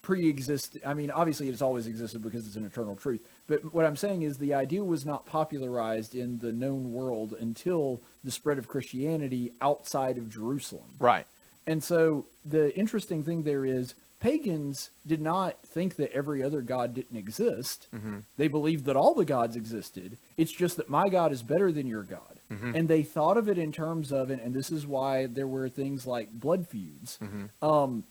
[0.01, 0.77] pre-exist.
[0.85, 3.21] I mean, obviously, it's always existed because it's an eternal truth.
[3.47, 8.01] But what I'm saying is the idea was not popularized in the known world until
[8.23, 10.95] the spread of Christianity outside of Jerusalem.
[10.99, 11.27] right
[11.67, 16.93] And so the interesting thing there is pagans did not think that every other god
[16.93, 17.87] didn't exist.
[17.93, 18.19] Mm-hmm.
[18.37, 20.17] They believed that all the gods existed.
[20.37, 22.39] It's just that my God is better than your God.
[22.51, 22.75] Mm-hmm.
[22.75, 25.69] And they thought of it in terms of it, and this is why there were
[25.69, 27.19] things like blood feuds.
[27.21, 27.65] Mm-hmm.
[27.65, 28.03] Um,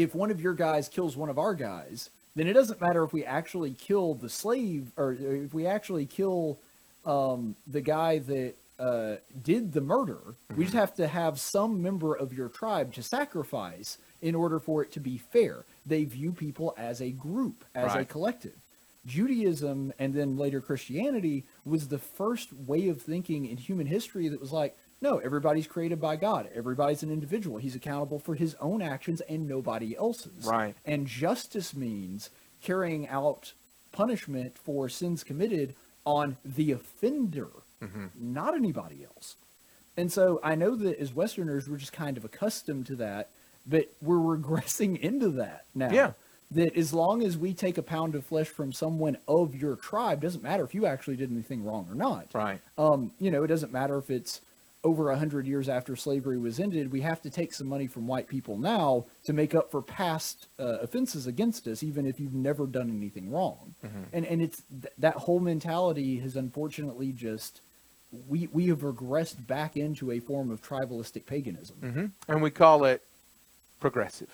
[0.00, 3.12] if one of your guys kills one of our guys, then it doesn't matter if
[3.12, 6.58] we actually kill the slave or if we actually kill
[7.04, 10.34] um, the guy that uh, did the murder.
[10.56, 14.82] We just have to have some member of your tribe to sacrifice in order for
[14.82, 15.64] it to be fair.
[15.84, 18.56] They view people as a group, as a collective.
[19.06, 24.40] Judaism and then later Christianity was the first way of thinking in human history that
[24.40, 26.48] was like, no, everybody's created by God.
[26.54, 27.58] Everybody's an individual.
[27.58, 30.44] He's accountable for his own actions and nobody else's.
[30.44, 30.74] Right.
[30.84, 32.30] And justice means
[32.62, 33.54] carrying out
[33.92, 35.74] punishment for sins committed
[36.04, 37.48] on the offender,
[38.18, 39.36] not anybody else.
[39.96, 43.30] And so I know that as Westerners, we're just kind of accustomed to that,
[43.66, 45.90] but we're regressing into that now.
[45.90, 46.12] Yeah.
[46.52, 50.20] That as long as we take a pound of flesh from someone of your tribe,
[50.20, 52.26] doesn't matter if you actually did anything wrong or not.
[52.34, 54.40] right Um, you know, it doesn't matter if it's
[54.82, 56.90] over a hundred years after slavery was ended.
[56.90, 60.46] We have to take some money from white people now to make up for past
[60.58, 63.74] uh, offenses against us, even if you've never done anything wrong.
[64.12, 67.60] And and it's th- that whole mentality has unfortunately just
[68.28, 71.76] we we have regressed back into a form of tribalistic paganism.
[71.76, 73.02] hmm And we call it
[73.80, 74.30] progressive.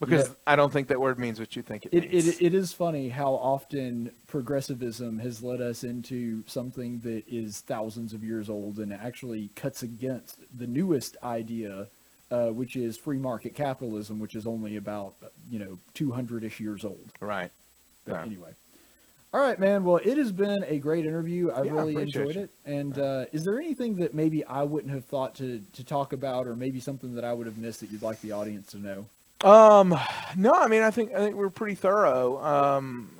[0.00, 0.34] Because Yeah.
[0.46, 2.28] I don't think that word means what you think it, It, means.
[2.28, 8.14] it, it is funny how often progressivism has led us into something that is thousands
[8.14, 11.86] of years old and actually cuts against the newest idea,
[12.30, 15.14] uh, which is free market capitalism, which is only about,
[15.50, 17.10] you know, 200 ish years old.
[17.20, 17.50] right.
[18.06, 18.22] But Yeah.
[18.24, 18.52] anyway.
[19.34, 19.84] All right, man.
[19.84, 21.50] Well, it has been a great interview.
[21.50, 22.42] I Yeah, really enjoyed you.
[22.42, 22.50] it.
[22.64, 26.48] And uh, is there anything that maybe I wouldn't have thought to, to talk about,
[26.48, 29.06] or maybe something that I would have missed that you'd like the audience to know?
[29.44, 29.96] Um,
[30.36, 32.42] no, I mean, I think I think we're pretty thorough.
[32.44, 33.10] Um,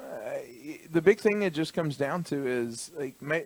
[0.90, 3.38] the big thing it just comes down to is like ma-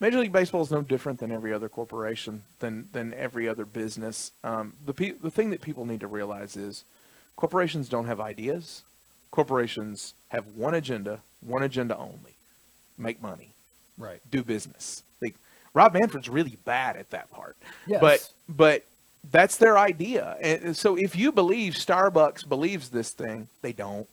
[0.00, 4.32] Major League Baseball is no different than every other corporation, than than every other business.
[4.44, 6.84] Um, the pe- the thing that people need to realize is
[7.36, 8.82] corporations don't have ideas.
[9.30, 12.36] Corporations have one agenda, one agenda only:
[12.98, 13.48] make money,
[13.98, 14.20] Right.
[14.30, 15.02] do business.
[15.20, 15.34] Like
[15.74, 17.56] Rob Manfred's really bad at that part.
[17.86, 18.00] Yes.
[18.00, 18.84] But but
[19.30, 20.36] that's their idea.
[20.40, 24.08] And so if you believe Starbucks believes this thing, they don't.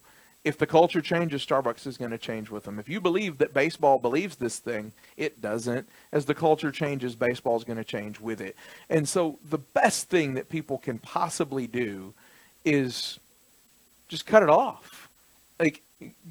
[0.45, 2.79] If the culture changes, Starbucks is going to change with them.
[2.79, 5.87] If you believe that baseball believes this thing, it doesn't.
[6.13, 8.55] As the culture changes, baseball is going to change with it.
[8.89, 12.13] And so the best thing that people can possibly do
[12.63, 13.19] is
[14.07, 15.09] just cut it off.
[15.59, 15.81] Like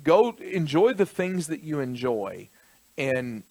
[0.02, 2.48] go enjoy the things that you enjoy
[2.96, 3.42] and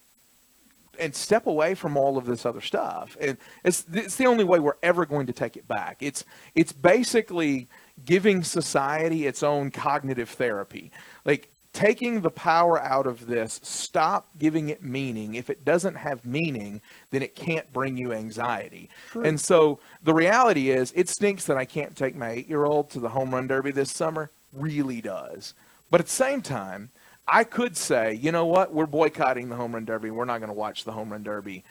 [1.00, 3.18] and step away from all of this other stuff.
[3.20, 5.98] And it's it's the only way we're ever going to take it back.
[6.02, 6.26] It's
[6.56, 7.68] it's basically
[8.06, 10.92] giving society its own cognitive therapy.
[11.26, 15.36] Like taking the power out of this, stop giving it meaning.
[15.36, 18.90] If it doesn't have meaning, then it can't bring you anxiety.
[19.14, 23.10] And so the reality is it stinks that I can't take my 8-year-old to the
[23.10, 25.54] home run derby this summer, really does.
[25.92, 26.90] But at the same time,
[27.28, 30.12] I could say, you know what, we're boycotting the home run derby.
[30.12, 31.64] We're not going to watch the home run derby.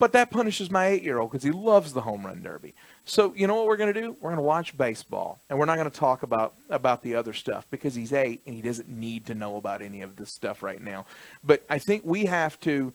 [0.00, 2.74] But that punishes my eight year old because he loves the home run derby.
[3.04, 4.16] So you know what we're going to do?
[4.20, 7.34] We're going to watch baseball, and we're not going to talk about about the other
[7.34, 10.62] stuff because he's eight and he doesn't need to know about any of this stuff
[10.62, 11.04] right now.
[11.44, 12.92] But I think we have to.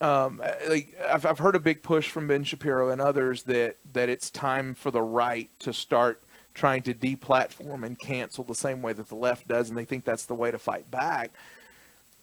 [0.00, 4.08] Um, like I've, I've heard a big push from Ben Shapiro and others that that
[4.08, 6.20] it's time for the right to start
[6.54, 10.04] trying to deplatform and cancel the same way that the left does, and they think
[10.04, 11.30] that's the way to fight back.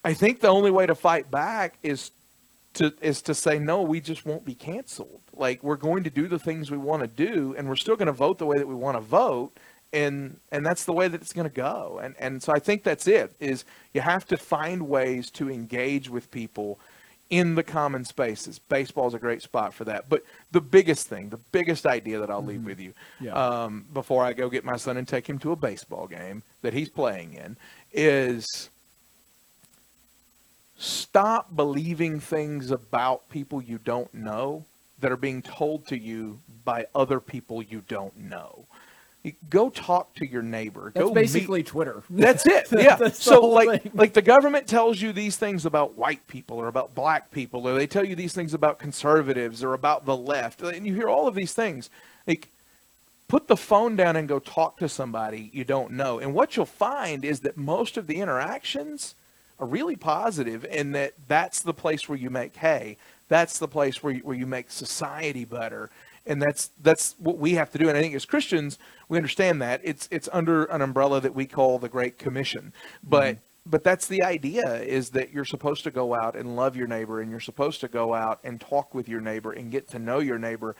[0.04, 2.12] I think the only way to fight back is
[2.76, 5.22] to is to say no, we just won't be canceled.
[5.34, 8.08] Like we're going to do the things we want to do, and we're still going
[8.08, 9.52] to vote the way that we want to vote,
[9.92, 12.00] and and that's the way that it's going to go.
[12.02, 13.36] And and so I think that's it.
[13.40, 16.80] Is you have to find ways to engage with people
[17.30, 18.58] in the common spaces.
[18.60, 20.10] Baseball is a great spot for that.
[20.10, 23.34] But the biggest thing, the biggest idea that I'll leave with you, Yeah.
[23.34, 26.74] um, before I go get my son and take him to a baseball game that
[26.74, 27.56] he's playing in,
[27.94, 28.70] is
[30.78, 34.66] stop believing things about people you don't know
[35.00, 38.66] that are being told to you by other people you don't know.
[39.50, 40.92] Go talk to your neighbor.
[40.96, 42.04] That's Go basically meet, Twitter.
[42.10, 42.68] that's it.
[42.72, 42.96] Yeah.
[42.96, 43.92] That's so like thing.
[43.94, 47.76] like the government tells you these things about white people or about black people or
[47.76, 50.62] they tell you these things about conservatives or about the left.
[50.62, 51.90] And you hear all of these things.
[52.28, 52.48] Like
[53.28, 56.20] put the phone down and go talk to somebody you don't know.
[56.20, 59.16] And what you'll find is that most of the interactions
[59.60, 62.96] are really positive and that that's the place where you make hay.
[63.28, 65.90] That's the place where you, where you make society better.
[66.30, 67.90] And that's that's what we have to do.
[67.90, 68.78] And I think as Christians,
[69.10, 72.72] we understand that it's it's under an umbrella that we call the Great Commission.
[73.04, 73.70] But mm-hmm.
[73.70, 77.20] but that's the idea is that you're supposed to go out and love your neighbor
[77.20, 80.20] and you're supposed to go out and talk with your neighbor and get to know
[80.20, 80.76] your neighbor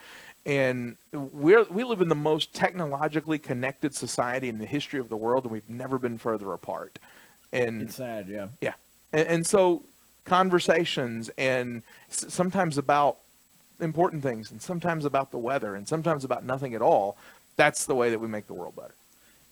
[0.46, 5.16] and we're we live in the most technologically connected society in the history of the
[5.16, 6.98] world and we've never been further apart
[7.52, 8.48] and It's sad, yeah.
[8.60, 8.74] yeah
[9.12, 9.82] and, and so
[10.24, 13.18] conversations and sometimes about
[13.82, 17.16] important things and sometimes about the weather and sometimes about nothing at all
[17.56, 18.94] that's the way that we make the world better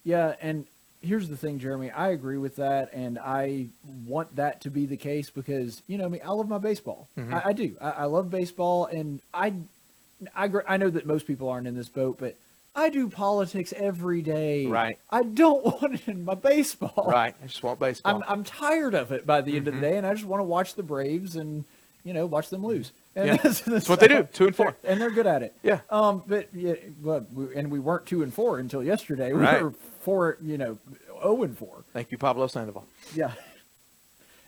[0.04, 0.66] Yeah, and
[1.02, 1.90] here's the thing, Jeremy.
[1.90, 3.66] I agree with that, and I
[4.06, 7.08] want that to be the case because you know, I mean, I love my baseball.
[7.18, 7.32] Mhm.
[7.34, 7.76] I, I do.
[7.80, 9.52] I, I love baseball, and I,
[10.34, 12.34] I, gr- I know that most people aren't in this boat, but
[12.74, 14.66] I do politics every day.
[14.66, 14.98] Right.
[15.10, 17.04] I don't want it in my baseball.
[17.08, 19.82] right i just want baseball I'm I'm tired of it by the end of Mm-hmm.
[19.82, 21.64] the day, and I just want to watch the Braves and
[22.04, 22.92] you know watch them lose.
[23.18, 23.36] And Yeah.
[23.42, 24.76] that's, That's what they do, two and four.
[24.84, 25.54] and they're good at it.
[25.62, 25.80] Yeah.
[25.90, 26.22] Um.
[26.26, 26.74] But yeah.
[27.02, 29.32] Well, we, and we weren't two and four until yesterday.
[29.32, 29.60] We Right.
[29.62, 30.38] were four.
[30.40, 30.78] You know,
[31.20, 31.84] zero and four.
[31.92, 33.32] thank you pablo sandoval Yeah.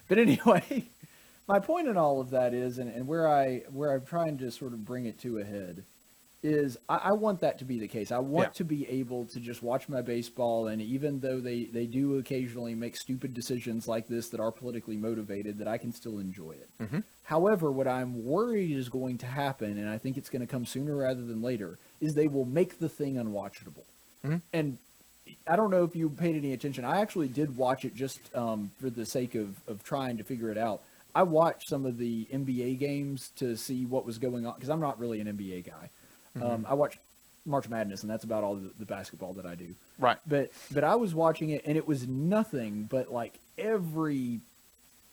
[0.09, 0.85] But anyway,
[1.49, 4.51] my point in all of that is, and, and where I where I'm trying to
[4.53, 5.85] sort of bring it to a head,
[6.43, 8.11] is I, I want that to be the case.
[8.11, 8.53] I want Yeah.
[8.53, 12.75] to be able to just watch my baseball, and even though they they do occasionally
[12.75, 16.69] make stupid decisions like this that are politically motivated, that I can still enjoy it.
[16.81, 17.05] Mhm.
[17.25, 20.65] However, what I'm worried is going to happen, and I think it's going to come
[20.65, 23.85] sooner rather than later, is they will make the thing unwatchable.
[24.25, 24.41] Mhm.
[24.53, 24.79] And
[25.47, 26.85] I don't know if you paid any attention.
[26.85, 30.51] I actually did watch it just um, for the sake of, of trying to figure
[30.51, 30.83] it out.
[31.15, 34.81] I watched some of the NBA games to see what was going on because I'm
[34.81, 35.91] not really an NBA guy.
[36.41, 36.99] Um, I watch
[37.47, 39.75] March Madness, and that's about all the, the basketball that I do.
[39.99, 40.19] Right.
[40.27, 44.41] But but I was watching it, and it was nothing but like every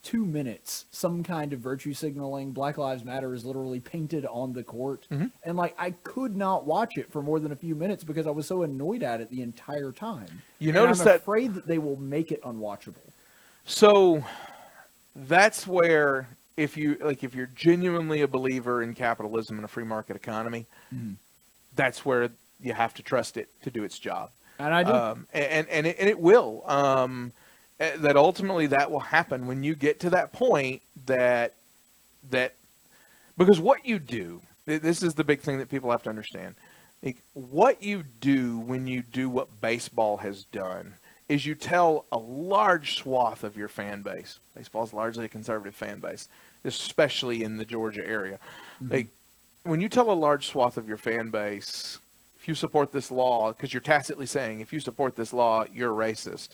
[0.03, 2.51] two minutes, some kind of virtue signaling.
[2.51, 5.31] Black Lives Matter is literally painted on the court, Mhm.
[5.43, 8.31] and like I could not watch it for more than a few minutes because I
[8.31, 10.43] was so annoyed at it the entire time.
[10.59, 13.11] You And notice I'm that- afraid that they will make it unwatchable.
[13.65, 14.23] So
[15.15, 16.27] that's where
[16.57, 20.65] if you like if you're genuinely a believer in capitalism and a free market economy,
[20.93, 21.15] Mhm.
[21.75, 22.29] that's where
[22.59, 24.31] you have to trust it to do its job.
[24.59, 24.91] And I do.
[24.91, 26.63] Um, and and it, and it will.
[26.69, 27.31] Um,
[27.77, 31.53] that ultimately that will happen when you get to that point that
[32.31, 32.55] that
[33.37, 36.55] because what you do this is the big thing that people have to understand.
[37.03, 40.95] Like, what you do when you do what baseball has done
[41.29, 44.39] is you tell a large swath of your fan base.
[44.55, 46.27] Baseball is largely a conservative fan base,
[46.67, 48.39] especially in the Georgia area.
[48.81, 48.93] Mm-hmm.
[48.93, 49.07] Like
[49.63, 51.99] when you tell a large swath of your fan base,
[52.39, 55.93] if you support this law, because you're tacitly saying if you support this law, you're
[55.93, 56.49] racist.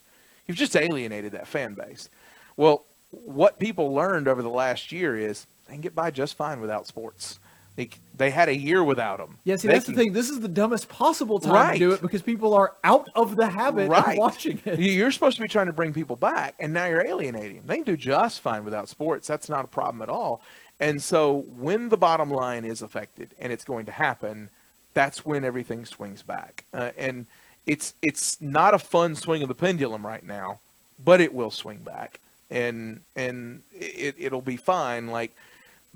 [0.47, 2.09] You've just alienated that fan base.
[2.57, 6.59] Well, what people learned over the last year is they can get by just fine
[6.59, 7.39] without sports.
[7.75, 9.37] They, they had a year without them.
[9.45, 10.13] Yeah, see, They that's can- the thing.
[10.13, 11.73] This is the dumbest possible time Right.
[11.73, 14.09] to do it because people are out of the habit right.
[14.09, 14.77] of watching it.
[14.79, 17.65] You- You're supposed to be trying to bring people back, and now you're alienating them.
[17.67, 19.27] They can do just fine without sports.
[19.27, 20.41] That's not a problem at all.
[20.79, 24.49] And so when the bottom line is affected, and it's going to happen,
[24.93, 26.65] that's when everything swings back.
[26.73, 27.25] Uh, and
[27.65, 30.59] it's it's not a fun swing of the pendulum right now,
[31.03, 32.19] but it will swing back,
[32.51, 35.07] and and it it'll be fine.
[35.07, 35.33] Like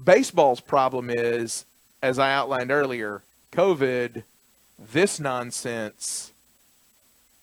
[0.03, 1.65] baseball's problem is,
[2.01, 4.23] as I outlined earlier, COVID,
[4.91, 6.31] this nonsense,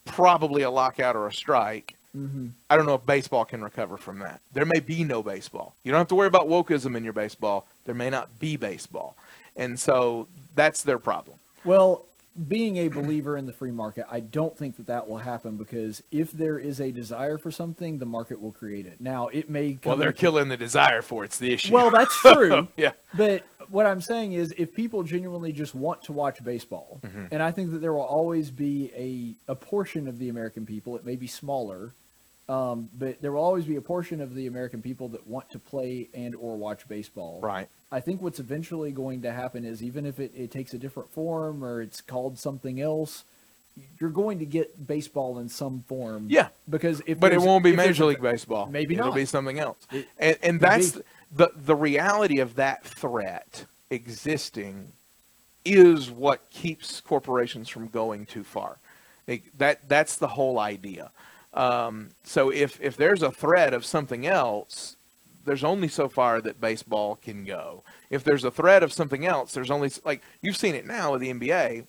[0.05, 1.97] probably a lockout or a strike.
[2.13, 4.41] hmm I don't know if baseball can recover from that.
[4.53, 5.75] There may be no baseball.
[5.83, 7.67] You don't have to worry about wokeism in your baseball.
[7.85, 9.17] There may not be baseball.
[9.57, 11.37] And so that's their problem.
[11.65, 12.05] Well,
[12.49, 16.03] being a believer in the free market, I don't think that that will happen because
[16.11, 19.01] if there is a desire for something, the market will create it.
[19.01, 19.79] Now, it may.
[19.85, 21.25] Well, they're killing the desire for.
[21.25, 21.73] It's the issue.
[21.73, 22.67] Well, that's true.
[22.77, 22.93] yeah.
[23.17, 27.29] But what I'm saying is, if people genuinely just want to watch baseball, Mhm.
[27.31, 28.91] and I think that there will always be
[29.47, 31.95] a, a portion of the American people, it may be smaller,
[32.49, 35.59] um, but there will always be a portion of the American people that want to
[35.59, 37.41] play and or watch baseball.
[37.43, 37.69] Right.
[37.91, 41.11] I think what's eventually going to happen is even if it, it takes a different
[41.13, 43.25] form or it's called something else,
[43.99, 46.27] you're going to get baseball in some form.
[46.29, 46.49] Yeah.
[46.69, 48.67] Because if but it won't be Major League Baseball.
[48.67, 49.15] Maybe It'll not.
[49.15, 49.79] be something else.
[49.91, 51.03] It and and that's be.
[51.35, 54.93] the the reality of that threat existing
[55.65, 58.77] is what keeps corporations from going too far.
[59.57, 61.11] That that's the whole idea.
[61.55, 64.97] Um, so if if there's a threat of something else,
[65.45, 67.83] there's only so far that baseball can go.
[68.11, 71.21] If there's a threat of something else, there's only like you've seen it now with
[71.21, 71.87] the NBA.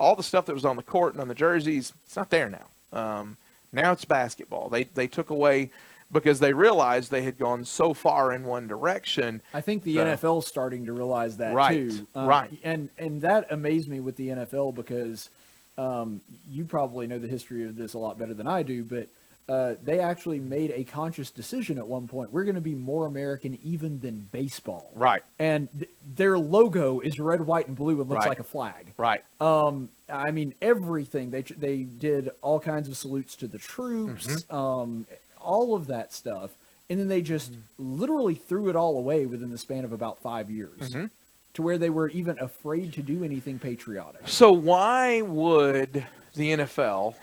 [0.00, 2.48] All the stuff that was on the court and on the jerseys, it's not there
[2.50, 2.66] now.
[2.98, 3.36] Um,
[3.72, 4.68] now it's basketball.
[4.68, 5.70] They they took away
[6.10, 9.40] because they realized they had gone so far in one direction.
[9.54, 12.06] I think the So- NFL's starting to realize that Right, too.
[12.14, 12.50] Um, right.
[12.64, 15.30] And and that amazed me with the NFL because
[15.78, 19.08] um, you probably know the history of this a lot better than I do, but
[19.48, 22.32] uh, they actually made a conscious decision at one point.
[22.32, 24.90] We're going to be more American even than baseball.
[24.94, 25.22] Right.
[25.38, 28.28] And th- their logo is red, white, and blue and looks Right.
[28.28, 28.92] like a flag.
[28.96, 29.22] Right.
[29.40, 31.30] Um, I mean everything.
[31.30, 34.54] They they did all kinds of salutes to the troops, Mm-hmm.
[34.54, 35.06] um,
[35.40, 36.50] all of that stuff,
[36.88, 40.50] and then they just literally threw it all away within the span of about five
[40.50, 41.10] years, Mhm.
[41.54, 44.22] To where they were even afraid to do anything patriotic.
[44.26, 47.14] So why would the NFL,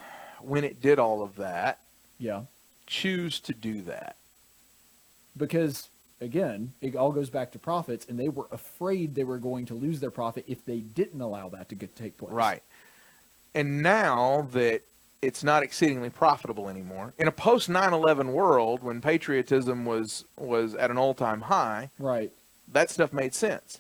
[0.42, 1.80] when it did all of that,
[2.20, 2.44] Yeah,
[2.86, 4.16] choose to do that?
[5.38, 5.90] because
[6.22, 9.74] again, it all goes back to profits, and they were afraid they were going to
[9.74, 12.32] lose their profit if they didn't allow that to get, take place.
[12.34, 12.62] Right.
[13.56, 14.82] And now that
[15.22, 20.92] it's not exceedingly profitable anymore, in a post 9/11 world when patriotism was was at
[20.92, 22.32] an all-time high, Right.
[22.72, 23.80] that stuff made sense.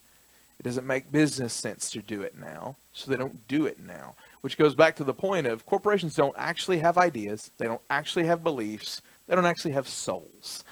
[0.60, 4.16] It doesn't make business sense to do it now, so they don't do it now.
[4.42, 8.26] Which goes back to the point of corporations don't actually have ideas, they don't actually
[8.26, 10.64] have beliefs, they don't actually have souls.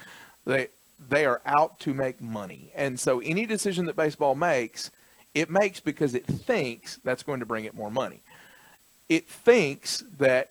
[0.45, 0.68] They
[1.09, 2.72] they are out to make money.
[2.76, 4.91] And so any decision that baseball makes
[5.34, 8.22] it makes because it thinks that's going to bring it more money.
[9.07, 10.49] It thinks that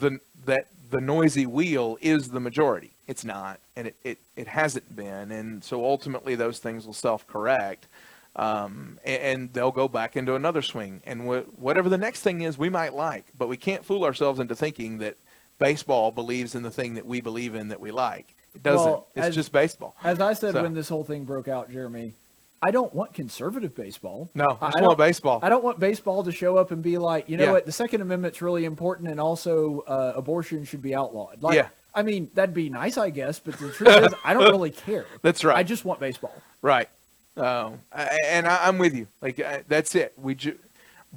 [0.00, 2.92] the that the noisy wheel is the majority.
[3.06, 5.30] It's not, and it, it, it hasn't been.
[5.30, 7.86] And so ultimately, those things will self correct.
[8.36, 11.02] Um, and, and, they'll go back into another swing.
[11.06, 13.24] And wh- whatever the next thing is, we might like.
[13.38, 15.16] But we can't fool ourselves into thinking that
[15.60, 18.34] baseball believes in the thing that we believe in that we like.
[18.54, 18.84] It doesn't.
[18.90, 19.94] Well, it's as- just baseball.
[20.02, 22.14] As I said So- when this whole thing broke out, Jeremy,
[22.60, 24.30] I don't want conservative baseball.
[24.34, 25.38] No, I just don't- want baseball.
[25.42, 27.52] I don't want baseball to show up and be like, you know Yeah.
[27.52, 31.40] what, the Second Amendment's really important, and also uh, abortion should be outlawed.
[31.42, 31.68] Like, Yeah.
[31.94, 35.06] I mean, that'd be nice, I guess, but the truth is, I don't really care.
[35.22, 35.56] That's right.
[35.56, 36.34] I just want baseball.
[36.62, 36.88] Right.
[37.36, 39.06] Um, and I, I'm with you.
[39.20, 40.12] Like I, that's it.
[40.16, 40.58] We ju-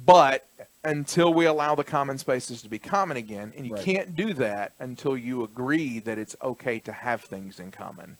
[0.04, 0.44] but
[0.84, 3.84] until we allow the common spaces to be common again, and you Right.
[3.84, 8.16] can't do that until you agree that it's okay to have things in common.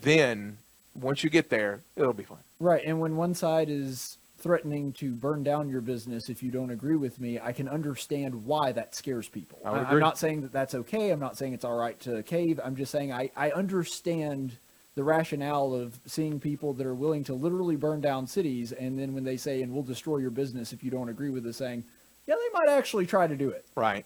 [0.00, 0.58] Then
[0.94, 2.38] once you get there, it'll be fine.
[2.58, 6.70] Right, and when one side is threatening to burn down your business if you don't
[6.70, 9.58] agree with me, I can understand why that scares people.
[9.64, 11.10] I I'm not saying that that's okay.
[11.10, 12.58] I'm not saying it's all right to cave.
[12.64, 14.56] I'm just saying I, I understand
[14.94, 19.14] the rationale of seeing people that are willing to literally burn down cities, and then
[19.14, 21.84] when they say, and we'll destroy your business if you don't agree with us, saying,
[22.26, 23.64] yeah, they might actually try to do it.
[23.76, 24.04] Right.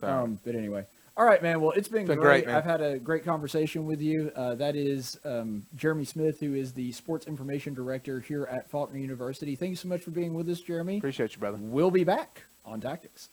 [0.00, 0.84] So, Um, but anyway.
[1.14, 1.60] All right, man.
[1.60, 2.44] Well, it's been, Been great.
[2.44, 2.54] great.
[2.56, 4.32] I've had a great conversation with you.
[4.34, 8.98] Uh, that is um, Jeremy Smith, who is the sports information director here at Faulkner
[8.98, 9.54] University.
[9.54, 10.96] Thank you so much for being with us, Jeremy.
[10.96, 11.58] appreciate you, brother.
[11.60, 13.28] We'll be back on Tactics.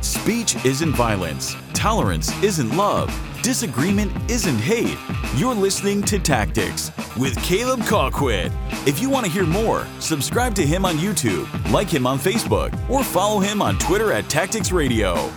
[0.00, 1.56] Speech isn't violence.
[1.72, 3.10] Tolerance isn't love.
[3.42, 4.96] Disagreement isn't hate.
[5.36, 8.52] You're listening to Tactics with Caleb Colquitt.
[8.86, 12.72] If you want to hear more, subscribe to him on YouTube, like him on Facebook,
[12.88, 15.30] or follow him on Twitter at Tactics Radio.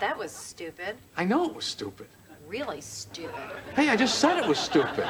[0.00, 0.96] That was stupid.
[1.16, 2.06] I know it was stupid.
[2.46, 3.34] Really stupid.
[3.74, 5.06] Hey, I just said it was stupid.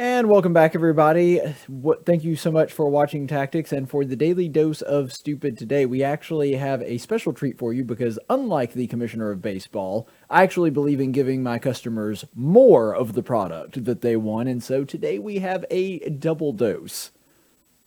[0.00, 1.38] And welcome back, everybody.
[1.66, 5.58] What, thank you so much for watching Tactics and for the daily dose of stupid
[5.58, 5.86] today.
[5.86, 10.44] We actually have a special treat for you because, unlike the commissioner of baseball, I
[10.44, 14.48] actually believe in giving my customers more of the product that they want.
[14.48, 17.10] And so today we have a double dose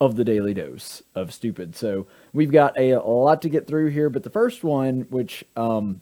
[0.02, 1.78] of the daily dose of stupid.
[1.78, 4.10] So we've got a, lot to get through here.
[4.10, 6.02] But the first one, which, um,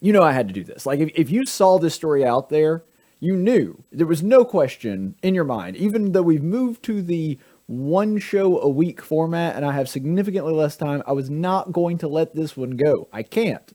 [0.00, 0.86] you know, I had to do this.
[0.86, 2.84] Like, if, if you saw this story out there,
[3.22, 7.38] you knew there was no question in your mind, even though we've moved to the
[7.66, 11.98] one show a week format and I have significantly less time, I was not going
[11.98, 13.06] to let this one go.
[13.12, 13.72] I can't.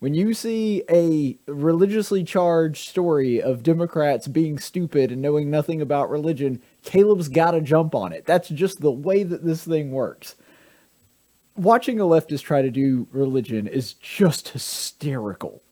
[0.00, 6.10] When you see a religiously charged story of Democrats being stupid and knowing nothing about
[6.10, 8.26] religion, Caleb's got to jump on it.
[8.26, 10.34] That's just the way that this thing works.
[11.56, 15.62] Watching a leftist try to do religion is just hysterical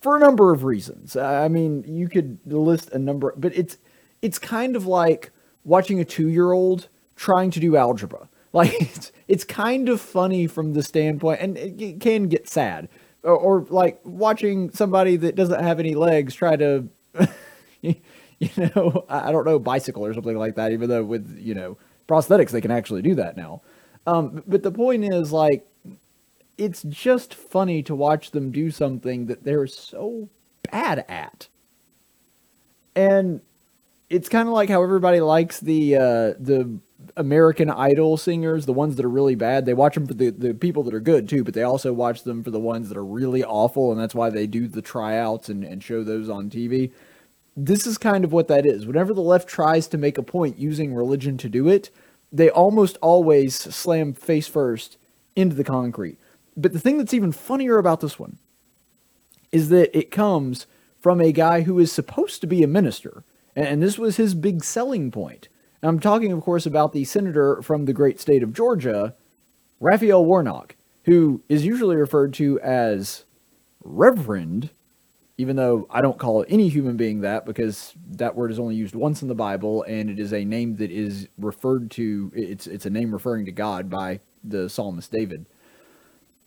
[0.00, 1.16] for a number of reasons.
[1.16, 3.78] I mean, you could list a number, but it's
[4.22, 5.30] it's kind of like
[5.64, 8.28] watching a two year old trying to do algebra.
[8.52, 12.88] Like it's it's kind of funny from the standpoint, and it can get sad,
[13.22, 16.88] or, or like watching somebody that doesn't have any legs try to,
[17.80, 17.94] you
[18.56, 20.72] know, I don't know, bicycle or something like that.
[20.72, 21.78] Even though with you know
[22.08, 23.62] prosthetics they can actually do that now.
[24.04, 25.64] Um, but the point is like
[26.60, 30.28] it's just funny to watch them do something that they're so
[30.70, 31.48] bad at.
[32.94, 33.40] And
[34.10, 36.78] it's kind of like how everybody likes the uh, the
[37.16, 39.64] American Idol singers, the ones that are really bad.
[39.64, 42.24] They watch them for the, the people that are good too, but they also watch
[42.24, 45.48] them for the ones that are really awful, and that's why they do the tryouts
[45.48, 46.92] and, and show those on TV.
[47.56, 48.86] This is kind of what that is.
[48.86, 51.88] Whenever the left tries to make a point using religion to do it,
[52.30, 54.98] they almost always slam face first
[55.34, 56.18] into the concrete.
[56.56, 58.38] But the thing that's even funnier about this one
[59.52, 60.66] is that it comes
[60.98, 63.24] from a guy who is supposed to be a minister.
[63.56, 65.48] And this was his big selling point.
[65.82, 69.14] And I'm talking, of course, about the senator from the great state of Georgia,
[69.80, 73.24] Raphael Warnock, who is usually referred to as
[73.82, 74.70] Reverend,
[75.38, 78.94] even though I don't call any human being that because that word is only used
[78.94, 82.84] once in the Bible and it is a name that is referred to, it's, it's
[82.84, 85.46] a name referring to God by the psalmist David.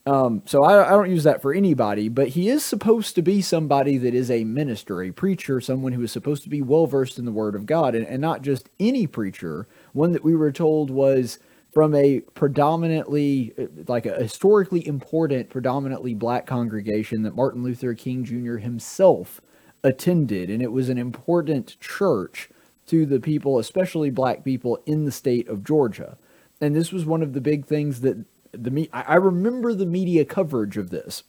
[0.06, 3.42] Um, so I, I don't use that for anybody, but he is supposed to be
[3.42, 7.18] somebody that is a minister, a preacher, someone who is supposed to be well versed
[7.18, 9.66] in the Word of God, and, and not just any preacher.
[9.94, 11.40] One that we were told was
[11.72, 13.54] from a predominantly,
[13.88, 18.58] like a historically important, predominantly black congregation that Martin Luther King Jr.
[18.58, 19.40] himself
[19.86, 22.50] attended, and it was an important church
[22.88, 26.18] to the people, especially black people in the state of Georgia.
[26.60, 30.26] And this was one of the big things that the me I remember the media
[30.26, 31.24] coverage of this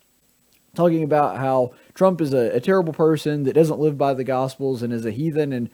[0.74, 4.82] talking about how Trump is a, a terrible person that doesn't live by the gospels
[4.82, 5.70] and is a heathen and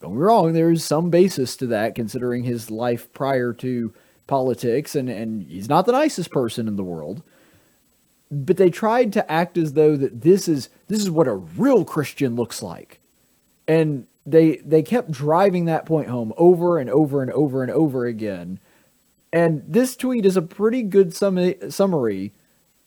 [0.00, 3.92] don't be wrong, there's some basis to that considering his life prior to
[4.26, 7.22] politics, and, and he's not the nicest person in the world.
[8.30, 11.84] But they tried to act as though that this is this is what a real
[11.84, 13.00] Christian looks like.
[13.66, 18.06] And they they kept driving that point home over and over and over and over
[18.06, 18.60] again.
[19.32, 22.32] And this tweet is a pretty good sum- summary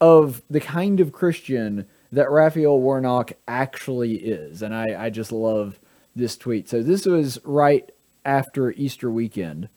[0.02, 4.62] of the kind of Christian that Raphael Warnock actually is.
[4.62, 5.80] And I, I just love
[6.16, 6.70] this tweet.
[6.70, 7.90] So this was right
[8.26, 9.70] after Easter weekend.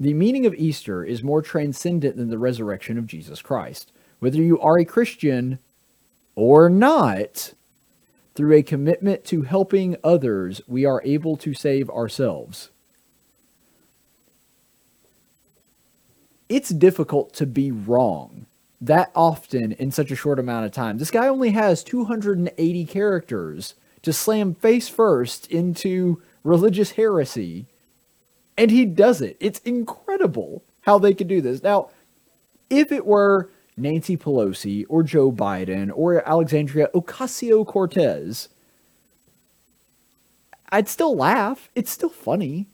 [0.00, 3.92] The meaning of Easter is more transcendent than the resurrection of Jesus Christ.
[4.18, 5.58] Whether you are a Christian
[6.34, 7.54] or not,
[8.34, 12.70] through a commitment to helping others, we are able to save ourselves.
[16.48, 18.46] It's difficult to be wrong
[18.80, 20.98] that often in such a short amount of time.
[20.98, 27.66] This guy only has 280 characters to slam face first into religious heresy.
[28.58, 29.36] And he does it.
[29.40, 31.62] It's incredible how they could do this.
[31.62, 31.88] Now,
[32.68, 38.48] if it were Nancy Pelosi or Joe Biden or Alexandria Ocasio Cortez,
[40.68, 41.70] I'd still laugh.
[41.74, 42.68] It's still funny.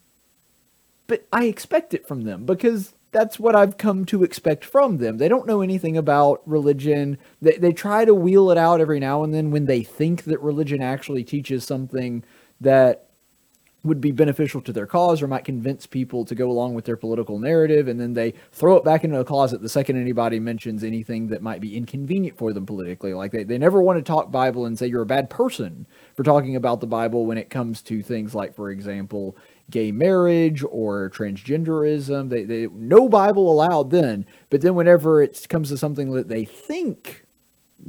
[1.07, 5.19] But I expect it from them because that's what I've come to expect from them.
[5.19, 7.19] They don't know anything about religion.
[7.43, 10.41] They, they try to wheel it out every now and then when they think that
[10.41, 12.25] religion actually teaches something
[12.61, 13.11] that
[13.83, 16.97] would be beneficial to their cause or might convince people to go along with their
[16.97, 20.85] political narrative and then they throw it back into a closet the second anybody mentions
[20.85, 24.31] anything that might be inconvenient for them politically like they, they never want to talk
[24.31, 27.81] bible and say you're a bad person for talking about the bible when it comes
[27.81, 29.35] to things like for example
[29.71, 32.29] gay marriage or transgenderism.
[32.29, 36.45] They, they no Bible allowed then, but then whenever it comes to something that they
[36.45, 37.25] think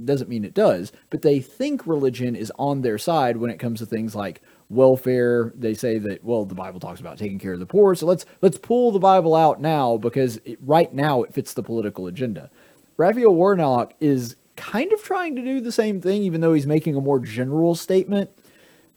[0.06, 3.80] doesn't mean it does, but they think religion is on their side when it comes
[3.80, 5.52] to things like welfare.
[5.56, 8.26] They say that well, the Bible talks about taking care of the poor, so let's
[8.41, 12.49] let's pull the Bible out now because it, right now it fits the political agenda.
[12.98, 16.95] Raphael Warnock is kind of trying to do the same thing, even though he's making
[16.95, 18.30] a more general statement.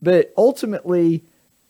[0.02, 1.24] But ultimately,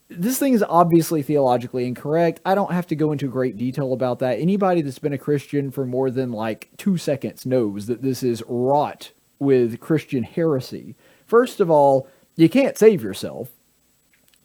[0.09, 2.39] this thing is obviously theologically incorrect.
[2.45, 4.39] I don't have to go into great detail about that.
[4.39, 8.43] Anybody that's been a Christian for more than like two seconds knows that this is
[8.47, 10.95] wrought with Christian heresy.
[11.25, 13.49] First of all, you can't save yourself.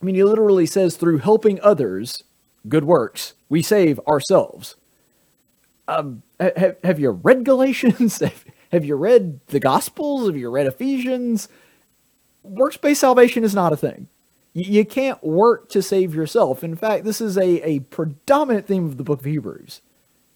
[0.01, 2.25] I mean, he literally says, through helping others,
[2.67, 4.77] good works, we save ourselves.
[5.87, 8.23] Um, have, have you read Galatians?
[8.73, 10.27] have you read the Gospels?
[10.27, 11.49] Have you read Ephesians?
[12.43, 14.09] Works based salvation is not a thing.
[14.53, 16.65] You can't work to save yourself.
[16.65, 19.81] In fact, this is a, a predominant theme of the book of Hebrews.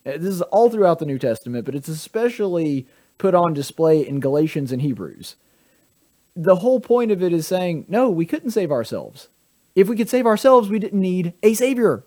[0.05, 2.87] Uh, this is all throughout the New Testament, but it's especially
[3.17, 5.35] put on display in Galatians and Hebrews.
[6.35, 9.29] The whole point of it is saying, no, we couldn't save ourselves.
[9.73, 12.03] If we could save ourselves, we didn't need a Savior.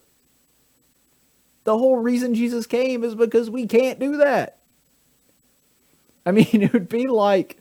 [1.64, 4.58] The whole reason Jesus came is because we can't do that.
[6.24, 7.58] I mean, it would be like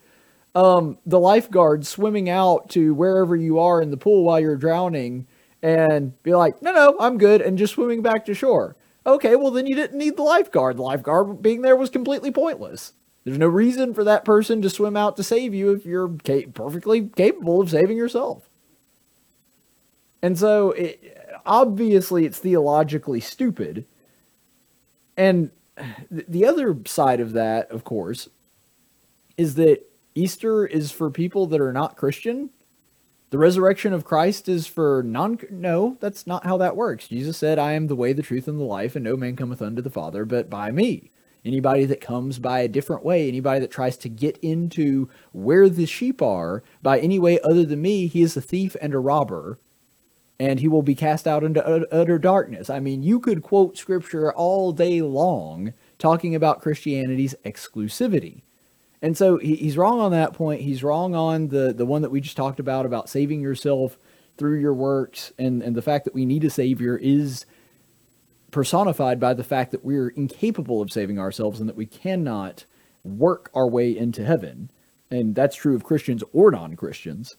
[0.58, 5.28] um, the lifeguard swimming out to wherever you are in the pool while you're drowning
[5.62, 8.76] and be like, no, no, I'm good, and just swimming back to shore.
[9.06, 10.78] Okay, well, then you didn't need the lifeguard.
[10.78, 12.94] The lifeguard being there was completely pointless.
[13.24, 16.48] There's no reason for that person to swim out to save you if you're ca-
[16.48, 18.50] perfectly capable of saving yourself.
[20.24, 23.86] And so, it, obviously, it's theologically stupid.
[25.16, 25.52] And
[26.10, 28.30] the other side of that, of course,
[29.38, 29.88] is that
[30.18, 32.50] Easter is for people that are not Christian.
[33.30, 35.38] The resurrection of Christ is for non.
[35.52, 37.10] No, that's not how that works.
[37.10, 39.62] Jesus said, I am the way, the truth, and the life, and no man cometh
[39.62, 41.12] unto the Father but by me.
[41.46, 45.86] Anybody that comes by a different way, anybody that tries to get into where the
[45.86, 49.60] sheep are by any way other than me, he is a thief and a robber,
[50.40, 51.64] and he will be cast out into
[51.94, 52.72] utter darkness.
[52.72, 58.42] I mean, you could quote scripture all day long talking about Christianity's exclusivity.
[59.02, 60.62] And so he, he's wrong on that point.
[60.62, 63.98] He's wrong on the, the one that we just talked about, about saving yourself
[64.38, 65.34] through your works.
[65.38, 67.46] And, and the fact that we need a Savior is
[68.52, 72.66] personified by the fact that we're incapable of saving ourselves and that we cannot
[73.04, 74.72] work our way into heaven.
[75.12, 77.38] And that's true of Christians or non Christians.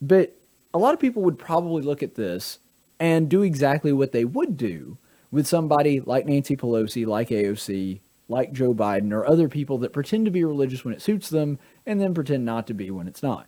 [0.00, 0.36] But
[0.72, 2.58] a lot of people would probably look at this
[3.00, 4.98] and do exactly what they would do
[5.30, 10.24] with somebody like Nancy Pelosi, like AOC, like Joe Biden or other people that pretend
[10.24, 13.22] to be religious when it suits them and then pretend not to be when it's
[13.22, 13.46] not.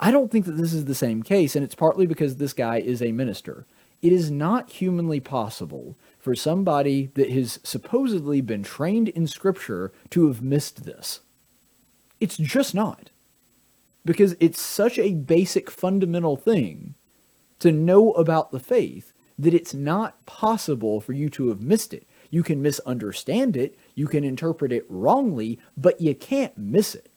[0.00, 2.78] I don't think that this is the same case, and it's partly because this guy
[2.78, 3.66] is a minister.
[4.02, 10.26] It is not humanly possible for somebody that has supposedly been trained in Scripture to
[10.26, 11.20] have missed this.
[12.20, 13.10] It's just not.
[14.04, 16.96] Because it's such a basic, fundamental thing
[17.60, 22.06] to know about the faith that it's not possible for you to have missed it.
[22.30, 27.10] You can misunderstand it, you can interpret it wrongly, but you can't miss it.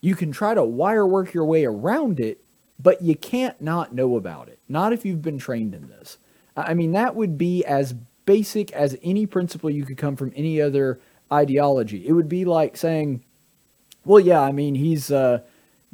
[0.00, 2.42] You can try to wire work your way around it,
[2.78, 4.58] but you can't not know about it.
[4.68, 6.18] Not if you've been trained in this.
[6.56, 7.94] I mean, that would be as
[8.24, 11.00] basic as any principle you could come from any other
[11.32, 12.06] ideology.
[12.06, 13.24] It would be like saying,
[14.04, 15.40] well, yeah, I mean, he's uh,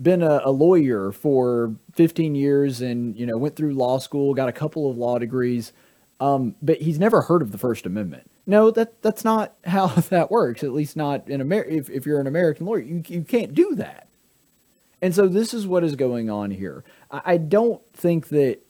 [0.01, 4.49] been a, a, lawyer for 15 years and, you know, went through law school, got
[4.49, 5.73] a couple of law degrees,
[6.21, 8.31] um, but he's never heard of the First Amendment.
[8.47, 10.63] No, that that's not how that works.
[10.63, 11.73] At least not in America.
[11.73, 14.09] If, if you're an American lawyer, you, you can't do that.
[15.03, 16.85] And so this is what is going on here.
[17.11, 18.61] I, I don't think that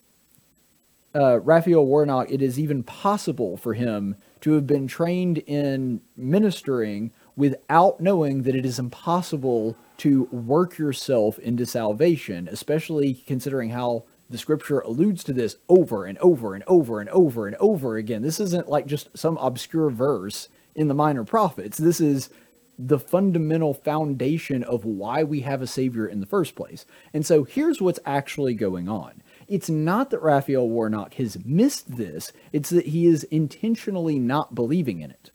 [1.15, 7.11] uh, Raphael Warnock, it is even possible for him to have been trained in ministering
[7.37, 14.39] without knowing that it is impossible to work yourself into salvation, especially considering how the
[14.39, 18.23] scripture alludes to this over and over and over and over and over again.
[18.23, 21.79] This isn't like just some obscure verse in the minor prophets.
[21.79, 22.31] This is
[22.79, 26.85] the fundamental foundation of why we have a savior in the first place.
[27.15, 29.23] And so here's what's actually going on.
[29.49, 35.01] It's not that Raphael Warnock has missed this, it's that he is intentionally not believing
[35.01, 35.31] in it.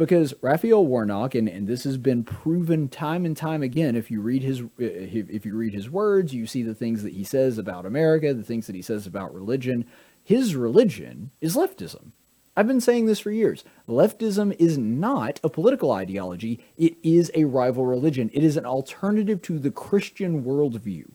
[0.00, 4.22] Because Raphael Warnock, and, and this has been proven time and time again, if you
[4.22, 7.84] read his if you read his words, you see the things that he says about
[7.84, 9.84] America, the things that he says about religion.
[10.24, 12.12] His religion is leftism.
[12.56, 13.62] I've been saying this for years.
[13.86, 18.30] Leftism is not a political ideology, it is a rival religion.
[18.32, 21.10] It is an alternative to the Christian worldview.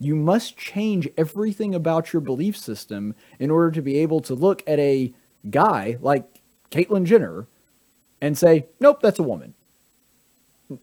[0.00, 4.64] You must change everything about your belief system in order to be able to look
[4.66, 5.14] at a
[5.48, 6.40] guy like
[6.72, 7.46] Caitlyn Jenner
[8.20, 9.54] and say, nope, that's a woman.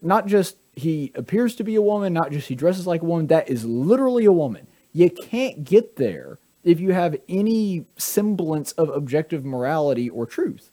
[0.02, 3.28] Not just he appears to be a woman, not just he dresses like a woman,
[3.28, 4.66] that is literally a woman.
[4.92, 10.70] You can't get there if you have any semblance of objective morality or truth.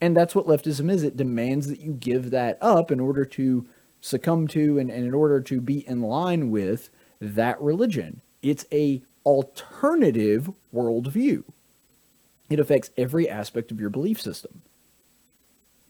[0.00, 1.04] And that's what leftism is.
[1.04, 3.66] It demands that you give that up in order to
[4.00, 6.90] succumb to and, and in order to be in line with
[7.20, 8.20] that religion.
[8.42, 11.44] It's a alternative worldview.
[12.50, 14.62] It affects every aspect of your belief system.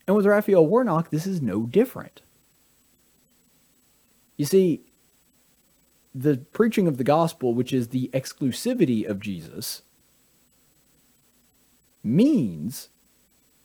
[0.06, 2.22] And with Raphael Warnock, this is no different.
[4.36, 4.80] You see,
[6.14, 9.82] the preaching of the gospel, which is the exclusivity of Jesus,
[12.02, 12.88] means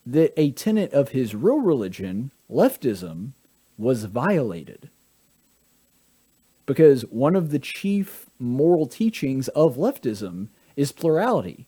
[0.06, 3.32] that a tenet of his real religion, leftism,
[3.78, 4.90] was violated.
[6.66, 11.68] Because one of the chief moral teachings of leftism is plurality.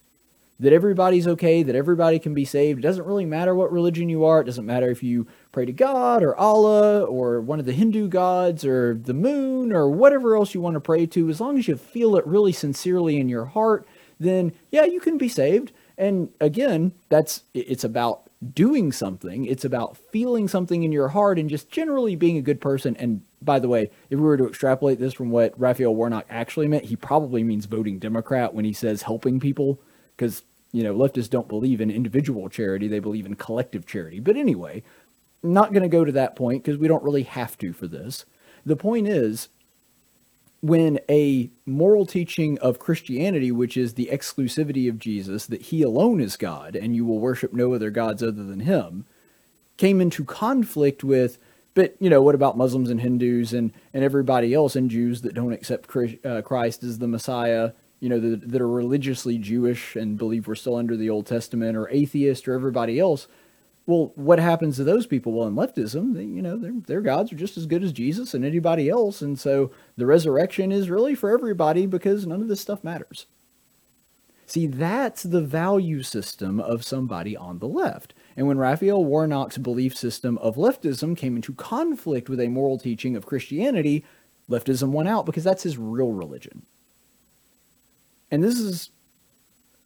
[0.60, 2.80] That everybody's okay, that everybody can be saved.
[2.80, 4.42] It doesn't really matter what religion you are.
[4.42, 8.10] It doesn't matter if you pray to God or Allah or one of the Hindu
[8.10, 11.30] gods or the moon or whatever else you want to pray to.
[11.30, 13.88] As long as you feel it really sincerely in your heart,
[14.20, 15.72] then yeah, you can be saved.
[15.98, 19.46] And again, that's it's about doing something.
[19.46, 22.96] It's about feeling something in your heart and just generally being a good person.
[22.98, 26.68] And by the way, if we were to extrapolate this from what Raphael Warnock actually
[26.68, 29.82] meant, he probably means voting Democrat when he says helping people,
[30.16, 34.20] because, you know, leftists don't believe in individual charity, they believe in collective charity.
[34.20, 34.84] But anyway,
[35.42, 38.26] not going to go to that point because we don't really have to for this.
[38.66, 39.50] The point is,
[40.62, 46.20] when a moral teaching of Christianity, which is the exclusivity of Jesus, that he alone
[46.20, 49.06] is God and you will worship no other gods other than him,
[49.78, 51.38] came into conflict with,
[51.74, 55.34] but, you know, what about Muslims and Hindus and, and everybody else and Jews that
[55.34, 55.90] don't accept
[56.26, 60.56] uh, Christ as the Messiah, you know, that, that are religiously Jewish and believe we're
[60.56, 63.28] still under the Old Testament or atheist or everybody else?
[63.86, 65.34] Well, what happens to those people?
[65.34, 68.34] Well, in leftism, they, you know, their, their gods are just as good as Jesus
[68.34, 69.22] and anybody else.
[69.22, 73.26] And so the resurrection is really for everybody because none of this stuff matters.
[74.46, 78.16] See, that's the value system of somebody on the left.
[78.36, 83.16] And when Raphael Warnock's belief system of leftism came into conflict with a moral teaching
[83.16, 84.04] of Christianity,
[84.50, 86.66] leftism won out because that's his real religion.
[88.32, 88.92] And this is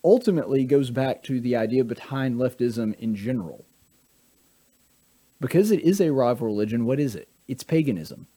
[0.04, 3.66] ultimately goes back to the idea behind leftism in general.
[5.40, 7.30] Because it is a rival religion, what is it?
[7.48, 8.28] It's paganism.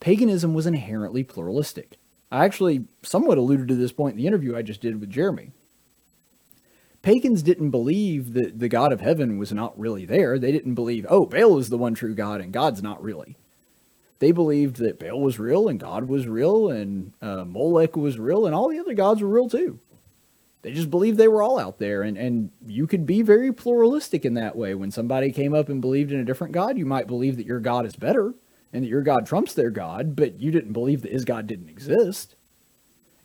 [0.00, 1.98] Paganism was inherently pluralistic.
[2.30, 5.52] I actually somewhat alluded to this point in the interview I just did with Jeremy.
[7.02, 10.38] Pagans didn't believe that the God of heaven was not really there.
[10.38, 13.36] They didn't believe, oh, Baal is the one true God and God's not really.
[14.18, 18.46] They believed that Baal was real and God was real and uh, Molech was real
[18.46, 19.78] and all the other gods were real too.
[20.62, 22.02] They just believed they were all out there.
[22.02, 24.74] And, and you could be very pluralistic in that way.
[24.74, 27.60] When somebody came up and believed in a different God, you might believe that your
[27.60, 28.34] God is better
[28.72, 31.68] and that your God trumps their God, but you didn't believe that his God didn't
[31.68, 32.34] exist.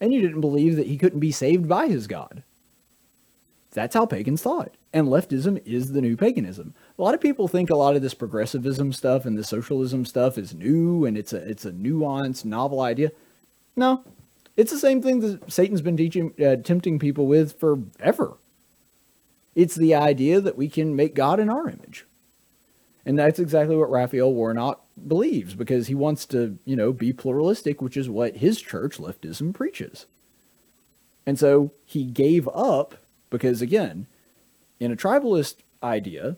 [0.01, 2.43] and you didn't believe that he couldn't be saved by his God.
[3.71, 4.75] That's how pagans thought.
[4.93, 6.73] And leftism is the new paganism.
[6.99, 10.37] A lot of people think a lot of this progressivism stuff and the socialism stuff
[10.37, 13.11] is new and it's a it's a nuanced, novel idea.
[13.75, 14.03] No,
[14.57, 18.37] it's the same thing that Satan's been teaching, uh, tempting people with forever.
[19.55, 22.05] It's the idea that we can make God in our image.
[23.05, 27.81] And that's exactly what Raphael Warnock believes because he wants to, you know, be pluralistic,
[27.81, 30.05] which is what his church, leftism, preaches.
[31.25, 32.97] And so he gave up
[33.29, 34.07] because, again,
[34.81, 36.37] in a tribalist idea,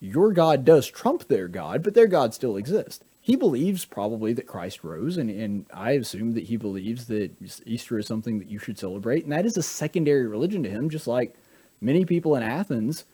[0.00, 3.04] your God does trump their God, but their God still exists.
[3.20, 7.30] He believes probably that Christ rose, and, and I assume that he believes that
[7.66, 10.88] Easter is something that you should celebrate, and that is a secondary religion to him,
[10.88, 11.34] just like
[11.80, 13.04] many people in Athens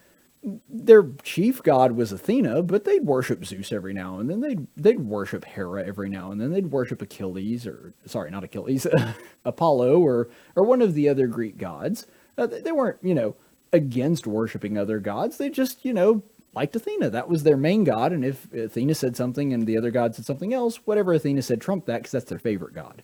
[0.68, 4.40] their chief god was Athena, but they'd worship Zeus every now and then.
[4.40, 6.52] They'd they'd worship Hera every now and then.
[6.52, 8.86] They'd worship Achilles, or sorry, not Achilles,
[9.44, 12.06] Apollo, or or one of the other Greek gods.
[12.36, 13.36] Uh, they weren't, you know,
[13.74, 15.36] against worshiping other gods.
[15.36, 16.22] They just, you know,
[16.54, 17.10] liked Athena.
[17.10, 18.12] That was their main god.
[18.12, 21.60] And if Athena said something and the other god said something else, whatever Athena said
[21.60, 23.02] trumped that because that's their favorite god.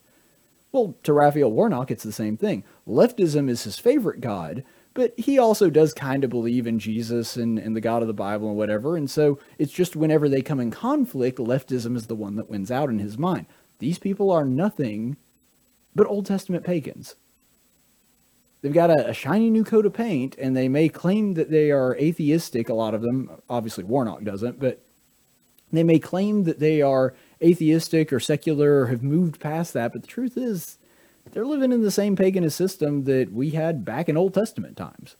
[0.72, 2.62] Well, to Raphael Warnock, it's the same thing.
[2.86, 4.64] Leftism is his favorite god
[4.94, 8.14] but he also does kind of believe in Jesus and, and the God of the
[8.14, 8.96] Bible and whatever.
[8.96, 12.70] And so it's just whenever they come in conflict, leftism is the one that wins
[12.70, 13.46] out in his mind.
[13.78, 15.16] These people are nothing
[15.94, 17.14] but Old Testament pagans.
[18.62, 21.70] They've got a, a shiny new coat of paint, and they may claim that they
[21.70, 23.30] are atheistic, a lot of them.
[23.48, 24.82] Obviously, Warnock doesn't, but
[25.72, 29.92] they may claim that they are atheistic or secular or have moved past that.
[29.92, 30.78] But the truth is,
[31.32, 35.16] they're living in the same paganist system that we had back in Old Testament times.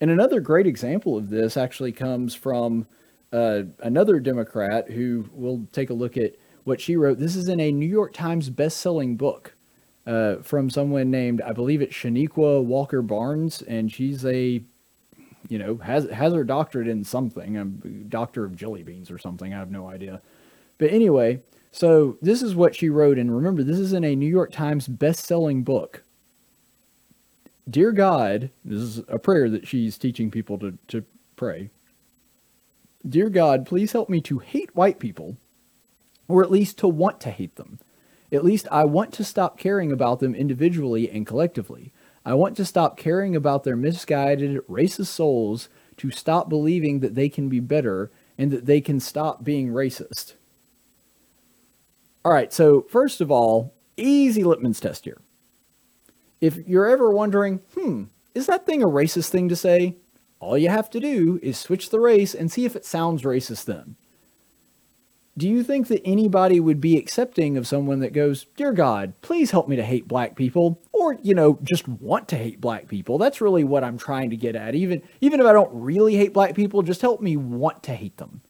[0.00, 2.86] And another great example of this actually comes from
[3.32, 7.18] uh, another Democrat who we'll take a look at what she wrote.
[7.18, 9.54] This is in a New York Times best-selling book
[10.10, 14.60] uh, from someone named, I believe it's Chanequa Walker Barnes, and she's a,
[15.48, 19.54] you know, has has her doctorate in something, a doctor of jelly beans or something.
[19.54, 20.20] I have no idea.
[20.78, 24.28] But anyway, so this is what she wrote, and remember, this is in a New
[24.28, 26.02] York Times best-selling book.
[27.68, 31.04] Dear God, this is a prayer that she's teaching people to, to
[31.36, 31.70] pray.
[33.08, 35.36] Dear God, please help me to hate white people,
[36.26, 37.78] or at least to want to hate them.
[38.32, 41.92] At least I want to stop caring about them individually and collectively.
[42.24, 47.28] I want to stop caring about their misguided, racist souls, to stop believing that they
[47.28, 50.34] can be better and that they can stop being racist.
[52.24, 55.20] All right, so first of all, easy litmus test here.
[56.40, 58.04] If you're ever wondering, hmm,
[58.34, 59.96] is that thing a racist thing to say?
[60.38, 63.66] All you have to do is switch the race and see if it sounds racist
[63.66, 63.96] then.
[65.40, 69.52] Do you think that anybody would be accepting of someone that goes, Dear God, please
[69.52, 70.82] help me to hate black people?
[70.92, 73.16] Or, you know, just want to hate black people?
[73.16, 74.74] That's really what I'm trying to get at.
[74.74, 78.18] Even, even if I don't really hate black people, just help me want to hate
[78.18, 78.42] them.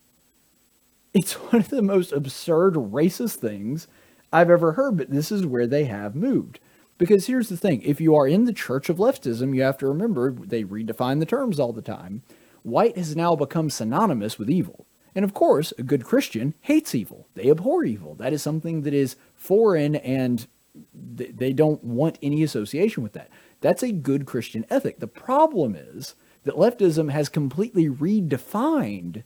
[1.14, 3.86] It's one of the most absurd racist things
[4.32, 6.58] I've ever heard, but this is where they have moved.
[6.98, 9.86] Because here's the thing if you are in the church of leftism, you have to
[9.86, 12.22] remember they redefine the terms all the time.
[12.64, 14.86] White has now become synonymous with evil.
[15.14, 17.28] And of course, a good Christian hates evil.
[17.34, 18.14] They abhor evil.
[18.14, 20.46] That is something that is foreign and
[20.94, 23.28] they don't want any association with that.
[23.60, 25.00] That's a good Christian ethic.
[25.00, 26.14] The problem is
[26.44, 29.24] that leftism has completely redefined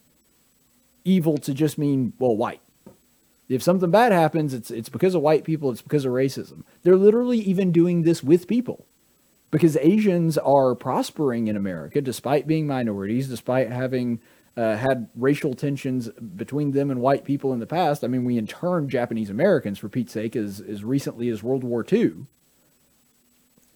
[1.04, 2.60] evil to just mean, well, white.
[3.48, 6.62] If something bad happens, it's, it's because of white people, it's because of racism.
[6.82, 8.86] They're literally even doing this with people
[9.50, 14.20] because Asians are prospering in America despite being minorities, despite having
[14.56, 18.04] uh, had racial tensions between them and white people in the past.
[18.04, 21.84] I mean, we interned Japanese Americans, for Pete's sake, as, as recently as World War
[21.90, 22.26] II.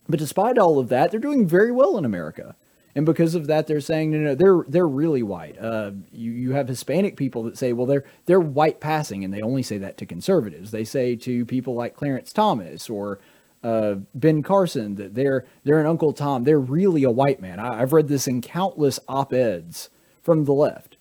[0.08, 2.56] But despite all of that, they're doing very well in America
[2.98, 5.56] and because of that, they're saying no, no, they're they're really white.
[5.56, 9.40] Uh, you you have Hispanic people that say, well, they're they're white passing, and they
[9.40, 10.72] only say that to conservatives.
[10.72, 13.20] They say to people like Clarence Thomas or
[13.62, 16.42] uh, Ben Carson that they're they're an Uncle Tom.
[16.42, 17.60] They're really a white man.
[17.60, 19.90] I, I've read this in countless op eds
[20.22, 20.96] from the left,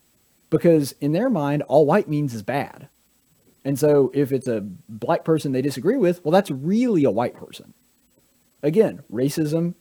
[0.50, 2.90] because in their mind, all white means is bad.
[3.66, 7.36] And so if it's a black person they disagree with, well, that's really a white
[7.36, 7.74] person.
[8.64, 9.76] Again, racism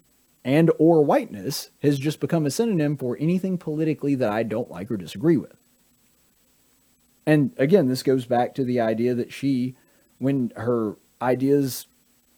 [0.44, 4.90] and or whiteness has just become a synonym for anything politically that I don't like
[4.90, 5.56] or disagree with.
[7.26, 9.76] And again, this goes back to the idea that she,
[10.18, 11.86] when her ideas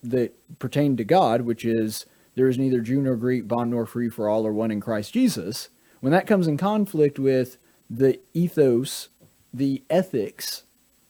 [0.03, 4.09] that pertain to God, which is there is neither Jew nor Greek, bond nor free,
[4.09, 5.69] for all are one in Christ Jesus,
[6.01, 7.59] when that comes in conflict with
[7.91, 9.09] the ethos,
[9.53, 10.65] the ethics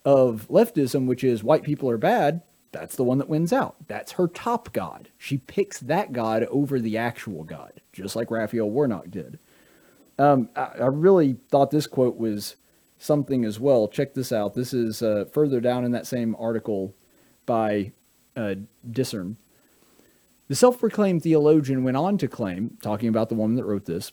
[0.05, 2.43] of leftism, which is white people are bad,
[2.73, 3.77] that's the one that wins out.
[3.89, 5.09] That's her top god.
[5.17, 9.39] She picks that god over the actual god, just like Raphael Warnock did.
[10.19, 12.57] Um, I, I really thought this quote was
[12.99, 13.89] something as well.
[13.89, 14.55] Check this out.
[14.55, 16.95] This is uh, further down in that same article
[17.47, 17.93] by
[18.37, 18.57] uh,
[18.91, 19.37] DISRN.
[20.49, 24.13] The self proclaimed theologian went on to claim, talking about the woman that wrote this,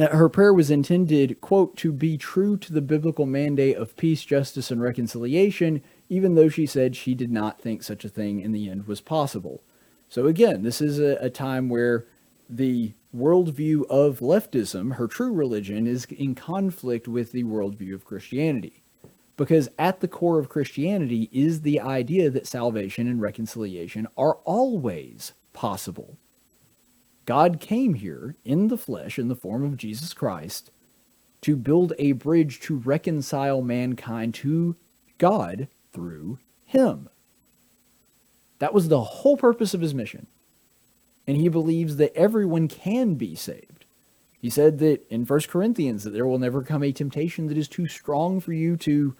[0.00, 4.24] that her prayer was intended, quote, to be true to the biblical mandate of peace,
[4.24, 8.52] justice, and reconciliation, even though she said she did not think such a thing in
[8.52, 9.62] the end was possible.
[10.08, 12.06] So again, this is a, a time where
[12.48, 18.82] the worldview of leftism, her true religion, is in conflict with the worldview of Christianity.
[19.36, 25.32] Because at the core of Christianity is the idea that salvation and reconciliation are always
[25.52, 26.16] possible.
[27.26, 30.70] God came here in the flesh, in the form of Jesus Christ,
[31.42, 34.76] to build a bridge to reconcile mankind to
[35.18, 37.08] God through him.
[38.58, 40.26] That was the whole purpose of his mission.
[41.26, 43.84] And he believes that everyone can be saved.
[44.40, 47.68] He said that in 1 Corinthians that there will never come a temptation that is
[47.68, 49.16] too strong for you to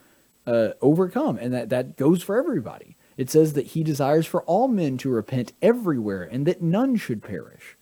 [0.47, 2.97] uh, overcome, and that that goes for everybody.
[3.17, 7.23] It says that he desires for all men to repent everywhere and that none should
[7.23, 7.76] perish.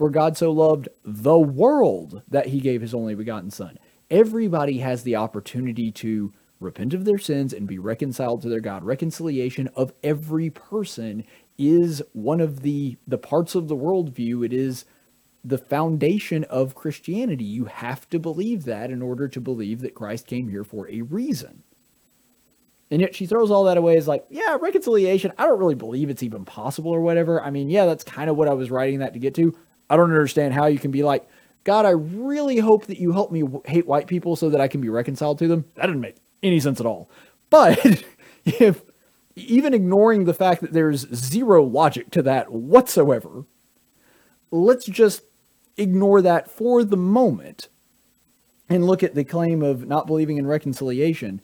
[0.00, 3.78] For God so loved the world that he gave his only begotten Son.
[4.10, 8.82] Everybody has the opportunity to repent of their sins and be reconciled to their God.
[8.82, 11.22] Reconciliation of every person
[11.58, 14.42] is one of the, the parts of the worldview.
[14.42, 14.86] It is
[15.44, 17.44] the foundation of Christianity.
[17.44, 21.02] You have to believe that in order to believe that Christ came here for a
[21.02, 21.62] reason.
[22.90, 25.34] And yet she throws all that away as like, yeah, reconciliation.
[25.36, 27.42] I don't really believe it's even possible or whatever.
[27.42, 29.54] I mean, yeah, that's kind of what I was writing that to get to.
[29.90, 31.28] I don't understand how you can be like,
[31.64, 34.80] God, I really hope that you help me hate white people so that I can
[34.80, 35.66] be reconciled to them.
[35.74, 37.10] That didn't make any sense at all.
[37.50, 38.04] But
[38.44, 38.82] if
[39.34, 43.44] even ignoring the fact that there's zero logic to that whatsoever,
[44.52, 45.22] let's just
[45.76, 47.68] ignore that for the moment
[48.68, 51.40] and look at the claim of not believing in reconciliation.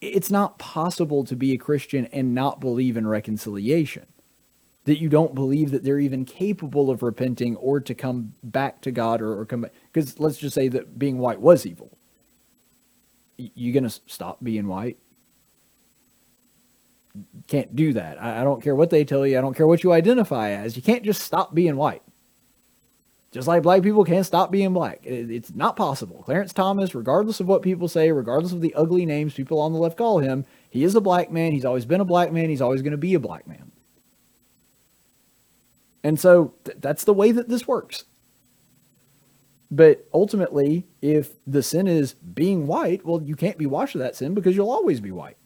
[0.00, 4.06] It's not possible to be a Christian and not believe in reconciliation.
[4.84, 8.90] That you don't believe that they're even capable of repenting or to come back to
[8.90, 9.66] God or, or come.
[9.92, 11.96] Because let's just say that being white was evil.
[13.36, 14.98] You to stop being white?
[17.46, 18.22] Can't do that.
[18.22, 19.38] I, I don't care what they tell you.
[19.38, 20.76] I don't care what you identify as.
[20.76, 22.02] You can't just stop being white.
[23.34, 25.00] Just like black people can't stop being black.
[25.04, 26.22] It, it's not possible.
[26.22, 29.78] Clarence Thomas, regardless of what people say, regardless of the ugly names people on the
[29.78, 31.50] left call him, he is a black man.
[31.50, 32.48] He's always been a black man.
[32.48, 33.72] He's always going to be a black man.
[36.04, 38.04] And so th- that's the way that this works.
[39.70, 44.14] But ultimately, if the sin is being white, well, you can't be washed of that
[44.14, 45.38] sin because you'll always be white.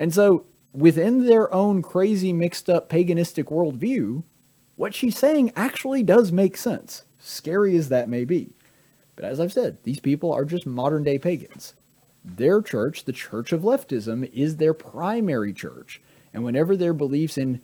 [0.00, 4.24] And so, within their own crazy, mixed up paganistic worldview,
[4.76, 8.54] what she's saying actually does make sense scary as that may be.
[9.14, 11.74] But as I've said, these people are just modern day pagans.
[12.24, 16.00] Their church, the Church of Leftism, is their primary church.
[16.32, 17.60] And whenever their beliefs in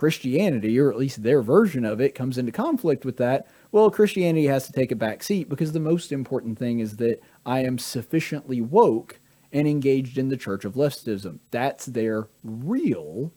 [0.00, 4.46] Christianity, or at least their version of it, comes into conflict with that, well, Christianity
[4.46, 7.78] has to take a back seat because the most important thing is that I am
[7.78, 9.20] sufficiently woke
[9.52, 11.40] and engaged in the Church of Leftism.
[11.50, 13.34] That's their real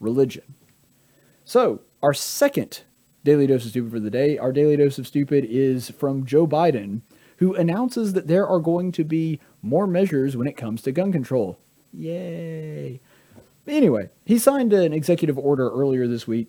[0.00, 0.56] religion.
[1.44, 2.82] So, our second
[3.22, 4.36] Daily Dose of Stupid for the day.
[4.38, 7.02] Our Daily Dose of Stupid is from Joe Biden,
[7.36, 11.12] who announces that there are going to be more measures when it comes to gun
[11.12, 11.60] control.
[11.92, 13.00] Yay.
[13.66, 16.48] Anyway, he signed an executive order earlier this week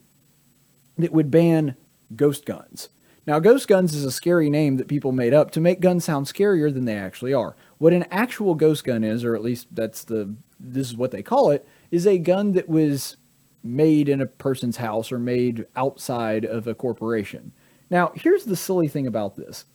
[0.98, 1.76] that would ban
[2.16, 2.90] ghost guns.
[3.26, 6.26] Now, ghost guns is a scary name that people made up to make guns sound
[6.26, 7.56] scarier than they actually are.
[7.78, 11.24] What an actual ghost gun is, or at least that's the this is what they
[11.24, 13.18] call it, is a gun that was
[13.64, 17.52] made in a person's house or made outside of a corporation.
[17.90, 19.66] Now, here's the silly thing about this.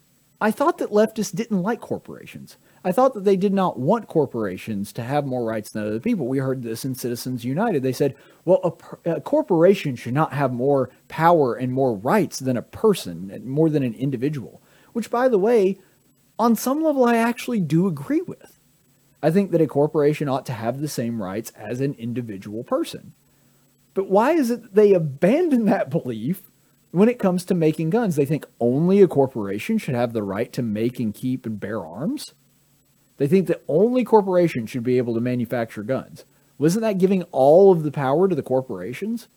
[0.40, 2.56] I thought that leftists didn't like corporations.
[2.89, 6.27] I thought that they did not want corporations to have more rights than other people.
[6.27, 7.82] We heard this in Citizens United.
[7.82, 8.15] They said,
[8.47, 13.43] well, a, a, corporation should not have more power and more rights than a person,
[13.44, 14.62] more than an individual.
[14.94, 15.78] Which, by the way,
[16.39, 18.59] on some level, I actually do agree with.
[19.23, 23.12] I think that a corporation ought to have the same rights as an individual person.
[23.93, 26.51] But why is it they abandon that belief
[26.93, 28.16] when it comes to making guns?
[28.16, 31.85] They think only a corporation should have the right to make and keep and bear
[31.85, 32.32] arms.
[33.19, 36.24] They think that only corporations should be able to manufacture guns.
[36.57, 39.28] Wasn't that giving all of the power to the corporations?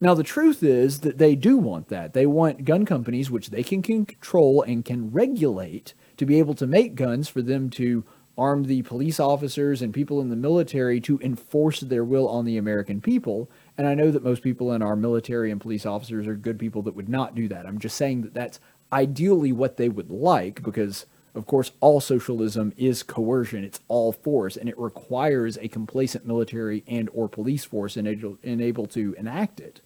[0.00, 2.14] Now, the truth is that they do want that.
[2.14, 6.66] They want gun companies, which they can control and can regulate, to be able to
[6.66, 8.04] make guns for them to
[8.38, 12.56] arm the police officers and people in the military to enforce their will on the
[12.56, 13.50] American people.
[13.76, 16.80] And I know that most people in our military and police officers are good people
[16.82, 17.66] that would not do that.
[17.66, 18.60] I'm just saying that that's
[18.92, 21.04] ideally what they would like because
[21.34, 23.64] of course all socialism is coercion.
[23.64, 28.86] It's all force and it requires a complacent military and or police force and able,
[28.88, 29.80] to enact it.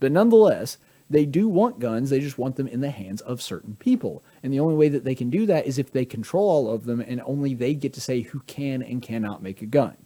[0.00, 0.78] But nonetheless
[1.08, 2.10] they do want guns.
[2.10, 4.24] They just want them in the hands of certain people.
[4.42, 6.84] And the only way that they can do that is if they control all of
[6.84, 9.96] them and only they get to say who can and cannot make a gun.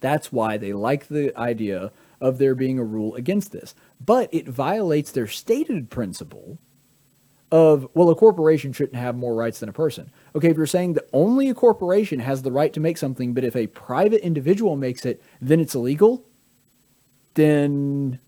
[0.00, 3.74] That's why they like the idea of there being a rule against this.
[4.04, 6.58] But it violates their stated principle
[7.52, 10.10] of well a corporation shouldn't have more rights than a person.
[10.34, 13.44] Okay if you're saying that only a corporation has the right to make something but
[13.44, 16.24] if a private individual makes it then it's illegal
[17.34, 18.20] then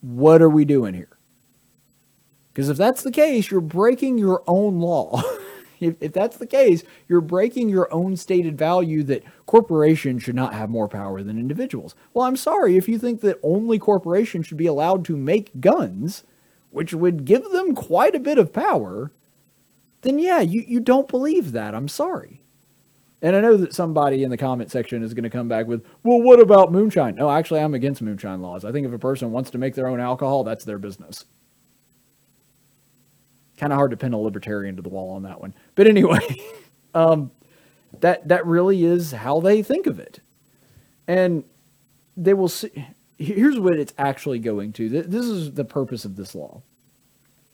[0.00, 1.18] what are we doing here?
[2.52, 5.22] Because if that's the case you're breaking your own law.
[5.80, 10.52] If, if that's the case you're breaking your own stated value that corporations should not
[10.52, 11.94] have more power than individuals.
[12.12, 16.24] Well i'm sorry if you think that only corporations should be allowed to make guns
[16.70, 19.12] which would give them quite a bit of power,
[20.02, 21.74] then yeah, you, you don't believe that.
[21.74, 22.40] I'm sorry.
[23.22, 25.84] And I know that somebody in the comment section is going to come back with,
[26.02, 27.16] well, what about moonshine?
[27.16, 28.64] No, actually, I'm against moonshine laws.
[28.64, 31.26] I think if a person wants to make their own alcohol, that's their business.
[33.58, 35.52] Kind of hard to pin a libertarian to the wall on that one.
[35.74, 36.20] But anyway,
[36.94, 37.30] um,
[38.00, 40.20] that, that really is how they think of it.
[41.06, 41.44] And
[42.16, 42.70] they will see
[43.20, 44.88] here's what it's actually going to.
[44.88, 46.62] This is the purpose of this law.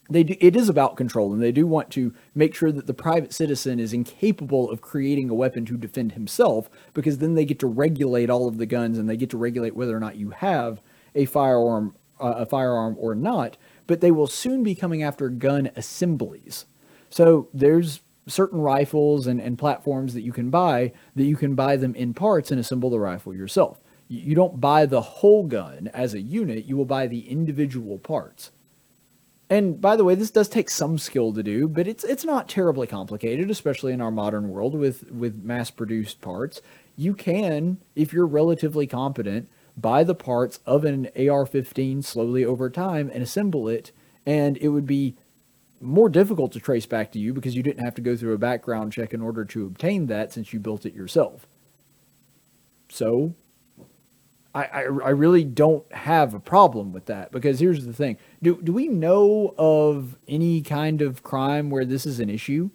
[0.09, 2.95] They do, it is about control, and they do want to make sure that the
[2.95, 7.59] private citizen is incapable of creating a weapon to defend himself, because then they get
[7.59, 10.31] to regulate all of the guns, and they get to regulate whether or not you
[10.31, 10.81] have
[11.17, 13.57] a firearm, uh, a firearm or not.
[13.89, 16.67] But they will soon be coming after gun assemblies.
[17.11, 21.77] So there's certain rifles and, and platforms that you can buy that you can buy
[21.77, 26.15] them in parts and assemble the rifle yourself you don't buy the whole gun as
[26.15, 28.53] a unit, you will buy the individual parts.
[29.49, 32.49] And by the way, this does take some skill to do, but it's it's not
[32.49, 36.61] terribly complicated, especially in our modern world with with mass-produced parts.
[36.97, 43.11] You can, if you're relatively competent, buy the parts of an AR-15 slowly over time
[43.13, 43.93] and assemble it,
[44.25, 45.17] and it would be
[45.81, 48.39] more difficult to trace back to you because you didn't have to go through a
[48.39, 51.47] background check in order to obtain that since you built it yourself.
[52.89, 53.35] So,
[54.57, 58.17] I, I, I really don't have a problem with that because here's the thing.
[58.43, 62.71] Do, do we know of any kind of crime where this is an issue?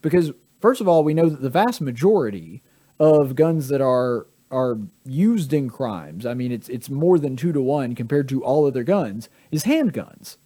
[0.00, 0.30] Because,
[0.60, 2.62] first of all, we know that the vast majority
[3.00, 7.52] of guns that are are used in crimes, I mean, it's, it's more than two
[7.52, 10.36] to one compared to all other guns, is handguns.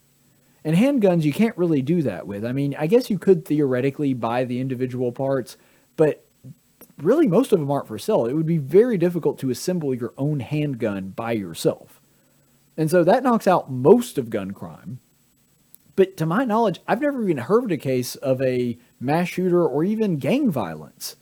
[0.65, 2.45] And handguns, you can't really do that with.
[2.45, 5.57] I mean, I guess you could theoretically buy the individual parts,
[5.97, 6.25] but
[6.99, 8.27] really most of them aren't for sale.
[8.27, 12.01] It would be very difficult to assemble your own handgun by yourself.
[12.77, 15.01] And so that knocks out most of gun crime.
[15.95, 19.67] But to my knowledge, I've never even heard of a case of a mass shooter
[19.67, 21.17] or even gang violence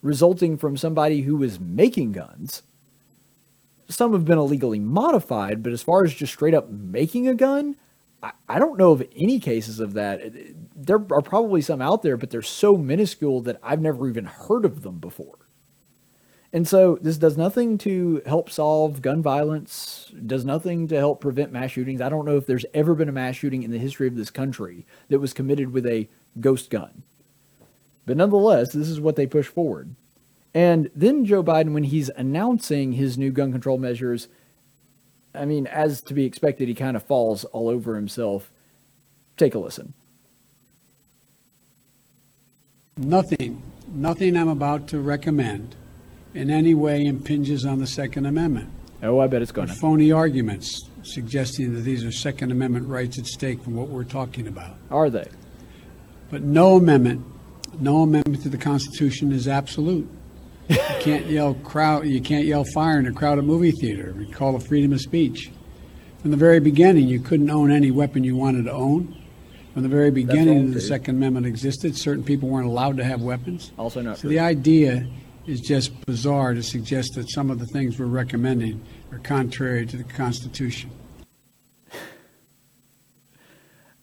[0.00, 2.62] resulting from somebody who was making guns.
[3.88, 7.76] Some have been illegally modified, but as far as just straight up making a gun,
[8.22, 10.22] I, don't know of any cases of that.
[10.76, 14.64] There are probably some out there, but they're so minuscule that I've never even heard
[14.64, 15.38] of them before.
[16.52, 21.50] And so this does nothing to help solve gun violence, does nothing to help prevent
[21.50, 22.00] mass shootings.
[22.00, 24.30] I don't know if there's ever been a mass shooting in the history of this
[24.30, 26.08] country that was committed with a
[26.38, 27.02] ghost gun.
[28.04, 29.96] But nonetheless, this is what they push forward.
[30.54, 34.28] And then Joe Biden, when he's announcing his new gun control measures,
[35.34, 38.50] I mean, as to be expected, he kind of falls all over himself.
[39.36, 39.94] Take a listen.
[42.98, 45.74] Nothing, nothing I'm about to recommend
[46.34, 48.70] in any way impinges on the Second Amendment.
[49.02, 49.74] Oh, I bet it's going to.
[49.74, 54.46] Phony arguments suggesting that these are Second Amendment rights at stake from what we're talking
[54.46, 54.76] about.
[54.90, 55.28] Are they?
[56.30, 57.24] But no amendment,
[57.80, 60.08] no amendment to the Constitution is absolute.
[60.68, 62.06] You can't yell crowd.
[62.06, 64.14] You can't yell fire in a crowded movie theater.
[64.16, 65.50] We call it freedom of speech.
[66.20, 69.16] From the very beginning, you couldn't own any weapon you wanted to own.
[69.74, 71.96] From the very beginning, the Second Amendment existed.
[71.96, 73.72] Certain people weren't allowed to have weapons.
[73.78, 74.30] Also not so true.
[74.30, 75.06] the idea
[75.46, 78.80] is just bizarre to suggest that some of the things we're recommending
[79.10, 80.90] are contrary to the Constitution.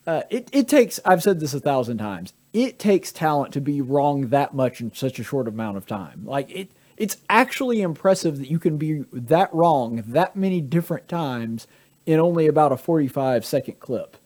[0.09, 3.79] Uh, it, it takes, I've said this a thousand times, it takes talent to be
[3.79, 6.25] wrong that much in such a short amount of time.
[6.25, 11.67] Like, it, it's actually impressive that you can be that wrong that many different times
[12.07, 14.17] in only about a 45 second clip.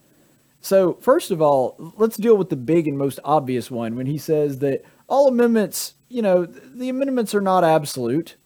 [0.61, 4.17] So, first of all, let's deal with the big and most obvious one when he
[4.17, 8.37] says that all amendments, you know, the amendments are not absolute.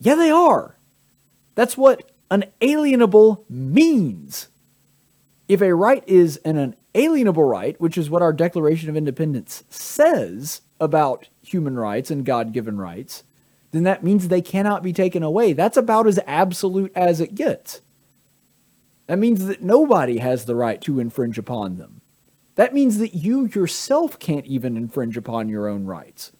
[0.00, 0.78] Yeah, they are.
[1.54, 4.48] That's what unalienable means.
[5.52, 6.56] If a right is an
[6.94, 12.54] unalienable right, which is what our Declaration of Independence says about human rights and God
[12.54, 13.24] given rights,
[13.70, 15.52] then that means they cannot be taken away.
[15.52, 17.82] That's about as absolute as it gets.
[19.08, 22.00] That means that nobody has the right to infringe upon them.
[22.54, 26.32] That means that you yourself can't even infringe upon your own rights.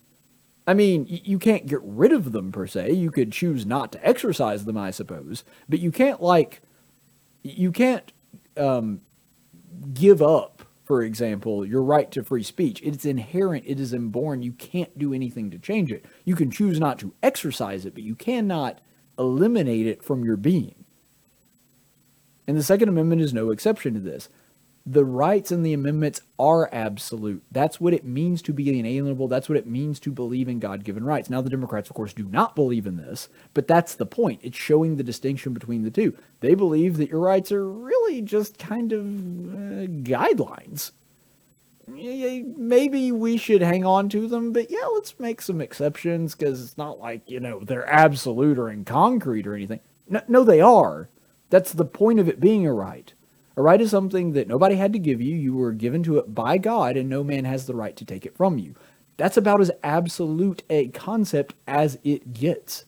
[0.67, 2.93] I mean, you can't get rid of them per se.
[2.93, 6.63] You could choose not to exercise them, I suppose, but you can't like,
[7.43, 8.11] you can't
[8.57, 9.01] um,
[9.95, 12.81] give up, for example, your right to free speech.
[12.83, 13.65] It's inherent.
[13.67, 14.43] It is inborn.
[14.43, 16.05] You can't do anything to change it.
[16.25, 18.81] You can choose not to exercise it, but you cannot
[19.19, 20.85] eliminate it from your being.
[22.47, 24.29] And the Second Amendment is no exception to this
[24.85, 27.43] the rights and the amendments are absolute.
[27.53, 29.29] That's what it means to be inalienable.
[29.29, 31.31] That's what it means to believe in God given rights.
[31.31, 34.41] Now, the Democrats, of course, do not believe in this, but that's the point.
[34.43, 36.17] It's showing the distinction between the two.
[36.41, 40.91] They believe that your rights are really just kind of uh, guidelines.
[41.87, 46.79] Maybe we should hang on to them, but yeah, let's make some exceptions because it's
[46.79, 49.81] not like, you know, they're absolute or in concrete or anything.
[50.09, 51.09] No, no, they are.
[51.51, 53.13] That's the point of it being a right.
[53.57, 55.37] A right is something that nobody had to give you.
[55.37, 58.25] You were given to it by God, and no man has the right to take
[58.25, 58.75] it from you.
[59.17, 62.87] That's about as absolute a concept as it gets.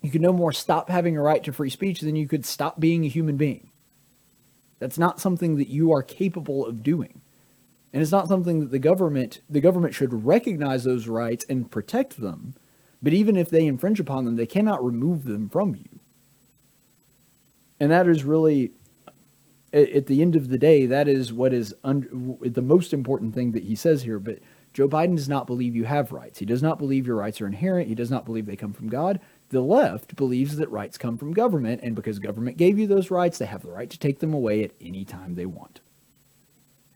[0.00, 2.80] You can no more stop having a right to free speech than you could stop
[2.80, 3.70] being a human being.
[4.78, 7.20] That's not something that you are capable of doing.
[7.92, 12.20] And it's not something that the government the government should recognize those rights and protect
[12.20, 12.54] them.
[13.02, 16.00] But even if they infringe upon them, they cannot remove them from you.
[17.78, 18.72] And that is really
[19.76, 23.52] at the end of the day, that is what is un- the most important thing
[23.52, 24.18] that he says here.
[24.18, 24.38] But
[24.72, 26.38] Joe Biden does not believe you have rights.
[26.38, 27.88] He does not believe your rights are inherent.
[27.88, 29.20] He does not believe they come from God.
[29.50, 33.38] The left believes that rights come from government, and because government gave you those rights,
[33.38, 35.80] they have the right to take them away at any time they want.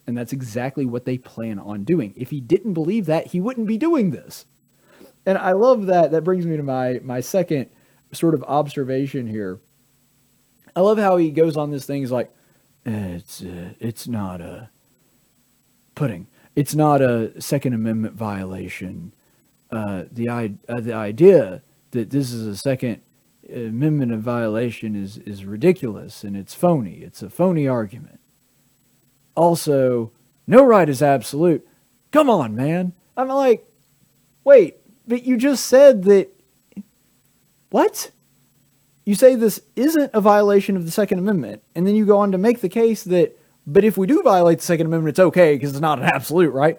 [0.07, 2.12] And that's exactly what they plan on doing.
[2.16, 4.47] If he didn't believe that, he wouldn't be doing this.
[5.24, 6.11] And I love that.
[6.11, 7.70] That brings me to my my second
[8.12, 9.61] sort of observation here.
[10.74, 12.02] I love how he goes on this thing.
[12.02, 12.32] He's like,
[12.85, 14.70] it's uh, it's not a
[15.94, 16.27] pudding.
[16.57, 19.12] It's not a Second Amendment violation.
[19.70, 21.62] Uh, the uh, the idea
[21.93, 23.02] that this is a Second
[23.48, 26.97] Amendment violation is is ridiculous and it's phony.
[27.02, 28.20] It's a phony argument.
[29.36, 30.12] Also,
[30.47, 31.66] no right is absolute.
[32.11, 32.93] Come on, man.
[33.16, 33.66] I'm like,
[34.44, 36.28] wait, but you just said that.
[37.70, 38.11] What?
[39.10, 42.30] You say this isn't a violation of the Second Amendment, and then you go on
[42.30, 45.56] to make the case that, but if we do violate the Second Amendment, it's okay
[45.56, 46.78] because it's not an absolute, right?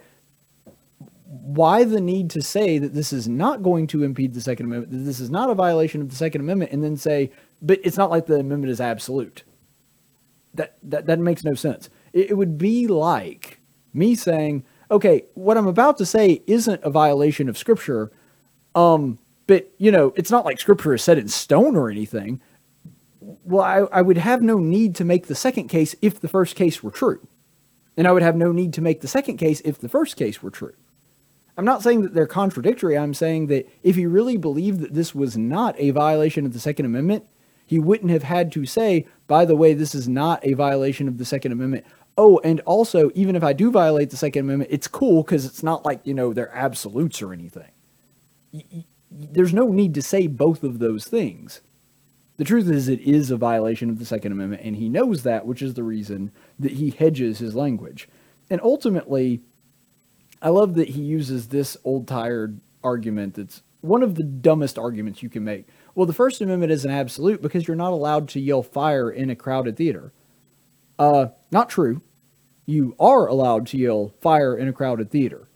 [1.26, 4.94] Why the need to say that this is not going to impede the Second Amendment,
[4.94, 7.98] that this is not a violation of the Second Amendment, and then say, but it's
[7.98, 9.44] not like the amendment is absolute?
[10.54, 11.90] That that, that makes no sense.
[12.14, 13.60] It, it would be like
[13.94, 18.10] me saying, okay, what I'm about to say isn't a violation of Scripture,
[18.74, 19.20] um,
[19.52, 22.40] but, you know, it's not like scripture is set in stone or anything.
[23.20, 26.56] Well, I, I would have no need to make the second case if the first
[26.56, 27.28] case were true.
[27.98, 30.42] And I would have no need to make the second case if the first case
[30.42, 30.74] were true.
[31.58, 32.98] I'm not saying that they're contradictory.
[32.98, 36.60] I'm saying that if he really believed that this was not a violation of the
[36.62, 37.26] Second Amendment,
[37.66, 41.18] he wouldn't have had to say, by the way, this is not a violation of
[41.18, 41.86] the Second Amendment.
[42.18, 45.62] Oh, and also, even if I do violate the Second Amendment, it's cool because it's
[45.62, 47.72] not like, you know, they're absolutes or anything
[49.12, 51.62] there's no need to say both of those things.
[52.38, 55.46] The truth is, it is a violation of the Second Amendment, and he knows that,
[55.46, 58.08] which is the reason that he hedges his language.
[58.50, 59.42] And ultimately,
[60.42, 65.22] I love that he uses this old tired argument that's one of the dumbest arguments
[65.22, 65.68] you can make.
[65.94, 69.30] Well, the First Amendment is an absolute because you're not allowed to yell fire in
[69.30, 70.14] a crowded theater.
[70.98, 72.02] Uh, not true.
[72.66, 75.48] You are allowed to yell fire in a crowded theater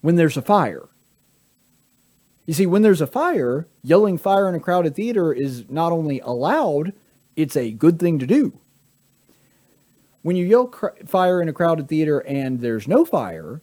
[0.00, 0.88] when there's a fire.
[2.46, 6.20] You see, when there's a fire, yelling fire in a crowded theater is not only
[6.20, 6.92] allowed,
[7.36, 8.58] it's a good thing to do.
[10.22, 13.62] When you yell cr- fire in a crowded theater and there's no fire,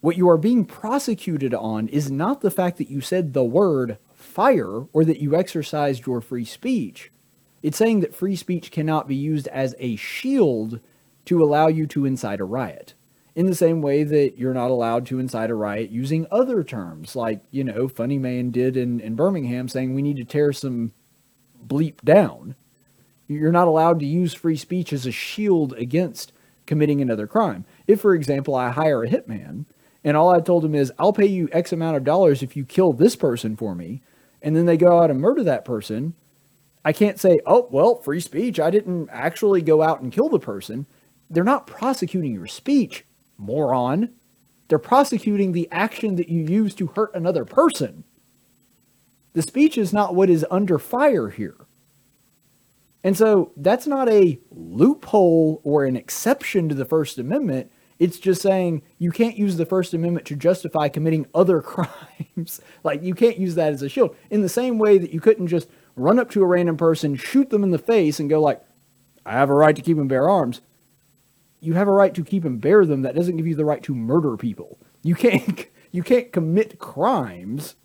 [0.00, 3.98] what you are being prosecuted on is not the fact that you said the word
[4.12, 7.10] fire or that you exercised your free speech.
[7.62, 10.80] It's saying that free speech cannot be used as a shield
[11.26, 12.94] to allow you to incite a riot
[13.34, 17.16] in the same way that you're not allowed to incite a riot using other terms,
[17.16, 20.92] like, you know, FunnyMaine did in, in Birmingham saying we need to tear some
[21.66, 22.54] bleep down.
[23.28, 26.32] You're not allowed to use free speech as a shield against
[26.66, 27.64] committing another crime.
[27.86, 29.64] If, for example, I hire a hitman
[30.04, 32.64] and all I told him is, I'll pay you X amount of dollars if you
[32.64, 34.02] kill this person for me,
[34.42, 36.14] and then they go out and murder that person,
[36.84, 38.58] I can't say, oh, well, free speech.
[38.58, 40.86] I didn't actually go out and kill the person.
[41.30, 43.04] They're not prosecuting your speech,
[43.42, 44.10] moron.
[44.68, 48.04] They're prosecuting the action that you use to hurt another person.
[49.34, 51.56] The speech is not what is under fire here.
[53.04, 57.70] And so that's not a loophole or an exception to the First Amendment.
[57.98, 62.60] It's just saying you can't use the First Amendment to justify committing other crimes.
[62.84, 64.16] like you can't use that as a shield.
[64.30, 67.50] In the same way that you couldn't just run up to a random person, shoot
[67.50, 68.62] them in the face, and go like,
[69.26, 70.60] I have a right to keep and bear arms.
[71.62, 73.02] You have a right to keep and bear them.
[73.02, 74.78] That doesn't give you the right to murder people.
[75.02, 77.76] You can't you can't commit crimes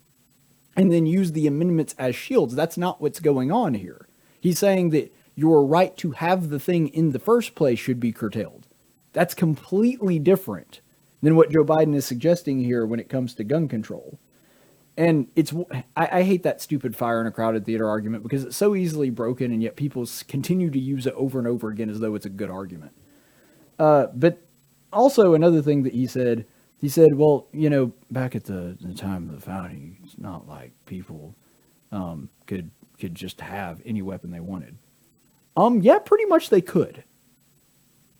[0.76, 2.54] and then use the amendments as shields.
[2.54, 4.08] That's not what's going on here.
[4.40, 8.12] He's saying that your right to have the thing in the first place should be
[8.12, 8.66] curtailed.
[9.12, 10.80] That's completely different
[11.22, 14.18] than what Joe Biden is suggesting here when it comes to gun control.
[14.96, 18.56] And it's I, I, hate that stupid fire in a crowded theater argument because it's
[18.56, 22.00] so easily broken, and yet people continue to use it over and over again as
[22.00, 22.90] though it's a good argument.
[23.78, 24.42] Uh, but
[24.92, 26.46] also another thing that he said,
[26.80, 30.48] he said, well, you know, back at the, the time of the founding, it's not
[30.48, 31.34] like people
[31.92, 34.76] um, could could just have any weapon they wanted.
[35.56, 37.04] Um, yeah, pretty much they could.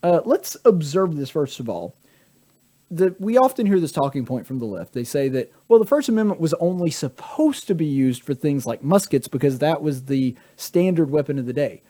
[0.05, 1.97] Uh, let's observe this first of all
[2.91, 4.93] the, we often hear this talking point from the left.
[4.93, 8.67] They say that, well, the First Amendment was only supposed to be used for things
[8.67, 11.83] like muskets because that was the standard weapon of the day.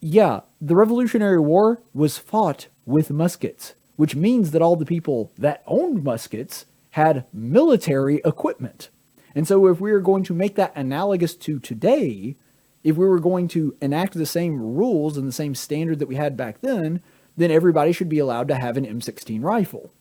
[0.00, 5.62] Yeah, the Revolutionary War was fought with muskets, which means that all the people that
[5.66, 8.90] owned muskets had military equipment.
[9.34, 12.36] And so, if we are going to make that analogous to today,
[12.84, 16.16] if we were going to enact the same rules and the same standard that we
[16.16, 17.00] had back then,
[17.36, 19.92] then everybody should be allowed to have an M16 rifle.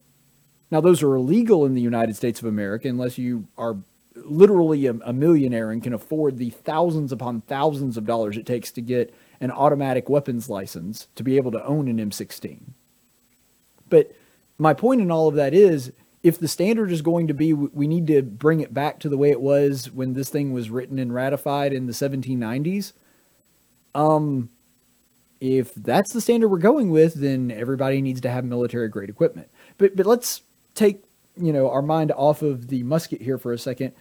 [0.69, 3.77] Now, those are illegal in the United States of America unless you are
[4.15, 8.71] literally a, a, millionaire and can afford the thousands upon thousands of dollars it takes
[8.71, 12.61] to get an automatic weapons license to be able to own an M16.
[13.89, 14.15] But
[14.57, 15.91] my point in all of that is
[16.23, 19.17] if the standard is going to be we need to bring it back to the
[19.17, 22.93] way it was when this thing was written and ratified in the 1790s,
[23.95, 24.49] um,
[25.39, 29.49] if that's the standard we're going with, then everybody needs to have military grade equipment.
[29.79, 30.43] But but let's
[30.75, 31.03] take
[31.35, 33.93] you know our mind off of the musket here for a second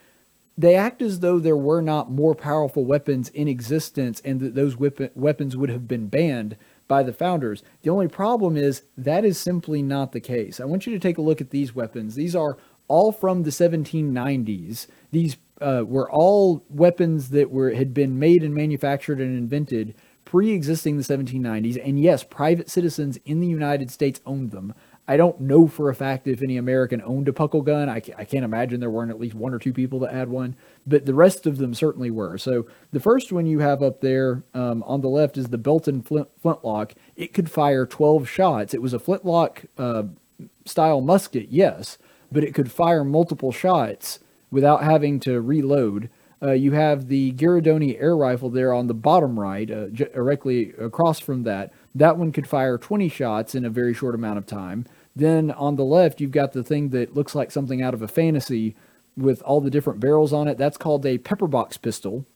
[0.60, 4.76] they act as though there were not more powerful weapons in existence and that those
[4.76, 6.56] weapons would have been banned
[6.86, 7.62] by the founders.
[7.82, 10.60] The only problem is that is simply not the case.
[10.60, 12.14] I want you to take a look at these weapons.
[12.14, 12.58] These are
[12.88, 14.86] all from the 1790s.
[15.12, 19.94] These uh, were all weapons that were had been made and manufactured and invented
[20.26, 21.80] pre-existing the 1790s.
[21.82, 24.74] And yes, private citizens in the United States owned them.
[25.10, 27.88] I don't know for a fact if any American owned a puckle gun.
[27.88, 30.54] I, I can't imagine there weren't at least one or two people that had one,
[30.86, 32.38] but the rest of them certainly were.
[32.38, 36.00] So the first one you have up there um, on the left is the Belton
[36.00, 36.92] flint, flintlock.
[37.16, 38.72] It could fire 12 shots.
[38.72, 40.04] It was a flintlock uh,
[40.64, 41.98] style musket, yes,
[42.30, 44.20] but it could fire multiple shots
[44.52, 46.08] without having to reload.
[46.42, 51.18] Uh, you have the Girandoni air rifle there on the bottom right, uh, directly across
[51.18, 51.72] from that.
[51.94, 54.86] That one could fire 20 shots in a very short amount of time.
[55.14, 58.08] Then on the left, you've got the thing that looks like something out of a
[58.08, 58.76] fantasy
[59.16, 60.56] with all the different barrels on it.
[60.56, 62.26] That's called a pepperbox pistol.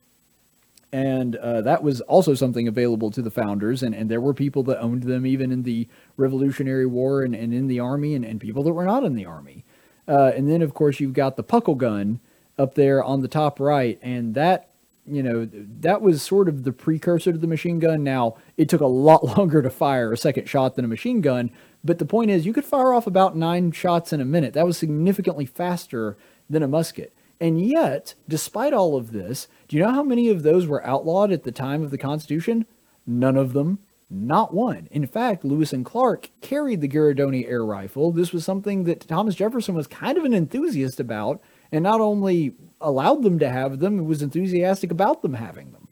[0.92, 3.82] And uh, that was also something available to the founders.
[3.82, 7.52] And, and there were people that owned them even in the Revolutionary War and, and
[7.52, 9.64] in the Army, and, and people that were not in the Army.
[10.06, 12.20] Uh, and then, of course, you've got the puckle gun
[12.58, 13.98] up there on the top right.
[14.02, 14.70] And that
[15.06, 18.02] you know, that was sort of the precursor to the machine gun.
[18.02, 21.50] Now, it took a lot longer to fire a second shot than a machine gun,
[21.84, 24.54] but the point is, you could fire off about nine shots in a minute.
[24.54, 26.16] That was significantly faster
[26.48, 27.14] than a musket.
[27.40, 31.30] And yet, despite all of this, do you know how many of those were outlawed
[31.30, 32.64] at the time of the Constitution?
[33.06, 33.80] None of them.
[34.08, 34.88] Not one.
[34.90, 38.12] In fact, Lewis and Clark carried the Girandoni air rifle.
[38.12, 41.42] This was something that Thomas Jefferson was kind of an enthusiast about,
[41.72, 45.88] and not only allowed them to have them, he was enthusiastic about them having them.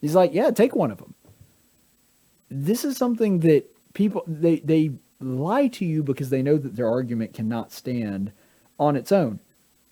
[0.00, 1.14] He's like, yeah, take one of them.
[2.50, 4.90] This is something that people they they
[5.20, 8.32] lie to you because they know that their argument cannot stand
[8.78, 9.40] on its own.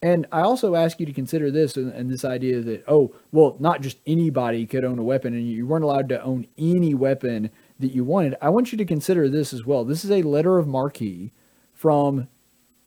[0.02, 3.56] And I also ask you to consider this and, and, this idea that, oh, well,
[3.60, 7.50] not just anybody could own a weapon and you weren't allowed to own any weapon
[7.78, 8.34] that you wanted.
[8.42, 9.84] I want you to consider this as well.
[9.84, 11.30] This is a letter of marque
[11.72, 12.26] from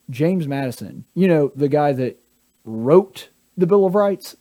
[0.09, 2.21] James Madison, you know, the guy that
[2.65, 4.35] wrote the Bill of Rights.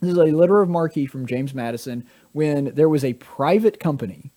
[0.00, 4.32] This is a letter of marque from James Madison when there was a private company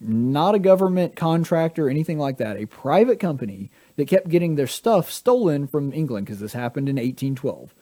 [0.00, 5.10] not a government contractor anything like that, a private company that kept getting their stuff
[5.10, 7.74] stolen from England because this happened in 1812.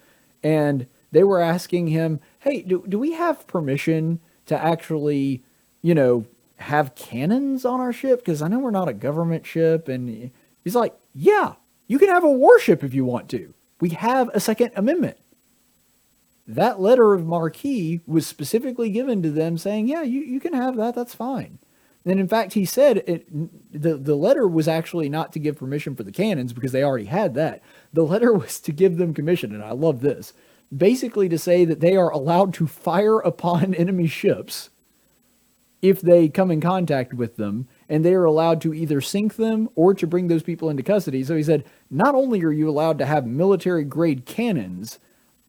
[0.43, 5.43] And they were asking him, hey, do, do we have permission to actually,
[5.83, 6.27] you know,
[6.57, 8.21] have cannons on our ship?
[8.21, 9.89] Because I know we're not a government ship.
[9.89, 10.31] And
[10.63, 11.55] he's like, yeah,
[11.87, 13.55] you can have a warship if you want to.
[13.81, 15.19] We have a Second Amendment.
[16.47, 17.65] That letter of marque
[18.07, 20.95] was specifically given to them saying, yeah, you, you can have that.
[20.95, 21.59] That's fine.
[22.07, 23.27] And in fact, he said it,
[23.73, 27.07] the, the letter was actually not to give permission for the cannons because they already
[27.07, 27.63] had that.
[27.93, 30.33] The letter was to give them commission, and I love this.
[30.75, 34.71] Basically, to say that they are allowed to fire upon enemy ships
[35.81, 39.69] if they come in contact with them, and they are allowed to either sink them
[39.75, 41.23] or to bring those people into custody.
[41.23, 44.99] So he said, not only are you allowed to have military grade cannons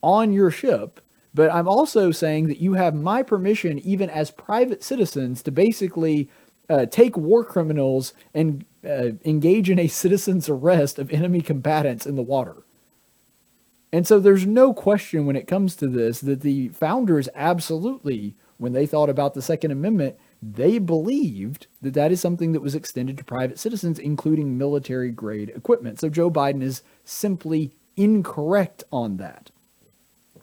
[0.04, 1.00] on your ship,
[1.34, 6.30] but I'm also saying that you have my permission, even as private citizens, to basically
[6.70, 12.16] uh, take war criminals and uh, engage in a citizen's arrest of enemy combatants in
[12.16, 12.64] the water.
[13.92, 18.74] And so there's no question when it comes to this that the founders absolutely, when
[18.74, 23.18] they thought about the Second Amendment, they believed that that is something that was extended
[23.18, 26.00] to private citizens, including military grade equipment.
[26.00, 29.50] So Joe Biden is simply incorrect on that,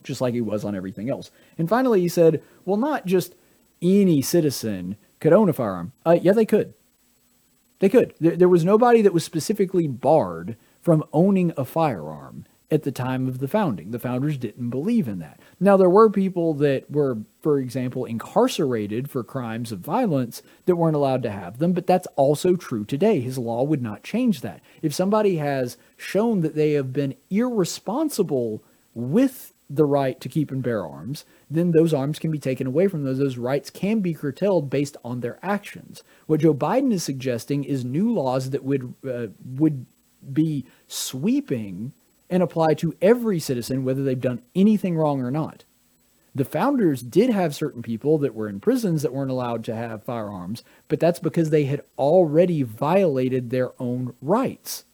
[0.02, 1.30] just like he was on everything else.
[1.58, 3.34] And finally, he said, well, not just
[3.82, 5.92] any citizen could own a firearm.
[6.04, 6.74] Uh, yeah, they could.
[7.78, 8.12] They could.
[8.20, 13.28] There, there was nobody that was specifically barred from owning a firearm at the time
[13.28, 13.90] of the founding.
[13.90, 15.38] The founders didn't believe in that.
[15.60, 20.96] Now, there were people that were, for example, incarcerated for crimes of violence that weren't
[20.96, 23.20] allowed to have them, but that's also true today.
[23.20, 24.60] His law would not change that.
[24.80, 30.62] If somebody has shown that they have been irresponsible with the right to keep and
[30.62, 33.18] bear arms, then those arms can be taken away from those.
[33.18, 36.02] Those rights can be curtailed based on their actions.
[36.26, 39.86] What Joe Biden is suggesting is new laws that would uh, would
[40.32, 41.92] be sweeping
[42.28, 45.64] and apply to every citizen, whether they've done anything wrong or not.
[46.34, 50.04] The founders did have certain people that were in prisons that weren't allowed to have
[50.04, 54.84] firearms, but that's because they had already violated their own rights.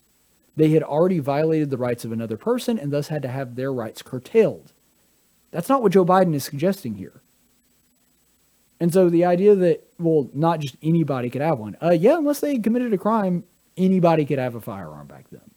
[0.59, 3.73] They had already violated the rights of another person and thus had to have their
[3.73, 4.73] rights curtailed.
[5.53, 7.23] That's not what Joe Biden is suggesting here.
[8.81, 11.77] And so the idea that, well, not just anybody could have one.
[11.81, 13.45] Uh, yeah, unless they committed a crime,
[13.77, 15.53] anybody could have a firearm back then.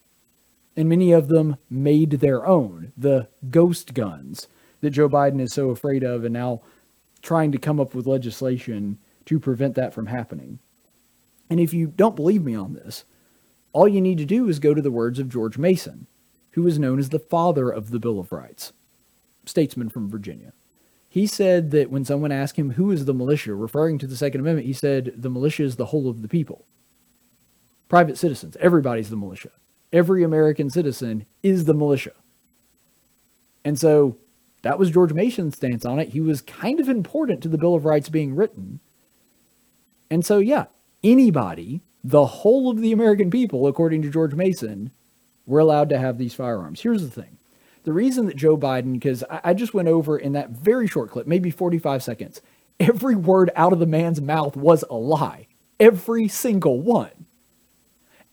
[0.78, 4.48] And many of them made their own, the ghost guns
[4.82, 6.62] that Joe Biden is so afraid of and now
[7.24, 10.60] trying to come up with legislation to prevent that from happening.
[11.50, 13.04] And if you don't believe me on this,
[13.74, 16.08] all you need to do is go to the words of George Mason,
[16.52, 18.74] who was known as the father of the Bill of Rights
[19.46, 20.54] statesman from Virginia.
[21.10, 24.42] He said that when someone asked him who is the militia, referring to the Second
[24.42, 26.66] Amendment, he said the militia is the whole of the people.
[27.90, 29.52] Private citizens, everybody's the militia.
[29.92, 32.14] Every American citizen is the militia.
[33.66, 34.18] And so
[34.62, 36.10] that was George Mason's stance on it.
[36.10, 38.80] He was kind of important to the Bill of Rights being written.
[40.10, 40.66] And so, yeah,
[41.04, 44.92] anybody, the whole of the American people, according to George Mason,
[45.46, 46.82] were allowed to have these firearms.
[46.82, 47.38] Here's the thing
[47.84, 51.10] the reason that Joe Biden, because I, I just went over in that very short
[51.10, 52.42] clip, maybe 45 seconds,
[52.80, 55.48] every word out of the man's mouth was a lie.
[55.80, 57.26] Every single one.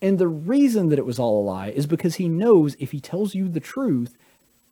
[0.01, 3.01] And the reason that it was all a lie is because he knows if he
[3.01, 4.17] tells you the truth,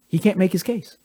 [0.06, 0.98] he can't make his case.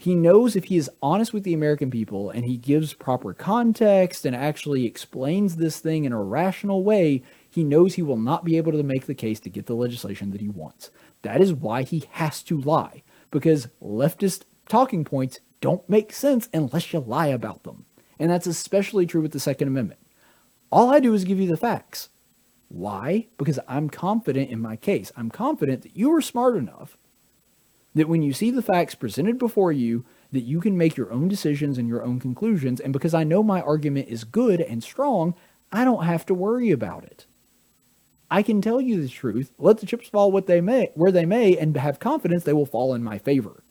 [0.00, 4.24] He knows if he is honest with the American people and he gives proper context
[4.24, 8.56] and actually explains this thing in a rational way, he knows he will not be
[8.56, 10.90] able to make the case to get the legislation that he wants.
[11.20, 16.94] That is why he has to lie, because leftist talking points don't make sense unless
[16.94, 17.84] you lie about them.
[18.18, 20.00] And that's especially true with the Second Amendment.
[20.72, 22.08] All I do is give you the facts.
[22.68, 23.26] Why?
[23.36, 25.12] Because I'm confident in my case.
[25.14, 26.96] I'm confident that you are smart enough
[27.94, 31.28] that when you see the facts presented before you, that you can make your own
[31.28, 32.80] decisions and your own conclusions.
[32.80, 35.34] And because I know my argument is good and strong,
[35.72, 37.26] I don't have to worry about it.
[38.30, 41.26] I can tell you the truth, let the chips fall what they may, where they
[41.26, 43.64] may, and have confidence they will fall in my favor.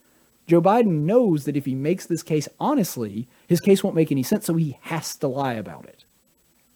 [0.47, 4.23] Joe Biden knows that if he makes this case honestly, his case won't make any
[4.23, 6.03] sense, so he has to lie about it.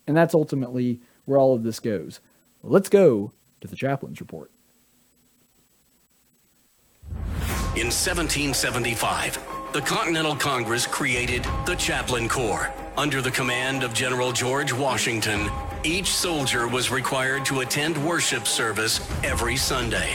[0.08, 2.22] And that's ultimately where all of this goes.
[2.62, 4.52] Let's go to the chaplain's report.
[7.76, 9.40] In 1775,
[9.74, 15.50] the Continental Congress created the Chaplain Corps under the command of General George Washington
[15.84, 20.14] each soldier was required to attend worship service every Sunday.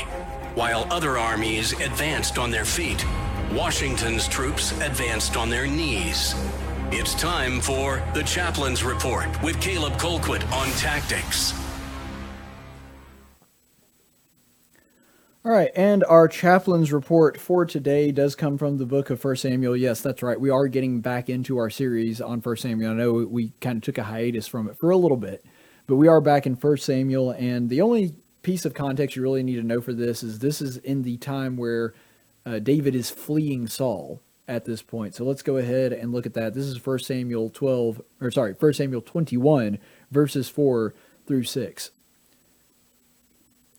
[0.55, 3.05] While other armies advanced on their feet,
[3.53, 6.35] Washington's troops advanced on their knees.
[6.91, 11.53] It's time for the Chaplain's Report with Caleb Colquitt on tactics.
[15.49, 19.41] All right, and our chaplain's report for today does come from the book of First
[19.41, 19.75] Samuel.
[19.75, 20.39] Yes, that's right.
[20.39, 22.91] We are getting back into our series on First Samuel.
[22.91, 25.43] I know we kind of took a hiatus from it for a little bit,
[25.87, 29.43] but we are back in First Samuel, and the only piece of context you really
[29.43, 31.95] need to know for this is this is in the time where
[32.45, 35.15] uh, David is fleeing Saul at this point.
[35.15, 36.53] So let's go ahead and look at that.
[36.53, 39.79] This is First Samuel 12, or sorry, First Samuel 21,
[40.11, 40.93] verses 4
[41.27, 41.91] through 6.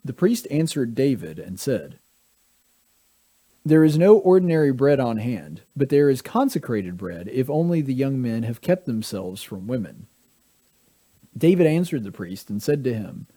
[0.10, 2.00] The priest answered David and said,
[3.64, 7.94] There is no ordinary bread on hand, but there is consecrated bread, if only the
[7.94, 10.08] young men have kept themselves from women.
[11.38, 13.28] David answered the priest and said to him,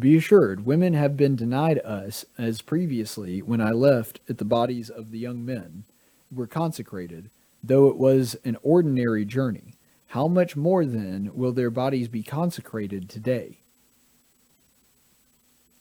[0.00, 4.88] Be assured, women have been denied us as previously when I left at the bodies
[4.88, 5.84] of the young men
[6.30, 7.28] were consecrated,
[7.62, 9.74] though it was an ordinary journey.
[10.06, 13.58] How much more then will their bodies be consecrated today?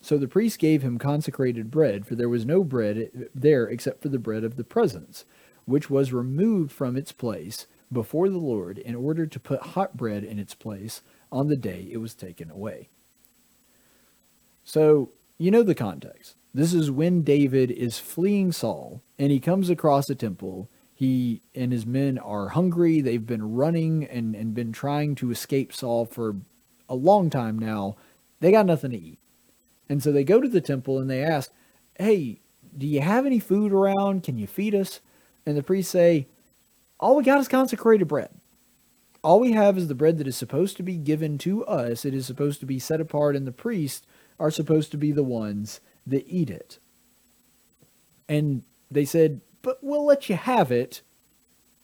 [0.01, 4.09] So the priest gave him consecrated bread, for there was no bread there except for
[4.09, 5.25] the bread of the presence,
[5.65, 10.23] which was removed from its place before the Lord in order to put hot bread
[10.23, 11.01] in its place
[11.31, 12.89] on the day it was taken away.
[14.63, 16.35] So, you know the context.
[16.53, 20.69] This is when David is fleeing Saul and he comes across a temple.
[20.93, 23.01] He and his men are hungry.
[23.01, 26.35] They've been running and, and been trying to escape Saul for
[26.89, 27.95] a long time now.
[28.39, 29.19] They got nothing to eat.
[29.91, 31.51] And so they go to the temple and they ask,
[31.99, 32.39] Hey,
[32.77, 34.23] do you have any food around?
[34.23, 35.01] Can you feed us?
[35.45, 36.29] And the priests say,
[36.97, 38.29] All we got is consecrated bread.
[39.21, 42.05] All we have is the bread that is supposed to be given to us.
[42.05, 44.07] It is supposed to be set apart, and the priests
[44.39, 46.79] are supposed to be the ones that eat it.
[48.29, 51.01] And they said, But we'll let you have it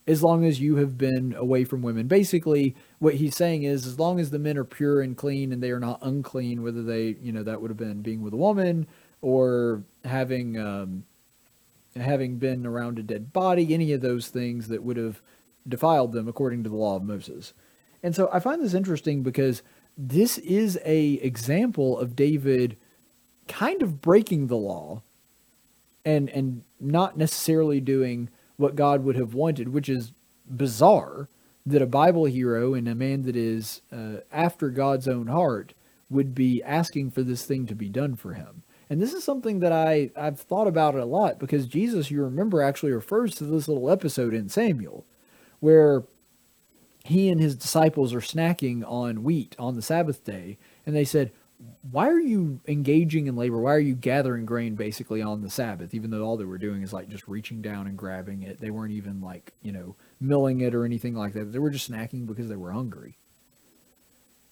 [0.08, 2.08] as long as you have been away from women.
[2.08, 5.62] Basically, what he's saying is as long as the men are pure and clean and
[5.62, 8.38] they are not unclean, whether they, you know, that would have been being with a
[8.38, 8.88] woman
[9.22, 11.04] or having um,
[11.96, 15.22] having been around a dead body, any of those things that would have
[15.68, 17.54] defiled them according to the law of Moses.
[18.02, 19.64] And so I find this interesting because
[19.98, 22.78] this is a example of David
[23.48, 25.02] kind of breaking the law
[26.04, 30.14] and and not necessarily doing what God would have wanted, which is
[30.50, 31.30] bizarre
[31.68, 35.74] that a Bible hero and a man that is uh, after God's own heart
[36.10, 38.64] would be asking for this thing to be done for him.
[38.90, 42.62] And this is something that I, I've thought about a lot because Jesus, you remember,
[42.62, 45.06] actually refers to this little episode in Samuel
[45.60, 46.04] where
[47.04, 50.58] he and his disciples are snacking on wheat on the Sabbath day.
[50.86, 51.34] And they said,
[51.92, 53.60] why are you engaging in labor?
[53.60, 56.82] Why are you gathering grain basically on the Sabbath, even though all they were doing
[56.82, 58.60] is like just reaching down and grabbing it?
[58.60, 61.52] They weren't even like, you know, milling it or anything like that.
[61.52, 63.18] They were just snacking because they were hungry.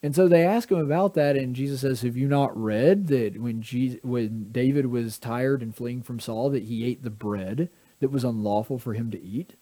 [0.04, 3.42] And so they ask him about that, and Jesus says, "Have you not read that
[3.42, 7.70] when Jesus, when David was tired and fleeing from Saul, that he ate the bread
[8.00, 9.56] that was unlawful for him to eat?"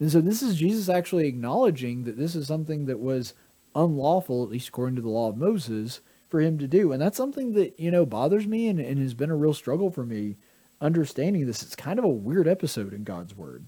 [0.00, 3.34] And so this is Jesus actually acknowledging that this is something that was
[3.74, 6.90] unlawful, at least according to the law of Moses, for him to do.
[6.90, 9.90] And that's something that, you know, bothers me and, and has been a real struggle
[9.90, 10.38] for me
[10.80, 11.62] understanding this.
[11.62, 13.66] It's kind of a weird episode in God's Word.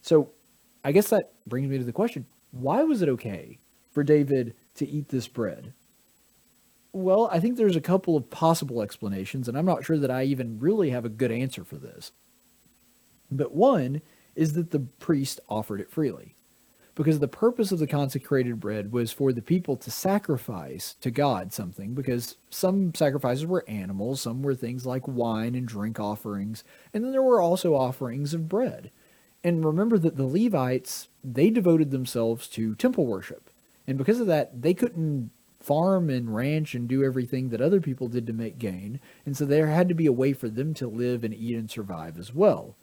[0.00, 0.30] So
[0.84, 3.58] I guess that brings me to the question why was it okay
[3.90, 5.72] for David to eat this bread?
[6.92, 10.24] Well, I think there's a couple of possible explanations, and I'm not sure that I
[10.24, 12.12] even really have a good answer for this.
[13.30, 14.02] But one
[14.34, 16.34] is that the priest offered it freely
[16.94, 21.52] because the purpose of the consecrated bread was for the people to sacrifice to God
[21.52, 27.02] something because some sacrifices were animals, some were things like wine and drink offerings, and
[27.02, 28.90] then there were also offerings of bread.
[29.44, 33.50] And remember that the Levites, they devoted themselves to temple worship.
[33.86, 38.08] And because of that, they couldn't farm and ranch and do everything that other people
[38.08, 39.00] did to make gain.
[39.24, 41.70] And so there had to be a way for them to live and eat and
[41.70, 42.76] survive as well.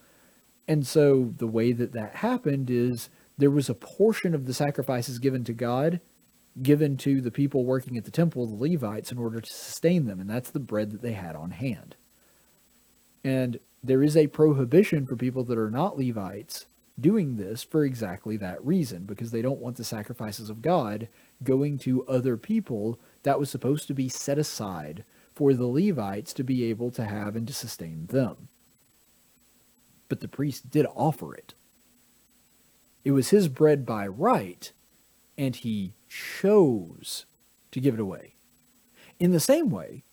[0.68, 5.19] And so the way that that happened is there was a portion of the sacrifices
[5.19, 5.99] given to God
[6.61, 10.19] given to the people working at the temple, the Levites, in order to sustain them,
[10.19, 11.95] and that's the bread that they had on hand.
[13.23, 16.65] And there is a prohibition for people that are not Levites
[16.99, 21.07] doing this for exactly that reason, because they don't want the sacrifices of God
[21.43, 26.43] going to other people that was supposed to be set aside for the Levites to
[26.43, 28.49] be able to have and to sustain them.
[30.10, 31.53] But the priest did offer it.
[33.06, 34.72] It was his bread by right,
[35.38, 37.26] and he chose
[37.72, 38.35] to give it away.
[39.19, 40.03] In the same way,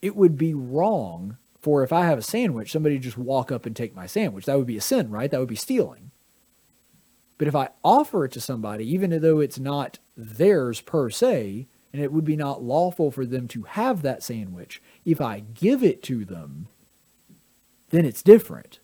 [0.00, 1.36] it would be wrong
[1.66, 4.44] for if I have a sandwich, somebody just walk up and take my sandwich.
[4.44, 5.28] That would be a sin, right?
[5.28, 6.12] That would be stealing.
[7.38, 12.00] But if I offer it to somebody, even though it's not theirs per se, and
[12.00, 16.04] it would be not lawful for them to have that sandwich, if I give it
[16.04, 16.68] to them,
[17.90, 18.78] then it's different.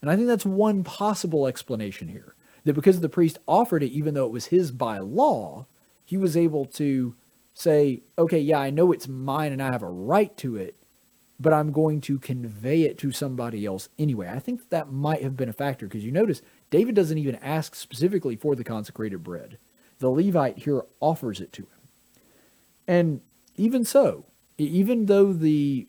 [0.00, 2.34] And I think that's one possible explanation here.
[2.64, 5.66] That because the priest offered it, even though it was his by law,
[6.02, 7.14] he was able to
[7.52, 10.74] say, okay, yeah, I know it's mine and I have a right to it,
[11.40, 14.28] but I'm going to convey it to somebody else anyway.
[14.28, 17.74] I think that might have been a factor because you notice David doesn't even ask
[17.74, 19.58] specifically for the consecrated bread.
[19.98, 21.68] The Levite here offers it to him.
[22.86, 23.20] And
[23.56, 24.24] even so,
[24.56, 25.86] even though the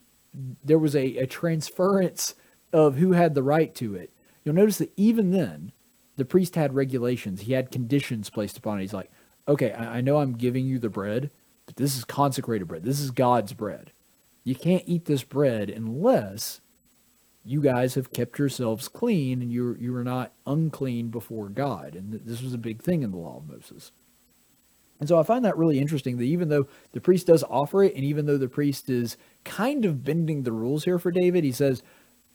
[0.64, 2.36] there was a, a transference
[2.72, 4.14] of who had the right to it,
[4.44, 5.72] you'll notice that even then,
[6.18, 7.42] the priest had regulations.
[7.42, 8.82] He had conditions placed upon it.
[8.82, 9.10] He's like,
[9.48, 11.32] okay, I, I know I'm giving you the bread,
[11.66, 12.84] but this is consecrated bread.
[12.84, 13.92] This is God's bread.
[14.44, 16.62] You can't eat this bread unless
[17.46, 21.96] you guys have kept yourselves clean and you're you are not unclean before God.
[21.96, 23.92] And this was a big thing in the law of Moses.
[25.00, 27.96] And so I find that really interesting that even though the priest does offer it,
[27.96, 31.54] and even though the priest is kind of bending the rules here for David, he
[31.54, 31.82] says,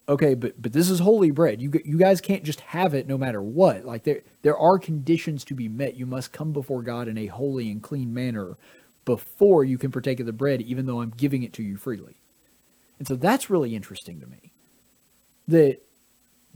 [0.09, 1.61] "Okay, but but this is holy bread.
[1.61, 3.85] You you guys can't just have it no matter what.
[3.85, 5.97] Like there there are conditions to be met.
[5.97, 8.57] You must come before God in a holy and clean manner
[9.05, 12.21] before you can partake of the bread, even though I'm giving it to you freely."
[12.99, 14.53] And so that's really interesting to me.
[15.49, 15.83] That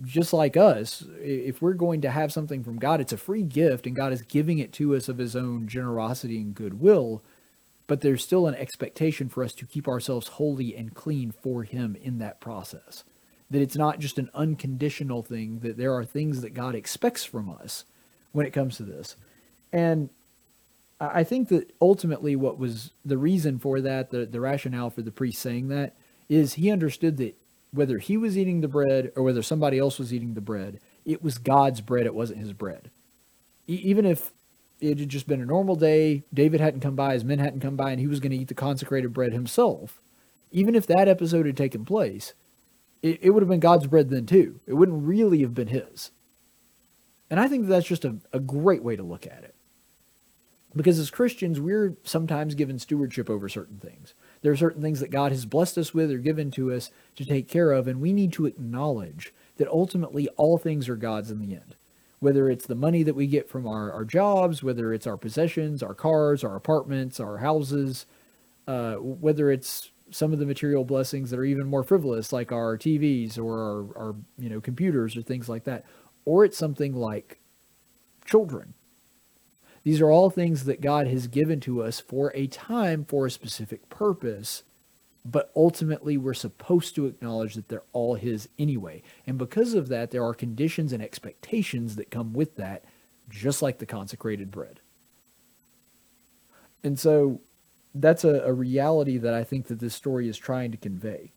[0.02, 3.86] just like us, if we're going to have something from God, it's a free gift
[3.86, 7.22] and God is giving it to us of his own generosity and goodwill,
[7.88, 11.96] but there's still an expectation for us to keep ourselves holy and clean for him
[12.00, 13.02] in that process.
[13.50, 17.50] That it's not just an unconditional thing, that there are things that God expects from
[17.50, 17.84] us
[18.32, 19.16] when it comes to this.
[19.72, 20.10] And
[21.00, 25.12] I think that ultimately what was the reason for that, the, the rationale for the
[25.12, 25.96] priest saying that,
[26.28, 27.36] is he understood that
[27.70, 31.22] whether he was eating the bread or whether somebody else was eating the bread, it
[31.22, 32.90] was God's bread, it wasn't his bread.
[33.66, 34.32] E- even if
[34.80, 37.76] it had just been a normal day, David hadn't come by, his men hadn't come
[37.76, 40.00] by, and he was going to eat the consecrated bread himself,
[40.50, 42.34] even if that episode had taken place,
[43.02, 44.60] it, it would have been God's bread then too.
[44.66, 46.10] It wouldn't really have been his.
[47.30, 49.54] And I think that's just a, a great way to look at it.
[50.78, 54.14] Because as Christians, we're sometimes given stewardship over certain things.
[54.42, 57.24] There are certain things that God has blessed us with or given to us to
[57.24, 61.40] take care of, and we need to acknowledge that ultimately all things are God's in
[61.40, 61.74] the end.
[62.20, 65.82] Whether it's the money that we get from our, our jobs, whether it's our possessions,
[65.82, 68.06] our cars, our apartments, our houses,
[68.68, 72.78] uh, whether it's some of the material blessings that are even more frivolous, like our
[72.78, 75.84] TVs or our, our you know computers or things like that,
[76.24, 77.40] or it's something like
[78.24, 78.74] children
[79.84, 83.30] these are all things that God has given to us for a time for a
[83.30, 84.62] specific purpose,
[85.24, 89.02] but ultimately we're supposed to acknowledge that they're all His anyway.
[89.26, 92.84] And because of that, there are conditions and expectations that come with that,
[93.28, 94.80] just like the consecrated bread.
[96.82, 97.40] And so
[97.94, 101.32] that's a, a reality that I think that this story is trying to convey.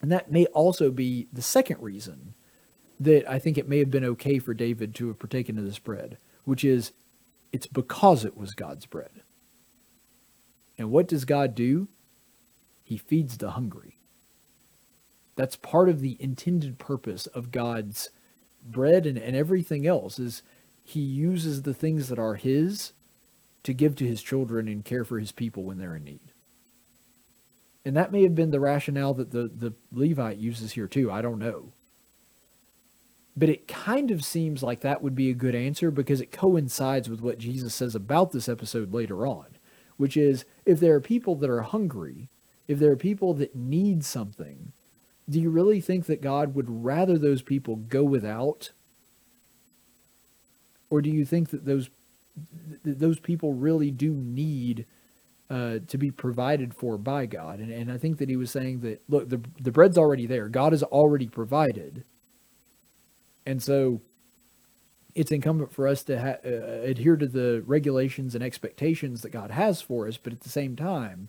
[0.00, 2.34] And that may also be the second reason
[2.98, 5.78] that I think it may have been okay for David to have partaken of this
[5.78, 6.92] bread, which is
[7.52, 9.22] it's because it was God's bread.
[10.78, 11.88] And what does God do?
[12.82, 13.98] He feeds the hungry.
[15.36, 18.10] That's part of the intended purpose of God's
[18.64, 20.42] bread and, and everything else is
[20.84, 22.92] he uses the things that are his
[23.62, 26.32] to give to his children and care for his people when they're in need.
[27.84, 31.10] And that may have been the rationale that the, the Levite uses here too.
[31.10, 31.72] I don't know.
[33.36, 37.08] But it kind of seems like that would be a good answer because it coincides
[37.08, 39.46] with what Jesus says about this episode later on,
[39.96, 42.28] which is if there are people that are hungry,
[42.68, 44.72] if there are people that need something,
[45.28, 48.72] do you really think that God would rather those people go without?
[50.90, 51.90] Or do you think that those
[52.82, 54.86] that those people really do need
[55.50, 57.60] uh, to be provided for by God?
[57.60, 60.48] And, and I think that he was saying that look, the the bread's already there.
[60.48, 62.04] God has already provided
[63.46, 64.00] and so
[65.14, 69.50] it's incumbent for us to ha- uh, adhere to the regulations and expectations that God
[69.50, 71.28] has for us, but at the same time,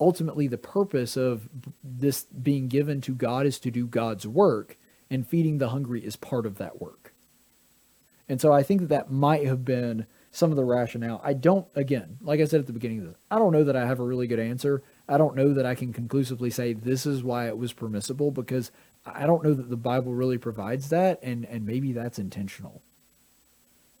[0.00, 1.48] ultimately the purpose of
[1.82, 4.76] this being given to God is to do God's work,
[5.10, 7.12] and feeding the hungry is part of that work.
[8.28, 11.20] And so I think that that might have been some of the rationale.
[11.22, 13.76] I don't, again, like I said at the beginning of this, I don't know that
[13.76, 14.82] I have a really good answer.
[15.06, 18.70] I don't know that I can conclusively say this is why it was permissible because
[19.04, 22.82] I don't know that the Bible really provides that, and, and maybe that's intentional.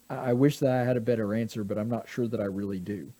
[0.08, 2.44] I, I wish that I had a better answer, but I'm not sure that I
[2.44, 3.12] really do.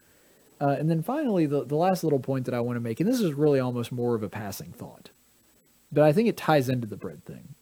[0.60, 3.08] Uh, and then finally, the, the last little point that I want to make, and
[3.08, 5.10] this is really almost more of a passing thought,
[5.90, 7.56] but I think it ties into the bread thing.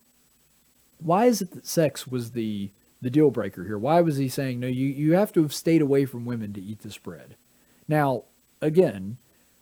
[0.99, 3.79] Why is it that sex was the the deal breaker here?
[3.79, 4.67] Why was he saying no?
[4.67, 7.37] You you have to have stayed away from women to eat this bread.
[7.89, 8.25] Now,
[8.61, 9.17] again,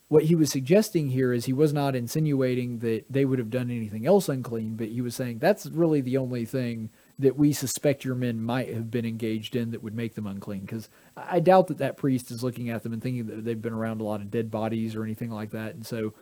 [0.08, 3.70] what he was suggesting here is he was not insinuating that they would have done
[3.70, 6.88] anything else unclean, but he was saying that's really the only thing
[7.18, 10.60] that we suspect your men might have been engaged in that would make them unclean.
[10.60, 13.74] Because I doubt that that priest is looking at them and thinking that they've been
[13.74, 15.74] around a lot of dead bodies or anything like that.
[15.74, 16.14] And so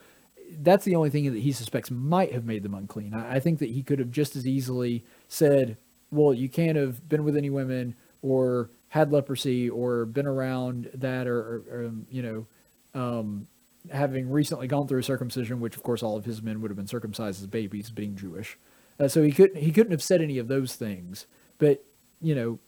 [0.59, 3.15] that's the only thing that he suspects might have made them unclean.
[3.15, 5.77] I, think that he could have just as easily said,
[6.11, 11.27] well, you can't have been with any women or had leprosy or been around that
[11.27, 12.47] or, or, or you know,
[12.95, 13.47] um,
[13.91, 16.77] having recently gone through a circumcision, which of course all of his men would have
[16.77, 18.59] been circumcised as babies, being Jewish.
[18.99, 21.27] Uh, so he couldn't he couldn't have said any of those things.
[21.59, 21.85] But
[22.21, 22.59] you know,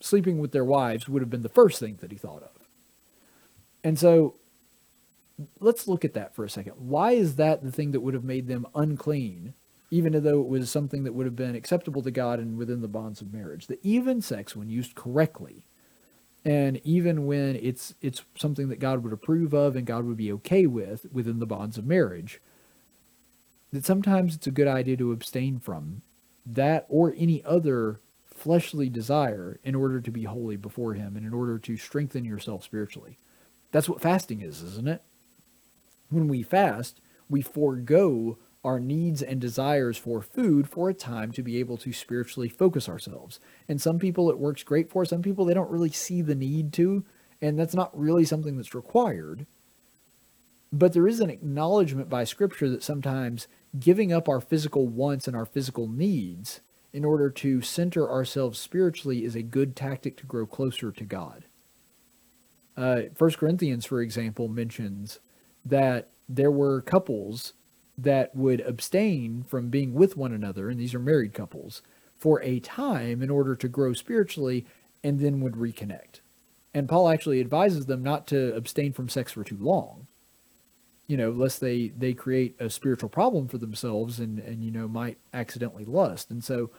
[0.00, 2.68] sleeping with their wives would have been the first thing that he thought of.
[3.84, 4.36] And so
[5.60, 6.74] let's look at that for a second.
[6.76, 9.54] Why is that the thing that would have made them unclean,
[9.90, 12.88] even though it was something that would have been acceptable to God and within the
[12.88, 13.66] bonds of marriage?
[13.66, 15.66] The even sex, when used correctly,
[16.46, 20.30] and even when it's it's something that God would approve of and God would be
[20.34, 22.40] okay with within the bonds of marriage,
[23.72, 26.02] that sometimes it's a good idea to abstain from
[26.46, 31.34] that or any other fleshly desire in order to be holy before Him and in
[31.34, 33.18] order to strengthen yourself spiritually.
[33.72, 35.02] That's what fasting is, isn't it?
[36.10, 41.42] When we fast, we forego our needs and desires for food for a time to
[41.42, 43.38] be able to spiritually focus ourselves.
[43.68, 46.72] And some people it works great for, some people they don't really see the need
[46.74, 47.04] to,
[47.40, 49.46] and that's not really something that's required.
[50.72, 53.46] But there is an acknowledgement by Scripture that sometimes
[53.78, 56.60] giving up our physical wants and our physical needs
[56.92, 61.44] in order to center ourselves spiritually is a good tactic to grow closer to God.
[62.76, 65.20] Uh, 1 Corinthians, for example, mentions
[65.64, 67.52] that there were couples
[67.98, 71.82] that would abstain from being with one another, and these are married couples,
[72.14, 74.66] for a time in order to grow spiritually
[75.02, 76.20] and then would reconnect.
[76.74, 80.06] And Paul actually advises them not to abstain from sex for too long
[81.06, 84.88] you know, lest they they create a spiritual problem for themselves and and you know
[84.88, 86.30] might accidentally lust.
[86.30, 86.70] And so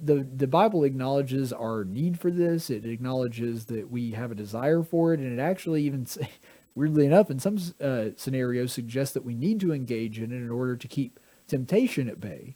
[0.00, 2.70] the the Bible acknowledges our need for this.
[2.70, 6.06] It acknowledges that we have a desire for it, and it actually even
[6.78, 10.48] weirdly enough in some uh, scenarios suggests that we need to engage in it in
[10.48, 12.54] order to keep temptation at bay.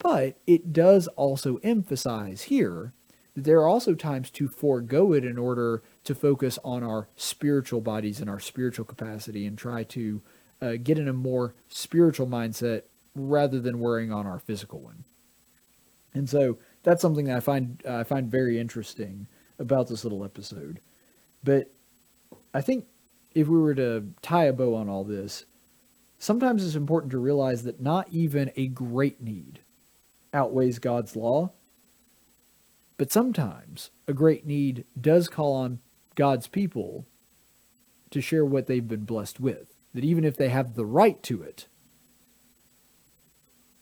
[0.00, 2.92] But it does also emphasize here
[3.34, 7.80] that there are also times to forego it in order to focus on our spiritual
[7.80, 10.22] bodies and our spiritual capacity and try to
[10.60, 12.82] uh, get in a more spiritual mindset
[13.14, 15.04] rather than worrying on our physical one.
[16.12, 19.28] And so that's something that I find uh, I find very interesting
[19.60, 20.80] about this little episode.
[21.44, 21.70] But
[22.52, 22.86] I think
[23.34, 25.46] if we were to tie a bow on all this,
[26.18, 29.60] sometimes it's important to realize that not even a great need
[30.32, 31.52] outweighs God's law.
[32.96, 35.80] But sometimes a great need does call on
[36.14, 37.06] God's people
[38.10, 41.42] to share what they've been blessed with that even if they have the right to
[41.42, 41.66] it,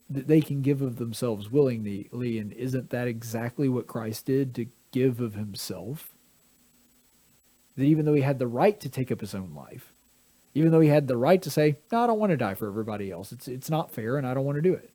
[0.09, 2.09] that they can give of themselves willingly.
[2.12, 6.15] And isn't that exactly what Christ did to give of himself?
[7.81, 9.94] That even though he had the right to take up his own life,
[10.52, 12.68] even though he had the right to say, No, I don't want to die for
[12.68, 13.33] everybody else.
[13.33, 14.92] It's it's not fair and I don't want to do it.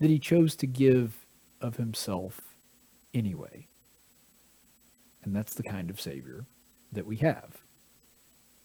[0.00, 1.24] That he chose to give
[1.60, 2.56] of himself
[3.14, 3.68] anyway.
[5.22, 6.46] And that's the kind of Savior
[6.90, 7.62] that we have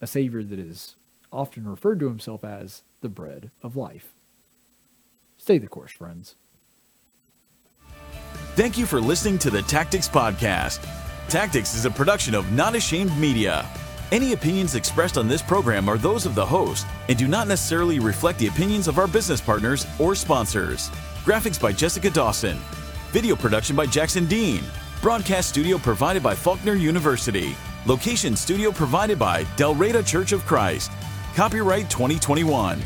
[0.02, 0.96] a Savior that is
[1.32, 4.16] often referred to himself as the bread of life.
[5.38, 6.38] Stay the course, friends.
[8.56, 11.07] Thank you for listening to the Tactics Podcast.
[11.30, 13.68] Tactics is a production of Not Ashamed Media.
[14.14, 18.00] Any opinions expressed on this program are those of the host and do not necessarily
[18.00, 20.90] reflect the opinions of our business partners or sponsors.
[21.26, 22.58] Graphics by Jessica Dawson.
[23.12, 24.64] Video production by Jackson Dean.
[25.02, 27.58] Broadcast studio provided by Faulkner University.
[27.86, 30.92] Location studio provided by Dalraida Church of Christ.
[31.36, 32.82] Copyright 2021.